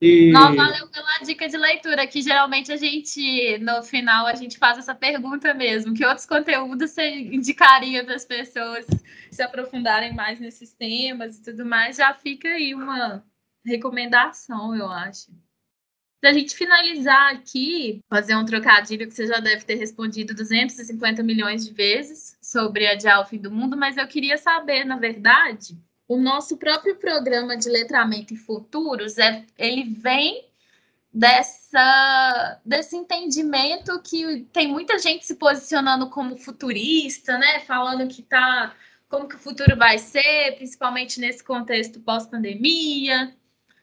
E... 0.00 0.32
Não, 0.32 0.56
valeu 0.56 0.88
pela 0.88 1.18
dica 1.22 1.46
de 1.46 1.56
leitura, 1.56 2.06
que 2.06 2.22
geralmente 2.22 2.72
a 2.72 2.76
gente, 2.76 3.58
no 3.58 3.82
final, 3.82 4.26
a 4.26 4.34
gente 4.34 4.58
faz 4.58 4.78
essa 4.78 4.94
pergunta 4.94 5.52
mesmo, 5.52 5.94
que 5.94 6.04
outros 6.04 6.24
conteúdos 6.24 6.90
você 6.90 7.08
indicaria 7.10 8.02
para 8.02 8.14
as 8.14 8.24
pessoas 8.24 8.86
se 9.30 9.42
aprofundarem 9.42 10.14
mais 10.14 10.40
nesses 10.40 10.72
temas 10.72 11.36
e 11.36 11.42
tudo 11.42 11.66
mais, 11.66 11.96
já 11.96 12.14
fica 12.14 12.48
aí 12.48 12.74
uma 12.74 13.22
recomendação, 13.64 14.74
eu 14.74 14.88
acho. 14.88 15.30
Para 16.20 16.30
a 16.30 16.32
gente 16.34 16.54
finalizar 16.54 17.32
aqui, 17.32 18.00
fazer 18.08 18.36
um 18.36 18.44
trocadilho 18.44 19.08
que 19.08 19.14
você 19.14 19.26
já 19.26 19.40
deve 19.40 19.64
ter 19.64 19.76
respondido 19.76 20.34
250 20.34 21.22
milhões 21.22 21.64
de 21.64 21.72
vezes 21.72 22.36
sobre 22.42 22.86
adiar 22.86 23.20
o 23.20 23.24
fim 23.24 23.38
do 23.38 23.50
mundo, 23.50 23.76
mas 23.76 23.96
eu 23.96 24.06
queria 24.06 24.36
saber, 24.36 24.84
na 24.84 24.98
verdade, 24.98 25.78
o 26.06 26.18
nosso 26.18 26.58
próprio 26.58 26.96
programa 26.96 27.56
de 27.56 27.70
letramento 27.70 28.34
em 28.34 28.36
futuros, 28.36 29.16
é, 29.16 29.46
ele 29.56 29.84
vem 29.84 30.44
dessa 31.12 32.60
desse 32.64 32.96
entendimento 32.96 34.00
que 34.02 34.46
tem 34.52 34.68
muita 34.68 34.98
gente 34.98 35.24
se 35.24 35.34
posicionando 35.36 36.08
como 36.08 36.36
futurista, 36.36 37.36
né, 37.38 37.60
falando 37.60 38.08
que 38.08 38.22
tá 38.22 38.74
como 39.08 39.28
que 39.28 39.34
o 39.34 39.38
futuro 39.38 39.76
vai 39.76 39.98
ser, 39.98 40.56
principalmente 40.56 41.18
nesse 41.18 41.42
contexto 41.42 41.98
pós-pandemia. 42.00 43.34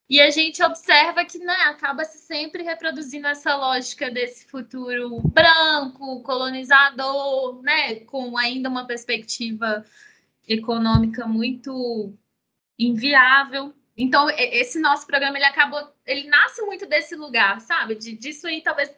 E 0.09 0.21
a 0.21 0.29
gente 0.29 0.63
observa 0.63 1.25
que 1.25 1.37
né, 1.37 1.53
acaba 1.65 2.05
se 2.05 2.19
sempre 2.19 2.63
reproduzindo 2.63 3.27
essa 3.27 3.55
lógica 3.55 4.09
desse 4.09 4.45
futuro 4.45 5.19
branco, 5.21 6.21
colonizador, 6.23 7.61
né, 7.61 7.95
com 8.01 8.37
ainda 8.37 8.69
uma 8.69 8.87
perspectiva 8.87 9.85
econômica 10.47 11.27
muito 11.27 12.13
inviável. 12.79 13.73
Então, 13.97 14.29
esse 14.29 14.79
nosso 14.79 15.05
programa 15.05 15.37
ele 15.37 15.45
acabou, 15.45 15.91
ele 16.05 16.29
nasce 16.29 16.61
muito 16.61 16.85
desse 16.85 17.15
lugar, 17.15 17.59
sabe? 17.59 17.95
De, 17.95 18.15
disso 18.15 18.47
aí, 18.47 18.61
talvez 18.61 18.95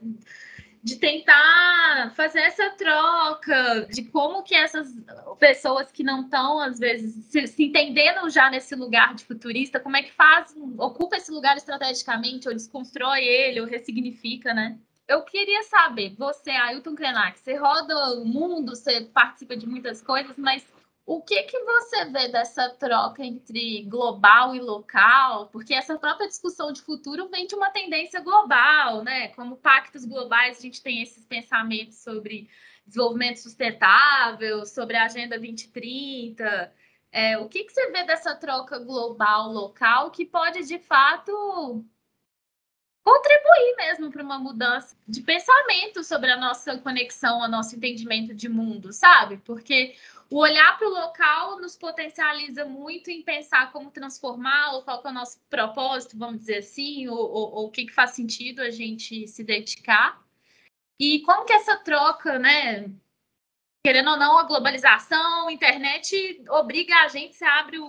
de 0.82 0.96
tentar 0.96 2.14
fazer 2.16 2.40
essa 2.40 2.70
troca, 2.72 3.88
de 3.90 4.04
como 4.04 4.44
que 4.44 4.56
essas 4.56 4.88
pessoas 5.38 5.92
que 5.92 6.04
não 6.04 6.22
estão, 6.22 6.60
às 6.60 6.80
vezes, 6.80 7.26
se, 7.26 7.48
se, 7.48 7.66
entendendo 7.66 8.30
já 8.30 8.50
nesse 8.50 8.76
lugar 8.76 9.14
de 9.14 9.26
futurista, 9.26 9.80
como 9.80 9.98
é 9.98 10.04
que 10.04 10.12
faz, 10.12 10.56
ocupa 10.78 11.18
esse 11.18 11.32
lugar 11.32 11.58
estrategicamente, 11.58 12.48
ou 12.48 12.54
desconstrói 12.54 13.20
ele, 13.24 13.60
ou 13.60 13.68
ressignifica, 13.68 14.54
né? 14.54 14.78
Eu 15.08 15.24
queria 15.24 15.64
saber, 15.64 16.14
você, 16.18 16.52
Ailton 16.52 16.96
Krenak, 16.96 17.40
você 17.40 17.56
roda 17.56 18.14
o 18.14 18.26
mundo, 18.26 18.76
você 18.76 19.02
participa 19.02 19.58
de 19.58 19.68
muitas 19.68 20.02
coisas, 20.02 20.38
mas 20.38 20.64
o 21.10 21.24
que, 21.24 21.42
que 21.42 21.60
você 21.64 22.06
vê 22.06 22.28
dessa 22.28 22.70
troca 22.70 23.26
entre 23.26 23.82
global 23.86 24.54
e 24.54 24.60
local? 24.60 25.48
Porque 25.48 25.74
essa 25.74 25.98
própria 25.98 26.28
discussão 26.28 26.72
de 26.72 26.84
futuro 26.84 27.28
vem 27.30 27.48
de 27.48 27.56
uma 27.56 27.72
tendência 27.72 28.20
global, 28.20 29.04
né? 29.04 29.30
Como 29.30 29.58
pactos 29.58 30.06
globais, 30.06 30.60
a 30.60 30.62
gente 30.62 30.84
tem 30.84 31.02
esses 31.02 31.26
pensamentos 31.26 31.98
sobre 31.98 32.48
desenvolvimento 32.86 33.38
sustentável, 33.38 34.64
sobre 34.68 34.98
a 34.98 35.06
Agenda 35.06 35.40
2030. 35.40 36.72
É, 37.12 37.40
o 37.40 37.50
que, 37.50 37.64
que 37.64 37.74
você 37.74 37.90
vê 37.90 38.04
dessa 38.04 38.36
troca 38.36 38.78
global-local 38.78 40.12
que 40.12 40.28
pode, 40.28 40.64
de 40.68 40.78
fato, 40.78 41.84
contribuir 43.04 43.76
mesmo 43.78 44.12
para 44.12 44.24
uma 44.24 44.38
mudança 44.38 44.96
de 45.08 45.22
pensamento 45.22 46.04
sobre 46.04 46.30
a 46.30 46.38
nossa 46.38 46.78
conexão, 46.78 47.40
o 47.40 47.48
nosso 47.48 47.76
entendimento 47.76 48.32
de 48.36 48.48
mundo, 48.48 48.94
sabe? 48.94 49.38
Porque 49.38 49.96
o 50.30 50.38
olhar 50.38 50.78
para 50.78 50.88
o 50.88 50.92
local 50.92 51.60
nos 51.60 51.76
potencializa 51.76 52.64
muito 52.64 53.10
em 53.10 53.24
pensar 53.24 53.72
como 53.72 53.90
transformá-lo, 53.90 54.84
qual 54.84 55.02
é 55.04 55.08
o 55.08 55.14
nosso 55.14 55.40
propósito, 55.50 56.18
vamos 56.18 56.42
dizer 56.42 56.60
assim, 56.60 57.08
ou, 57.08 57.18
ou, 57.18 57.54
ou 57.56 57.66
o 57.68 57.72
que, 57.72 57.86
que 57.86 57.94
faz 57.94 58.12
sentido 58.12 58.62
a 58.62 58.70
gente 58.70 59.28
se 59.28 59.44
dedicar. 59.44 60.22
E 61.00 61.22
como 61.22 61.46
que 61.46 61.54
essa 61.54 61.78
troca, 61.78 62.38
né? 62.38 62.92
Querendo 63.84 64.12
ou 64.12 64.18
não, 64.18 64.38
a 64.38 64.44
globalização, 64.44 65.48
a 65.48 65.52
internet 65.52 66.44
obriga 66.50 66.96
a 66.98 67.08
gente, 67.08 67.36
você 67.36 67.46
abre 67.46 67.80
o 67.80 67.88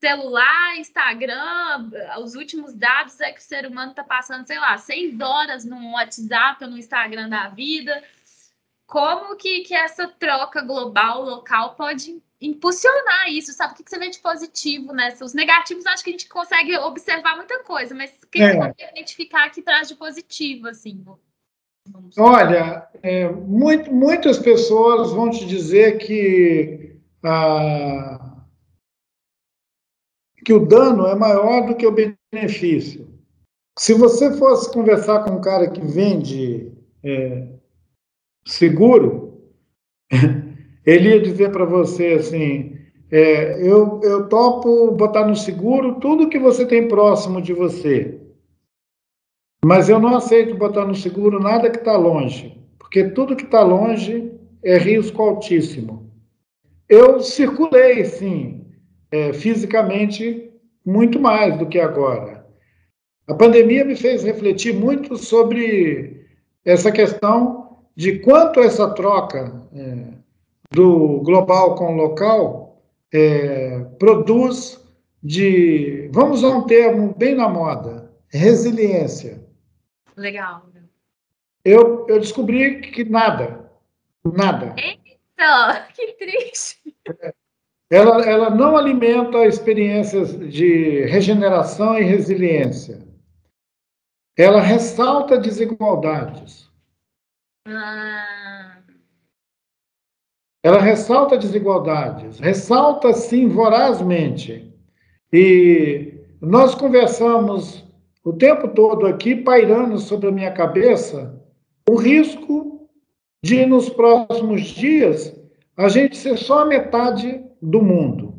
celular, 0.00 0.76
Instagram, 0.78 1.90
os 2.22 2.34
últimos 2.34 2.74
dados 2.74 3.20
é 3.20 3.30
que 3.30 3.40
o 3.40 3.42
ser 3.42 3.66
humano 3.66 3.90
está 3.90 4.02
passando, 4.02 4.46
sei 4.46 4.58
lá, 4.58 4.76
seis 4.78 5.20
horas 5.20 5.64
no 5.64 5.92
WhatsApp 5.92 6.64
ou 6.64 6.70
no 6.70 6.78
Instagram 6.78 7.28
da 7.28 7.48
vida 7.48 8.02
como 8.86 9.36
que, 9.36 9.62
que 9.62 9.74
essa 9.74 10.06
troca 10.06 10.62
global, 10.62 11.22
local, 11.22 11.74
pode 11.74 12.22
impulsionar 12.40 13.28
isso, 13.28 13.52
sabe? 13.52 13.72
O 13.72 13.76
que, 13.76 13.84
que 13.84 13.90
você 13.90 13.98
vê 13.98 14.10
de 14.10 14.18
positivo 14.20 14.92
nessa? 14.92 15.24
Os 15.24 15.34
negativos, 15.34 15.86
acho 15.86 16.04
que 16.04 16.10
a 16.10 16.12
gente 16.12 16.28
consegue 16.28 16.76
observar 16.78 17.36
muita 17.36 17.62
coisa, 17.64 17.94
mas 17.94 18.10
o 18.22 18.28
que, 18.28 18.40
é. 18.40 18.52
você 18.52 18.58
pode 18.58 18.84
identificar 18.92 19.50
que 19.50 19.62
traz 19.62 19.88
de 19.88 19.96
positivo, 19.96 20.68
assim? 20.68 21.04
Olha, 22.18 22.88
é, 23.02 23.28
muito, 23.28 23.92
muitas 23.92 24.38
pessoas 24.38 25.12
vão 25.12 25.30
te 25.30 25.46
dizer 25.46 25.98
que, 25.98 26.96
ah, 27.24 28.36
que 30.44 30.52
o 30.52 30.66
dano 30.66 31.06
é 31.06 31.14
maior 31.14 31.66
do 31.66 31.76
que 31.76 31.86
o 31.86 31.94
benefício. 32.32 33.06
Se 33.78 33.94
você 33.94 34.36
fosse 34.36 34.72
conversar 34.72 35.24
com 35.24 35.32
um 35.32 35.40
cara 35.40 35.70
que 35.70 35.80
vende 35.80 36.72
é, 37.04 37.55
seguro, 38.46 39.42
ele 40.86 41.10
ia 41.10 41.20
dizer 41.20 41.50
para 41.50 41.64
você 41.64 42.12
assim: 42.12 42.78
é, 43.10 43.60
eu, 43.60 44.00
eu 44.02 44.28
topo 44.28 44.92
botar 44.92 45.26
no 45.26 45.36
seguro 45.36 45.96
tudo 46.00 46.28
que 46.28 46.38
você 46.38 46.64
tem 46.64 46.88
próximo 46.88 47.42
de 47.42 47.52
você, 47.52 48.18
mas 49.64 49.88
eu 49.88 49.98
não 49.98 50.16
aceito 50.16 50.54
botar 50.54 50.86
no 50.86 50.94
seguro 50.94 51.40
nada 51.40 51.68
que 51.68 51.78
está 51.78 51.96
longe, 51.96 52.58
porque 52.78 53.10
tudo 53.10 53.36
que 53.36 53.44
está 53.44 53.62
longe 53.62 54.32
é 54.62 54.78
risco 54.78 55.20
altíssimo. 55.22 56.06
Eu 56.88 57.20
circulei, 57.20 58.04
sim, 58.04 58.64
é, 59.10 59.32
fisicamente 59.32 60.52
muito 60.84 61.18
mais 61.18 61.58
do 61.58 61.66
que 61.66 61.80
agora. 61.80 62.46
A 63.26 63.34
pandemia 63.34 63.84
me 63.84 63.96
fez 63.96 64.22
refletir 64.22 64.72
muito 64.72 65.16
sobre 65.16 66.24
essa 66.64 66.92
questão 66.92 67.65
de 67.96 68.18
quanto 68.18 68.60
essa 68.60 68.90
troca 68.90 69.66
é, 69.74 70.12
do 70.70 71.20
global 71.22 71.74
com 71.74 71.94
o 71.94 71.96
local 71.96 72.82
é, 73.12 73.80
produz 73.98 74.84
de, 75.22 76.08
vamos 76.12 76.42
usar 76.42 76.54
um 76.54 76.66
termo 76.66 77.14
bem 77.16 77.34
na 77.34 77.48
moda, 77.48 78.12
resiliência. 78.28 79.42
Legal. 80.16 80.66
Eu, 81.64 82.06
eu 82.08 82.20
descobri 82.20 82.80
que 82.80 83.02
nada, 83.04 83.68
nada. 84.24 84.74
Eita, 84.76 85.88
que 85.94 86.12
triste. 86.12 86.94
Ela, 87.90 88.24
ela 88.24 88.50
não 88.50 88.76
alimenta 88.76 89.46
experiências 89.46 90.38
de 90.50 91.04
regeneração 91.06 91.98
e 91.98 92.02
resiliência. 92.02 93.00
Ela 94.36 94.60
ressalta 94.60 95.38
desigualdades. 95.38 96.65
Ela 100.62 100.80
ressalta 100.80 101.36
desigualdades, 101.36 102.38
ressalta 102.38 103.12
sim 103.12 103.48
vorazmente. 103.48 104.72
E 105.32 106.14
nós 106.40 106.74
conversamos 106.74 107.84
o 108.24 108.32
tempo 108.32 108.68
todo 108.68 109.06
aqui, 109.06 109.36
pairando 109.36 109.98
sobre 109.98 110.28
a 110.28 110.32
minha 110.32 110.50
cabeça, 110.50 111.40
o 111.88 111.94
risco 111.94 112.88
de 113.44 113.64
nos 113.64 113.88
próximos 113.88 114.62
dias 114.62 115.34
a 115.76 115.88
gente 115.88 116.16
ser 116.16 116.36
só 116.38 116.60
a 116.60 116.64
metade 116.64 117.44
do 117.60 117.82
mundo. 117.82 118.34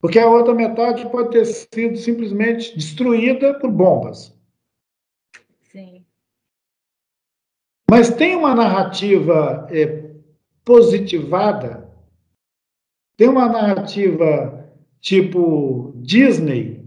Porque 0.00 0.18
a 0.18 0.28
outra 0.28 0.54
metade 0.54 1.08
pode 1.10 1.30
ter 1.30 1.44
sido 1.44 1.96
simplesmente 1.96 2.76
destruída 2.76 3.54
por 3.54 3.70
bombas. 3.70 4.35
Mas 7.90 8.10
tem 8.14 8.34
uma 8.34 8.54
narrativa 8.54 9.66
é, 9.70 10.14
positivada, 10.64 11.88
tem 13.16 13.28
uma 13.28 13.48
narrativa 13.48 14.68
tipo 15.00 15.92
Disney, 15.96 16.84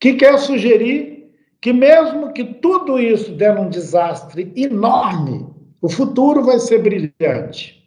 que 0.00 0.14
quer 0.14 0.38
sugerir 0.38 1.30
que, 1.60 1.72
mesmo 1.72 2.32
que 2.32 2.44
tudo 2.54 2.98
isso 2.98 3.34
der 3.34 3.58
um 3.58 3.68
desastre 3.68 4.52
enorme, 4.56 5.46
o 5.82 5.88
futuro 5.88 6.42
vai 6.42 6.58
ser 6.58 6.82
brilhante. 6.82 7.78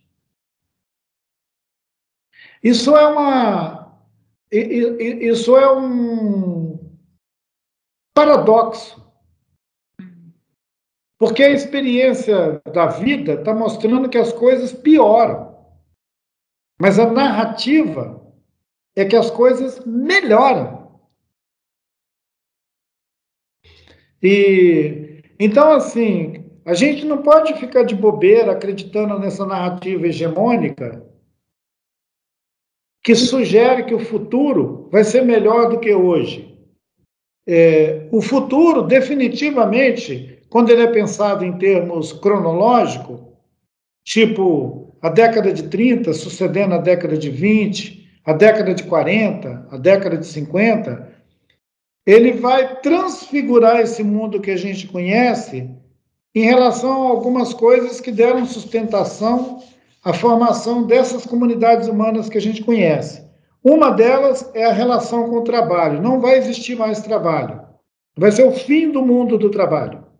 Isso 2.63 2.95
é 2.95 3.07
uma. 3.07 3.97
Isso 4.51 5.57
é 5.57 5.71
um 5.71 6.79
paradoxo. 8.13 9.00
Porque 11.21 11.43
a 11.43 11.51
experiência 11.51 12.59
da 12.73 12.87
vida 12.87 13.33
está 13.33 13.53
mostrando 13.53 14.09
que 14.09 14.17
as 14.17 14.33
coisas 14.33 14.73
pioram. 14.73 15.55
Mas 16.81 16.97
a 16.97 17.11
narrativa 17.11 18.19
é 18.95 19.05
que 19.05 19.15
as 19.15 19.29
coisas 19.29 19.85
melhoram. 19.85 20.99
E 24.19 25.21
então 25.39 25.73
assim, 25.73 26.43
a 26.65 26.73
gente 26.73 27.05
não 27.05 27.21
pode 27.21 27.53
ficar 27.59 27.83
de 27.83 27.93
bobeira 27.93 28.53
acreditando 28.53 29.19
nessa 29.19 29.45
narrativa 29.45 30.07
hegemônica 30.07 31.07
que 33.03 33.13
sugere 33.13 33.85
que 33.85 33.93
o 33.93 34.03
futuro 34.03 34.89
vai 34.91 35.03
ser 35.03 35.21
melhor 35.21 35.69
do 35.69 35.79
que 35.79 35.93
hoje. 35.93 36.59
É, 37.47 38.09
o 38.11 38.23
futuro, 38.23 38.81
definitivamente, 38.81 40.30
quando 40.51 40.69
ele 40.69 40.81
é 40.81 40.87
pensado 40.87 41.45
em 41.45 41.57
termos 41.57 42.11
cronológicos, 42.11 43.21
tipo 44.03 44.93
a 45.01 45.07
década 45.07 45.53
de 45.53 45.63
30 45.69 46.11
sucedendo 46.11 46.75
a 46.75 46.77
década 46.77 47.17
de 47.17 47.29
20, 47.29 48.19
a 48.25 48.33
década 48.33 48.73
de 48.73 48.83
40, 48.83 49.67
a 49.71 49.77
década 49.77 50.17
de 50.17 50.25
50, 50.27 51.09
ele 52.05 52.33
vai 52.33 52.81
transfigurar 52.81 53.79
esse 53.79 54.03
mundo 54.03 54.41
que 54.41 54.51
a 54.51 54.57
gente 54.57 54.87
conhece 54.87 55.69
em 56.35 56.43
relação 56.43 57.07
a 57.07 57.09
algumas 57.11 57.53
coisas 57.53 58.01
que 58.01 58.11
deram 58.11 58.45
sustentação 58.45 59.63
à 60.03 60.11
formação 60.11 60.85
dessas 60.85 61.25
comunidades 61.25 61.87
humanas 61.87 62.27
que 62.27 62.37
a 62.37 62.41
gente 62.41 62.61
conhece. 62.61 63.25
Uma 63.63 63.89
delas 63.89 64.51
é 64.53 64.65
a 64.65 64.73
relação 64.73 65.29
com 65.29 65.37
o 65.37 65.43
trabalho. 65.45 66.01
Não 66.01 66.19
vai 66.19 66.37
existir 66.37 66.75
mais 66.75 67.01
trabalho. 67.01 67.61
Vai 68.17 68.33
ser 68.33 68.43
o 68.43 68.51
fim 68.51 68.91
do 68.91 69.01
mundo 69.01 69.37
do 69.37 69.49
trabalho. 69.49 70.10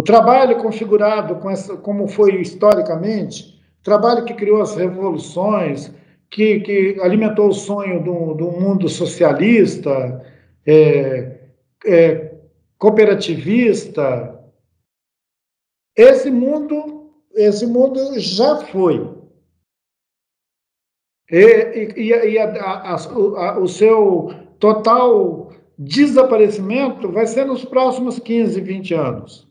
O 0.00 0.02
trabalho 0.02 0.58
configurado 0.58 1.36
com 1.36 1.50
essa, 1.50 1.76
como 1.76 2.06
foi 2.06 2.40
historicamente, 2.40 3.58
trabalho 3.82 4.24
que 4.24 4.34
criou 4.34 4.60
as 4.60 4.76
revoluções, 4.76 5.92
que, 6.30 6.60
que 6.60 7.00
alimentou 7.00 7.48
o 7.48 7.54
sonho 7.54 8.02
do, 8.02 8.34
do 8.34 8.50
mundo 8.52 8.88
socialista, 8.88 10.24
é, 10.66 11.38
é, 11.86 12.34
cooperativista. 12.76 14.38
Esse 15.96 16.30
mundo, 16.30 17.10
esse 17.34 17.66
mundo 17.66 18.20
já 18.20 18.56
foi. 18.66 19.16
E, 21.30 21.92
e, 21.96 22.32
e 22.32 22.38
a, 22.38 22.44
a, 22.44 22.94
a, 22.94 23.58
o 23.58 23.66
seu 23.66 24.32
total 24.58 25.52
desaparecimento 25.78 27.10
vai 27.10 27.26
ser 27.26 27.46
nos 27.46 27.64
próximos 27.64 28.18
15, 28.18 28.60
20 28.60 28.94
anos. 28.94 29.47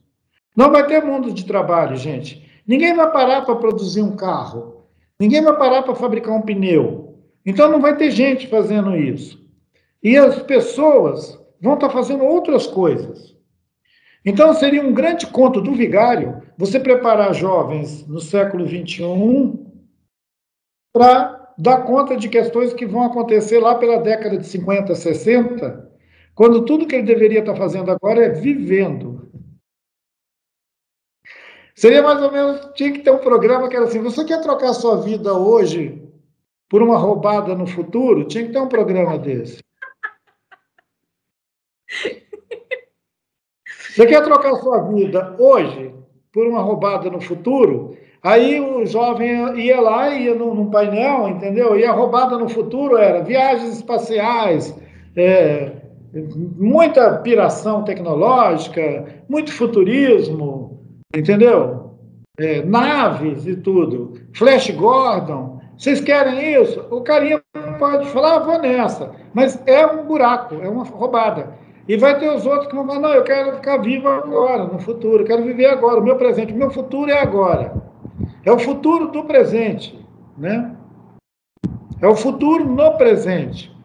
Não 0.58 0.72
vai 0.72 0.88
ter 0.88 1.04
mundo 1.04 1.32
de 1.32 1.46
trabalho, 1.46 1.96
gente. 1.96 2.44
Ninguém 2.66 2.96
vai 2.96 3.12
parar 3.12 3.44
para 3.44 3.56
produzir 3.56 4.02
um 4.02 4.16
carro. 4.16 4.88
Ninguém 5.20 5.44
vai 5.44 5.56
parar 5.56 5.84
para 5.84 5.94
fabricar 5.94 6.36
um 6.36 6.42
pneu. 6.42 7.20
Então 7.46 7.72
não 7.72 7.80
vai 7.80 7.96
ter 7.96 8.10
gente 8.10 8.48
fazendo 8.48 8.98
isso. 8.98 9.40
E 10.04 10.18
as 10.18 10.42
pessoas 10.42 11.40
vão 11.62 11.76
estar 11.76 11.90
tá 11.90 11.94
fazendo 11.94 12.24
outras 12.24 12.66
coisas. 12.66 13.38
Então 14.26 14.52
seria 14.56 14.82
um 14.82 14.94
grande 14.94 15.28
conto 15.28 15.62
do 15.62 15.74
vigário 15.74 16.42
você 16.58 16.80
preparar 16.80 17.36
jovens 17.36 18.06
no 18.08 18.20
século 18.20 18.68
XXI 18.68 19.60
para 20.92 21.54
dar 21.58 21.84
conta 21.84 22.18
de 22.18 22.28
questões 22.28 22.74
que 22.74 22.86
vão 22.86 23.04
acontecer 23.04 23.60
lá 23.60 23.76
pela 23.76 24.00
década 24.00 24.38
de 24.38 24.48
50, 24.48 24.96
60, 24.96 25.88
quando 26.34 26.66
tudo 26.66 26.88
que 26.88 26.96
ele 26.96 27.06
deveria 27.06 27.40
estar 27.40 27.56
fazendo 27.56 27.92
agora 27.92 28.26
é 28.26 28.30
vivendo. 28.30 29.17
Seria 31.78 32.02
mais 32.02 32.20
ou 32.24 32.32
menos, 32.32 32.72
tinha 32.74 32.92
que 32.92 33.04
ter 33.04 33.12
um 33.12 33.20
programa 33.20 33.70
que 33.70 33.76
era 33.76 33.86
assim, 33.86 34.02
você 34.02 34.26
quer 34.26 34.42
trocar 34.42 34.74
sua 34.74 35.00
vida 35.00 35.32
hoje 35.38 36.02
por 36.68 36.82
uma 36.82 36.98
roubada 36.98 37.54
no 37.54 37.68
futuro? 37.68 38.24
Tinha 38.24 38.48
que 38.48 38.52
ter 38.52 38.60
um 38.60 38.68
programa 38.68 39.16
desse. 39.16 39.60
Você 43.92 44.08
quer 44.08 44.24
trocar 44.24 44.56
sua 44.56 44.92
vida 44.92 45.36
hoje 45.38 45.94
por 46.34 46.48
uma 46.48 46.62
roubada 46.62 47.12
no 47.12 47.22
futuro? 47.22 47.96
Aí 48.24 48.60
o 48.60 48.84
jovem 48.88 49.60
ia 49.60 49.80
lá, 49.80 50.10
ia 50.10 50.34
num, 50.34 50.56
num 50.56 50.72
painel, 50.72 51.30
entendeu? 51.30 51.78
E 51.78 51.86
a 51.86 51.92
roubada 51.92 52.40
no 52.40 52.50
futuro 52.50 52.98
era 52.98 53.24
viagens 53.24 53.76
espaciais, 53.76 54.76
é, 55.16 55.74
muita 56.58 57.20
piração 57.20 57.84
tecnológica, 57.84 59.06
muito 59.30 59.52
futurismo, 59.54 60.77
entendeu? 61.16 61.98
É, 62.40 62.64
naves 62.64 63.46
e 63.48 63.56
tudo. 63.56 64.14
Flash 64.34 64.70
Gordon. 64.72 65.60
Vocês 65.78 66.02
querem 66.02 66.62
isso? 66.62 66.86
O 66.90 67.02
carinha 67.02 67.42
pode 67.78 68.08
falar, 68.10 68.36
ah, 68.36 68.40
vou 68.40 68.60
nessa. 68.60 69.12
Mas 69.34 69.62
é 69.68 69.86
um 69.86 70.06
buraco, 70.06 70.56
é 70.56 70.68
uma 70.68 70.84
roubada. 70.84 71.54
E 71.88 71.96
vai 71.96 72.20
ter 72.20 72.30
os 72.30 72.46
outros 72.46 72.68
que 72.68 72.76
vão 72.76 72.86
falar, 72.86 73.00
não, 73.00 73.14
eu 73.14 73.24
quero 73.24 73.56
ficar 73.56 73.78
vivo 73.78 74.08
agora, 74.08 74.66
no 74.66 74.80
futuro, 74.80 75.24
eu 75.24 75.26
quero 75.26 75.44
viver 75.44 75.68
agora, 75.68 76.02
o 76.02 76.04
meu 76.04 76.18
presente, 76.18 76.52
o 76.52 76.58
meu 76.58 76.70
futuro 76.70 77.10
é 77.10 77.22
agora. 77.22 77.74
É 78.44 78.52
o 78.52 78.60
futuro 78.60 79.08
do 79.08 79.24
presente, 79.24 79.98
né? 80.38 80.76
É 82.02 82.08
o 82.08 82.16
futuro 82.16 82.66
no 82.66 82.98
presente. 82.98 83.76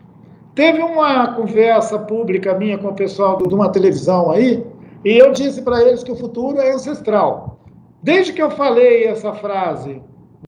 Teve 0.55 0.83
uma 0.83 1.35
conversa 1.35 1.99
pública 1.99 2.55
minha 2.55 2.77
com 2.77 2.89
o 2.89 2.95
pessoal 2.95 3.39
de 3.39 3.55
uma 3.55 3.71
televisão 3.71 4.31
aí, 4.31 4.67
e 5.05 5.19
eu 5.19 5.33
disse 5.33 5.63
para 5.63 5.83
eles 5.83 6.03
que 6.03 6.13
o 6.13 6.17
futuro 6.17 6.59
é 6.59 6.73
ancestral. 6.73 7.61
Desde 8.03 8.33
que 8.33 8.43
eu 8.43 8.51
falei 8.51 9.07
essa 9.07 9.33
frase 9.35 10.03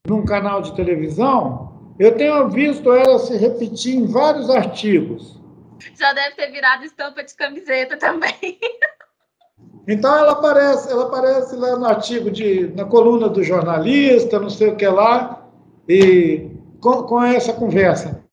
num 0.06 0.24
canal 0.24 0.60
de 0.60 0.74
televisão, 0.74 1.72
eu 1.98 2.16
tenho 2.16 2.48
visto 2.48 2.92
ela 2.92 3.18
se 3.18 3.36
repetir 3.36 3.96
em 3.96 4.06
vários 4.06 4.50
artigos. 4.50 5.40
Já 5.94 6.12
deve 6.12 6.36
ter 6.36 6.50
virado 6.50 6.84
estampa 6.84 7.22
de 7.22 7.34
camiseta 7.34 7.96
também. 7.96 8.58
Então 9.86 10.16
ela 10.16 10.32
aparece, 10.32 10.90
ela 10.90 11.04
aparece 11.04 11.54
lá 11.56 11.76
no 11.76 11.84
artigo 11.84 12.30
de, 12.30 12.68
na 12.74 12.86
coluna 12.86 13.28
do 13.28 13.42
jornalista, 13.42 14.40
não 14.40 14.48
sei 14.48 14.70
o 14.70 14.76
que 14.76 14.86
lá, 14.86 15.46
e 15.86 16.50
com, 16.80 17.02
com 17.02 17.22
essa 17.22 17.52
conversa. 17.52 18.24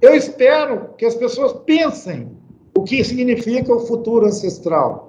Eu 0.00 0.14
espero 0.14 0.94
que 0.96 1.04
as 1.04 1.14
pessoas 1.14 1.52
pensem 1.66 2.34
o 2.74 2.84
que 2.84 3.04
significa 3.04 3.74
o 3.74 3.80
futuro 3.80 4.24
ancestral. 4.24 5.05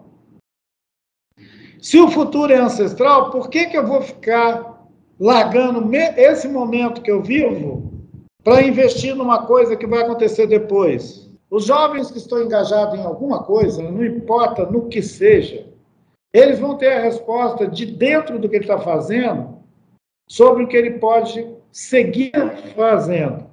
Se 1.80 2.00
o 2.00 2.10
futuro 2.10 2.52
é 2.52 2.58
ancestral, 2.58 3.30
por 3.30 3.50
que, 3.50 3.68
que 3.68 3.78
eu 3.78 3.86
vou 3.86 4.02
ficar 4.02 4.86
largando 5.20 5.94
esse 5.96 6.48
momento 6.48 7.02
que 7.02 7.12
eu 7.12 7.22
vivo 7.22 7.92
para 8.44 8.64
investir 8.64 9.16
numa 9.16 9.46
coisa 9.46 9.76
que 9.76 9.86
vai 9.86 10.02
acontecer 10.02 10.48
depois? 10.48 11.30
Os 11.50 11.66
jovens 11.66 12.12
que 12.12 12.18
estão 12.18 12.44
engajados 12.44 13.00
em 13.00 13.04
alguma 13.04 13.44
coisa, 13.44 13.82
não 13.82 14.06
importa 14.06 14.66
no 14.66 14.88
que 14.88 15.02
seja, 15.02 15.66
eles 16.34 16.60
vão 16.60 16.78
ter 16.78 16.92
a 16.92 17.02
resposta 17.02 17.68
de 17.68 17.86
dentro 17.86 18.38
do 18.38 18.50
que 18.50 18.58
ele 18.58 18.66
está 18.66 18.80
fazendo 18.80 19.58
sobre 20.28 20.64
o 20.64 20.68
que 20.68 20.76
ele 20.76 21.00
pode 21.00 21.48
seguir 21.72 22.32
fazendo. 22.76 23.46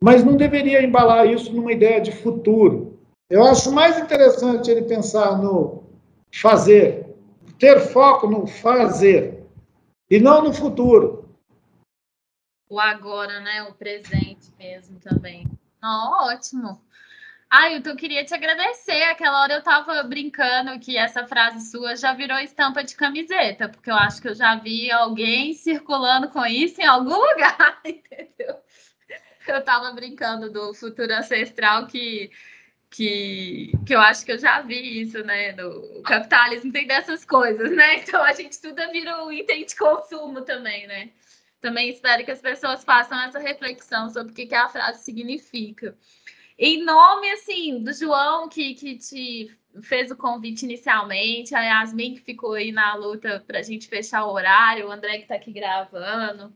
Mas 0.00 0.22
não 0.22 0.36
deveria 0.36 0.84
embalar 0.84 1.26
isso 1.26 1.52
numa 1.52 1.72
ideia 1.72 2.00
de 2.00 2.12
futuro. 2.12 2.98
Eu 3.28 3.42
acho 3.44 3.72
mais 3.72 3.98
interessante 3.98 4.70
ele 4.70 4.82
pensar 4.82 5.36
no 5.38 5.82
fazer, 6.32 7.05
ter 7.58 7.80
foco 7.80 8.26
no 8.26 8.46
fazer 8.46 9.44
e 10.10 10.18
não 10.18 10.42
no 10.42 10.52
futuro. 10.52 11.28
O 12.68 12.80
agora, 12.80 13.40
né? 13.40 13.62
O 13.62 13.74
presente 13.74 14.52
mesmo 14.58 14.98
também. 15.00 15.46
Oh, 15.82 16.26
ótimo. 16.26 16.80
Ah, 17.48 17.72
eu 17.72 17.96
queria 17.96 18.24
te 18.24 18.34
agradecer. 18.34 19.02
Aquela 19.04 19.42
hora 19.42 19.54
eu 19.54 19.62
tava 19.62 20.02
brincando 20.02 20.78
que 20.80 20.96
essa 20.96 21.26
frase 21.26 21.70
sua 21.70 21.94
já 21.96 22.12
virou 22.12 22.38
estampa 22.38 22.82
de 22.82 22.96
camiseta, 22.96 23.68
porque 23.68 23.90
eu 23.90 23.94
acho 23.94 24.20
que 24.20 24.28
eu 24.28 24.34
já 24.34 24.56
vi 24.56 24.90
alguém 24.90 25.54
circulando 25.54 26.28
com 26.28 26.44
isso 26.44 26.80
em 26.80 26.86
algum 26.86 27.14
lugar, 27.14 27.80
entendeu? 27.84 28.56
Eu 29.46 29.62
tava 29.64 29.92
brincando 29.92 30.50
do 30.52 30.74
futuro 30.74 31.12
ancestral 31.14 31.86
que, 31.86 32.30
que, 32.96 33.72
que 33.84 33.94
eu 33.94 34.00
acho 34.00 34.24
que 34.24 34.32
eu 34.32 34.38
já 34.38 34.62
vi 34.62 35.02
isso, 35.02 35.22
né? 35.22 35.52
No 35.52 36.02
capitalismo 36.02 36.72
tem 36.72 36.86
dessas 36.86 37.26
coisas, 37.26 37.70
né? 37.70 38.00
Então 38.00 38.22
a 38.22 38.32
gente 38.32 38.58
tudo 38.58 38.80
vira 38.90 39.22
um 39.22 39.30
item 39.30 39.66
de 39.66 39.76
consumo 39.76 40.40
também, 40.40 40.86
né? 40.86 41.10
Também 41.60 41.90
espero 41.90 42.24
que 42.24 42.30
as 42.30 42.40
pessoas 42.40 42.84
façam 42.84 43.20
essa 43.20 43.38
reflexão 43.38 44.08
sobre 44.08 44.32
o 44.32 44.34
que, 44.34 44.46
que 44.46 44.54
a 44.54 44.68
frase 44.68 45.04
significa. 45.04 45.94
Em 46.58 46.82
nome, 46.82 47.30
assim, 47.32 47.82
do 47.82 47.92
João, 47.92 48.48
que, 48.48 48.74
que 48.74 48.96
te 48.96 49.54
fez 49.82 50.10
o 50.10 50.16
convite 50.16 50.64
inicialmente, 50.64 51.54
a 51.54 51.60
Yasmin, 51.60 52.14
que 52.14 52.22
ficou 52.22 52.54
aí 52.54 52.72
na 52.72 52.94
luta 52.94 53.44
para 53.46 53.58
a 53.58 53.62
gente 53.62 53.88
fechar 53.88 54.24
o 54.24 54.32
horário, 54.32 54.88
o 54.88 54.90
André, 54.90 55.18
que 55.18 55.24
está 55.24 55.34
aqui 55.34 55.52
gravando, 55.52 56.50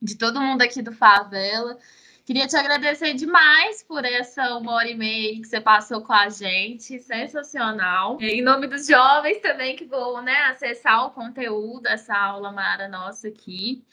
de 0.00 0.16
todo 0.16 0.40
mundo 0.40 0.62
aqui 0.62 0.80
do 0.80 0.92
Favela. 0.92 1.76
Queria 2.24 2.46
te 2.46 2.56
agradecer 2.56 3.14
demais 3.14 3.82
por 3.82 4.04
essa 4.04 4.56
uma 4.56 4.74
hora 4.74 4.88
e 4.88 4.94
meia 4.94 5.34
que 5.34 5.44
você 5.44 5.60
passou 5.60 6.02
com 6.02 6.12
a 6.12 6.28
gente, 6.28 7.00
sensacional. 7.00 8.16
Em 8.20 8.40
nome 8.40 8.68
dos 8.68 8.86
jovens 8.86 9.40
também 9.40 9.74
que 9.74 9.84
vão 9.84 10.22
né, 10.22 10.44
acessar 10.44 11.06
o 11.06 11.10
conteúdo 11.10 11.82
dessa 11.82 12.16
aula 12.16 12.52
mara 12.52 12.86
nossa 12.86 13.26
aqui. 13.26 13.84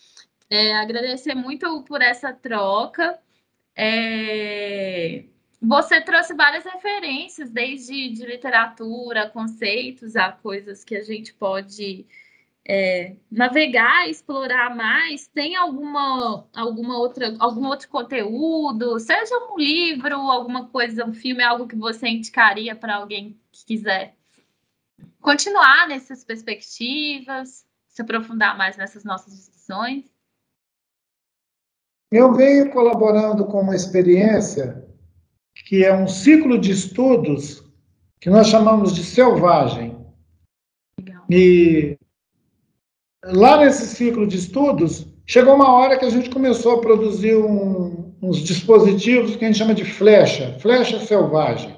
É, 0.47 0.75
agradecer 0.77 1.34
muito 1.34 1.82
por 1.84 2.03
essa 2.03 2.32
troca. 2.32 3.19
É, 3.75 5.23
você 5.61 5.99
trouxe 5.99 6.34
várias 6.36 6.63
referências, 6.63 7.49
desde 7.49 8.09
de 8.09 8.25
literatura, 8.25 9.30
conceitos, 9.30 10.15
a 10.15 10.32
coisas 10.32 10.84
que 10.84 10.95
a 10.95 11.01
gente 11.01 11.34
pode 11.34 12.05
é, 12.68 13.16
navegar, 13.32 14.10
explorar 14.10 14.76
mais. 14.76 15.28
Tem 15.28 15.55
alguma, 15.55 16.47
alguma 16.55 16.97
outra, 16.97 17.36
algum 17.39 17.66
outro 17.66 17.89
conteúdo, 17.89 18.99
seja 18.99 19.36
um 19.51 19.57
livro, 19.57 20.16
alguma 20.16 20.68
coisa, 20.68 21.05
um 21.05 21.14
filme, 21.14 21.43
algo 21.43 21.68
que 21.68 21.76
você 21.76 22.07
indicaria 22.07 22.76
para 22.76 22.95
alguém 22.95 23.39
que 23.51 23.66
quiser 23.66 24.16
continuar 25.22 25.88
nessas 25.88 26.24
perspectivas, 26.24 27.66
se 27.88 28.01
aprofundar 28.01 28.57
mais 28.57 28.78
nessas 28.78 29.03
nossas 29.03 29.36
discussões? 29.36 30.05
Eu 32.12 32.34
venho 32.34 32.72
colaborando 32.72 33.45
com 33.45 33.62
uma 33.62 33.76
experiência 33.76 34.84
que 35.66 35.84
é 35.84 35.93
um 35.93 36.07
ciclo 36.07 36.57
de 36.57 36.72
estudos 36.72 37.64
que 38.20 38.30
nós 38.30 38.47
chamamos 38.47 38.95
de 38.95 39.03
selvagem. 39.03 39.95
Legal. 40.99 41.26
E 41.30 41.98
lá 43.24 43.57
nesse 43.57 43.88
ciclo 43.88 44.28
de 44.28 44.38
estudos, 44.38 45.07
chegou 45.26 45.55
uma 45.55 45.72
hora 45.72 45.97
que 45.97 46.05
a 46.05 46.09
gente 46.09 46.30
começou 46.30 46.76
a 46.76 46.82
produzir 46.82 47.36
um, 47.36 48.13
uns 48.22 48.39
dispositivos 48.39 49.36
que 49.36 49.45
a 49.45 49.47
gente 49.47 49.57
chama 49.57 49.74
de 49.74 49.86
flecha, 49.86 50.57
flecha 50.59 50.99
selvagem. 50.99 51.78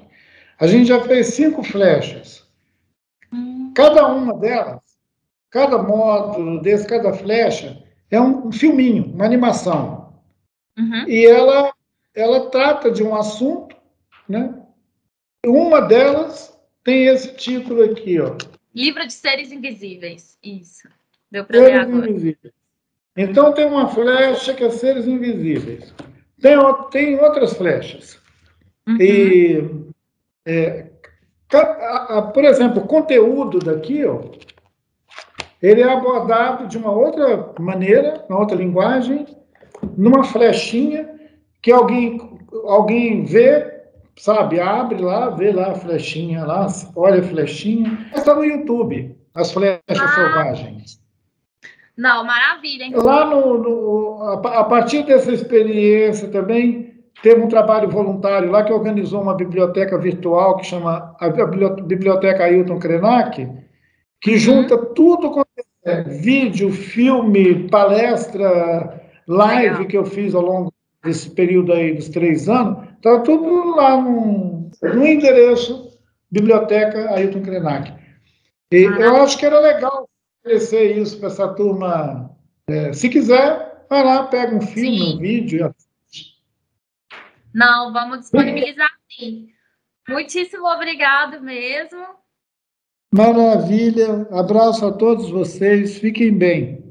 A 0.58 0.66
gente 0.66 0.86
já 0.86 1.00
fez 1.02 1.28
cinco 1.28 1.62
flechas. 1.62 2.46
Cada 3.74 4.06
uma 4.06 4.34
delas, 4.34 4.80
cada 5.50 5.78
módulo 5.82 6.60
desse, 6.60 6.86
cada 6.86 7.12
flecha, 7.12 7.82
é 8.10 8.20
um, 8.20 8.48
um 8.48 8.52
filminho, 8.52 9.12
uma 9.14 9.24
animação. 9.24 10.12
Uhum. 10.78 11.08
E 11.08 11.26
ela, 11.26 11.72
ela 12.14 12.50
trata 12.50 12.90
de 12.90 13.02
um 13.02 13.14
assunto, 13.14 13.74
né? 14.28 14.54
Uma 15.44 15.80
delas 15.80 16.56
tem 16.84 17.06
esse 17.06 17.34
título 17.34 17.82
aqui, 17.82 18.20
ó. 18.20 18.36
Livro 18.74 19.06
de 19.06 19.12
Seres 19.12 19.50
Invisíveis. 19.50 20.38
Isso. 20.42 20.88
Deu 21.32 21.44
para 21.46 21.58
ver 21.58 21.72
agora. 21.72 22.10
Invisíveis. 22.10 22.54
Então 23.16 23.52
tem 23.52 23.64
uma 23.64 23.88
flecha 23.88 24.52
que 24.52 24.62
é 24.62 24.70
Seres 24.70 25.06
Invisíveis. 25.06 25.94
Tem, 26.40 26.56
tem 26.90 27.18
outras 27.18 27.54
flechas. 27.54 28.20
Uhum. 28.86 28.96
E, 29.00 29.84
é, 30.46 30.90
a, 31.52 32.18
a, 32.18 32.22
por 32.22 32.44
exemplo, 32.44 32.82
o 32.82 32.86
conteúdo 32.86 33.58
daqui, 33.58 34.04
ó, 34.04 34.20
ele 35.62 35.80
é 35.80 35.90
abordado 35.90 36.68
de 36.68 36.76
uma 36.76 36.92
outra 36.92 37.54
maneira, 37.58 38.24
uma 38.28 38.38
outra 38.38 38.56
linguagem, 38.56 39.26
numa 39.96 40.24
flechinha 40.24 41.08
que 41.62 41.72
alguém, 41.72 42.38
alguém 42.66 43.24
vê 43.24 43.72
sabe, 44.16 44.60
abre 44.60 45.00
lá, 45.00 45.30
vê 45.30 45.50
lá 45.50 45.72
a 45.72 45.74
flechinha 45.74 46.44
lá, 46.44 46.66
olha 46.94 47.20
a 47.20 47.24
flechinha. 47.24 48.10
Está 48.14 48.34
no 48.34 48.44
YouTube, 48.44 49.16
as 49.34 49.50
flechas 49.50 49.80
ah. 49.88 50.08
selvagens. 50.14 51.01
Não, 51.96 52.24
maravilha. 52.24 52.84
Hein? 52.84 52.92
Lá 52.94 53.24
no, 53.26 53.58
no, 53.58 54.22
a 54.22 54.64
partir 54.64 55.04
dessa 55.04 55.32
experiência 55.32 56.28
também 56.28 56.94
teve 57.22 57.40
um 57.40 57.48
trabalho 57.48 57.88
voluntário 57.88 58.50
lá 58.50 58.64
que 58.64 58.72
organizou 58.72 59.22
uma 59.22 59.34
biblioteca 59.34 59.98
virtual 59.98 60.56
que 60.56 60.66
chama 60.66 61.14
a 61.20 61.28
Biblioteca 61.28 62.44
Ailton 62.44 62.78
Krenak, 62.78 63.48
que 64.20 64.32
uhum. 64.32 64.38
junta 64.38 64.78
tudo 64.78 65.30
com 65.30 65.42
é, 65.84 66.02
vídeo, 66.02 66.72
filme, 66.72 67.68
palestra, 67.68 69.02
live 69.28 69.70
Legal. 69.70 69.86
que 69.86 69.98
eu 69.98 70.04
fiz 70.04 70.34
ao 70.34 70.42
longo 70.42 70.72
desse 71.04 71.30
período 71.30 71.72
aí 71.72 71.94
dos 71.94 72.08
três 72.08 72.48
anos, 72.48 72.88
está 72.96 73.20
tudo 73.20 73.76
lá 73.76 74.00
no, 74.00 74.70
no 74.82 75.06
endereço 75.06 75.98
Biblioteca 76.30 77.10
Ailton 77.14 77.42
Krenak. 77.42 77.92
E 78.72 78.86
ah, 78.86 79.00
eu 79.00 79.16
acho 79.16 79.36
que 79.36 79.44
era 79.44 79.60
legal 79.60 80.08
oferecer 80.42 80.98
isso 80.98 81.18
para 81.18 81.28
essa 81.28 81.48
turma. 81.54 82.30
É, 82.66 82.92
se 82.92 83.08
quiser, 83.08 83.86
vai 83.88 84.04
lá, 84.04 84.24
pega 84.24 84.54
um 84.54 84.60
filme, 84.60 84.98
sim. 84.98 85.14
um 85.14 85.18
vídeo. 85.18 85.74
Não, 87.54 87.92
vamos 87.92 88.20
disponibilizar 88.20 88.90
sim. 89.08 89.48
Muitíssimo 90.08 90.66
obrigado 90.66 91.40
mesmo. 91.40 92.04
Maravilha. 93.14 94.26
Abraço 94.32 94.86
a 94.86 94.92
todos 94.92 95.30
vocês. 95.30 95.98
Fiquem 95.98 96.36
bem. 96.36 96.81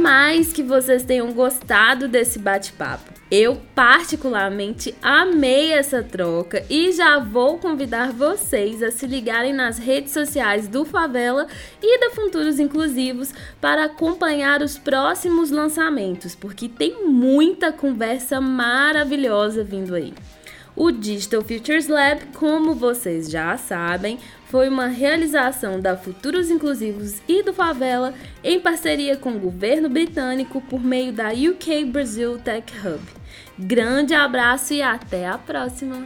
Demais 0.00 0.50
que 0.50 0.62
vocês 0.62 1.04
tenham 1.04 1.30
gostado 1.30 2.08
desse 2.08 2.38
bate-papo. 2.38 3.12
Eu, 3.30 3.60
particularmente, 3.74 4.94
amei 5.02 5.74
essa 5.74 6.02
troca 6.02 6.64
e 6.70 6.90
já 6.90 7.18
vou 7.18 7.58
convidar 7.58 8.10
vocês 8.10 8.82
a 8.82 8.90
se 8.90 9.06
ligarem 9.06 9.52
nas 9.52 9.76
redes 9.76 10.14
sociais 10.14 10.66
do 10.66 10.86
Favela 10.86 11.46
e 11.82 12.00
da 12.00 12.10
Futuros 12.12 12.58
Inclusivos 12.58 13.34
para 13.60 13.84
acompanhar 13.84 14.62
os 14.62 14.78
próximos 14.78 15.50
lançamentos, 15.50 16.34
porque 16.34 16.66
tem 16.66 17.06
muita 17.06 17.70
conversa 17.70 18.40
maravilhosa 18.40 19.62
vindo 19.62 19.94
aí. 19.94 20.14
O 20.74 20.90
Digital 20.90 21.42
Futures 21.42 21.88
Lab, 21.88 22.24
como 22.38 22.74
vocês 22.74 23.30
já 23.30 23.54
sabem, 23.58 24.18
foi 24.50 24.68
uma 24.68 24.88
realização 24.88 25.80
da 25.80 25.96
Futuros 25.96 26.50
Inclusivos 26.50 27.22
e 27.28 27.42
do 27.42 27.54
Favela 27.54 28.12
em 28.42 28.58
parceria 28.58 29.16
com 29.16 29.30
o 29.36 29.38
governo 29.38 29.88
britânico 29.88 30.60
por 30.60 30.82
meio 30.82 31.12
da 31.12 31.28
UK 31.28 31.84
Brazil 31.84 32.38
Tech 32.38 32.72
Hub. 32.84 33.00
Grande 33.58 34.12
abraço 34.12 34.74
e 34.74 34.82
até 34.82 35.28
a 35.28 35.38
próxima! 35.38 36.04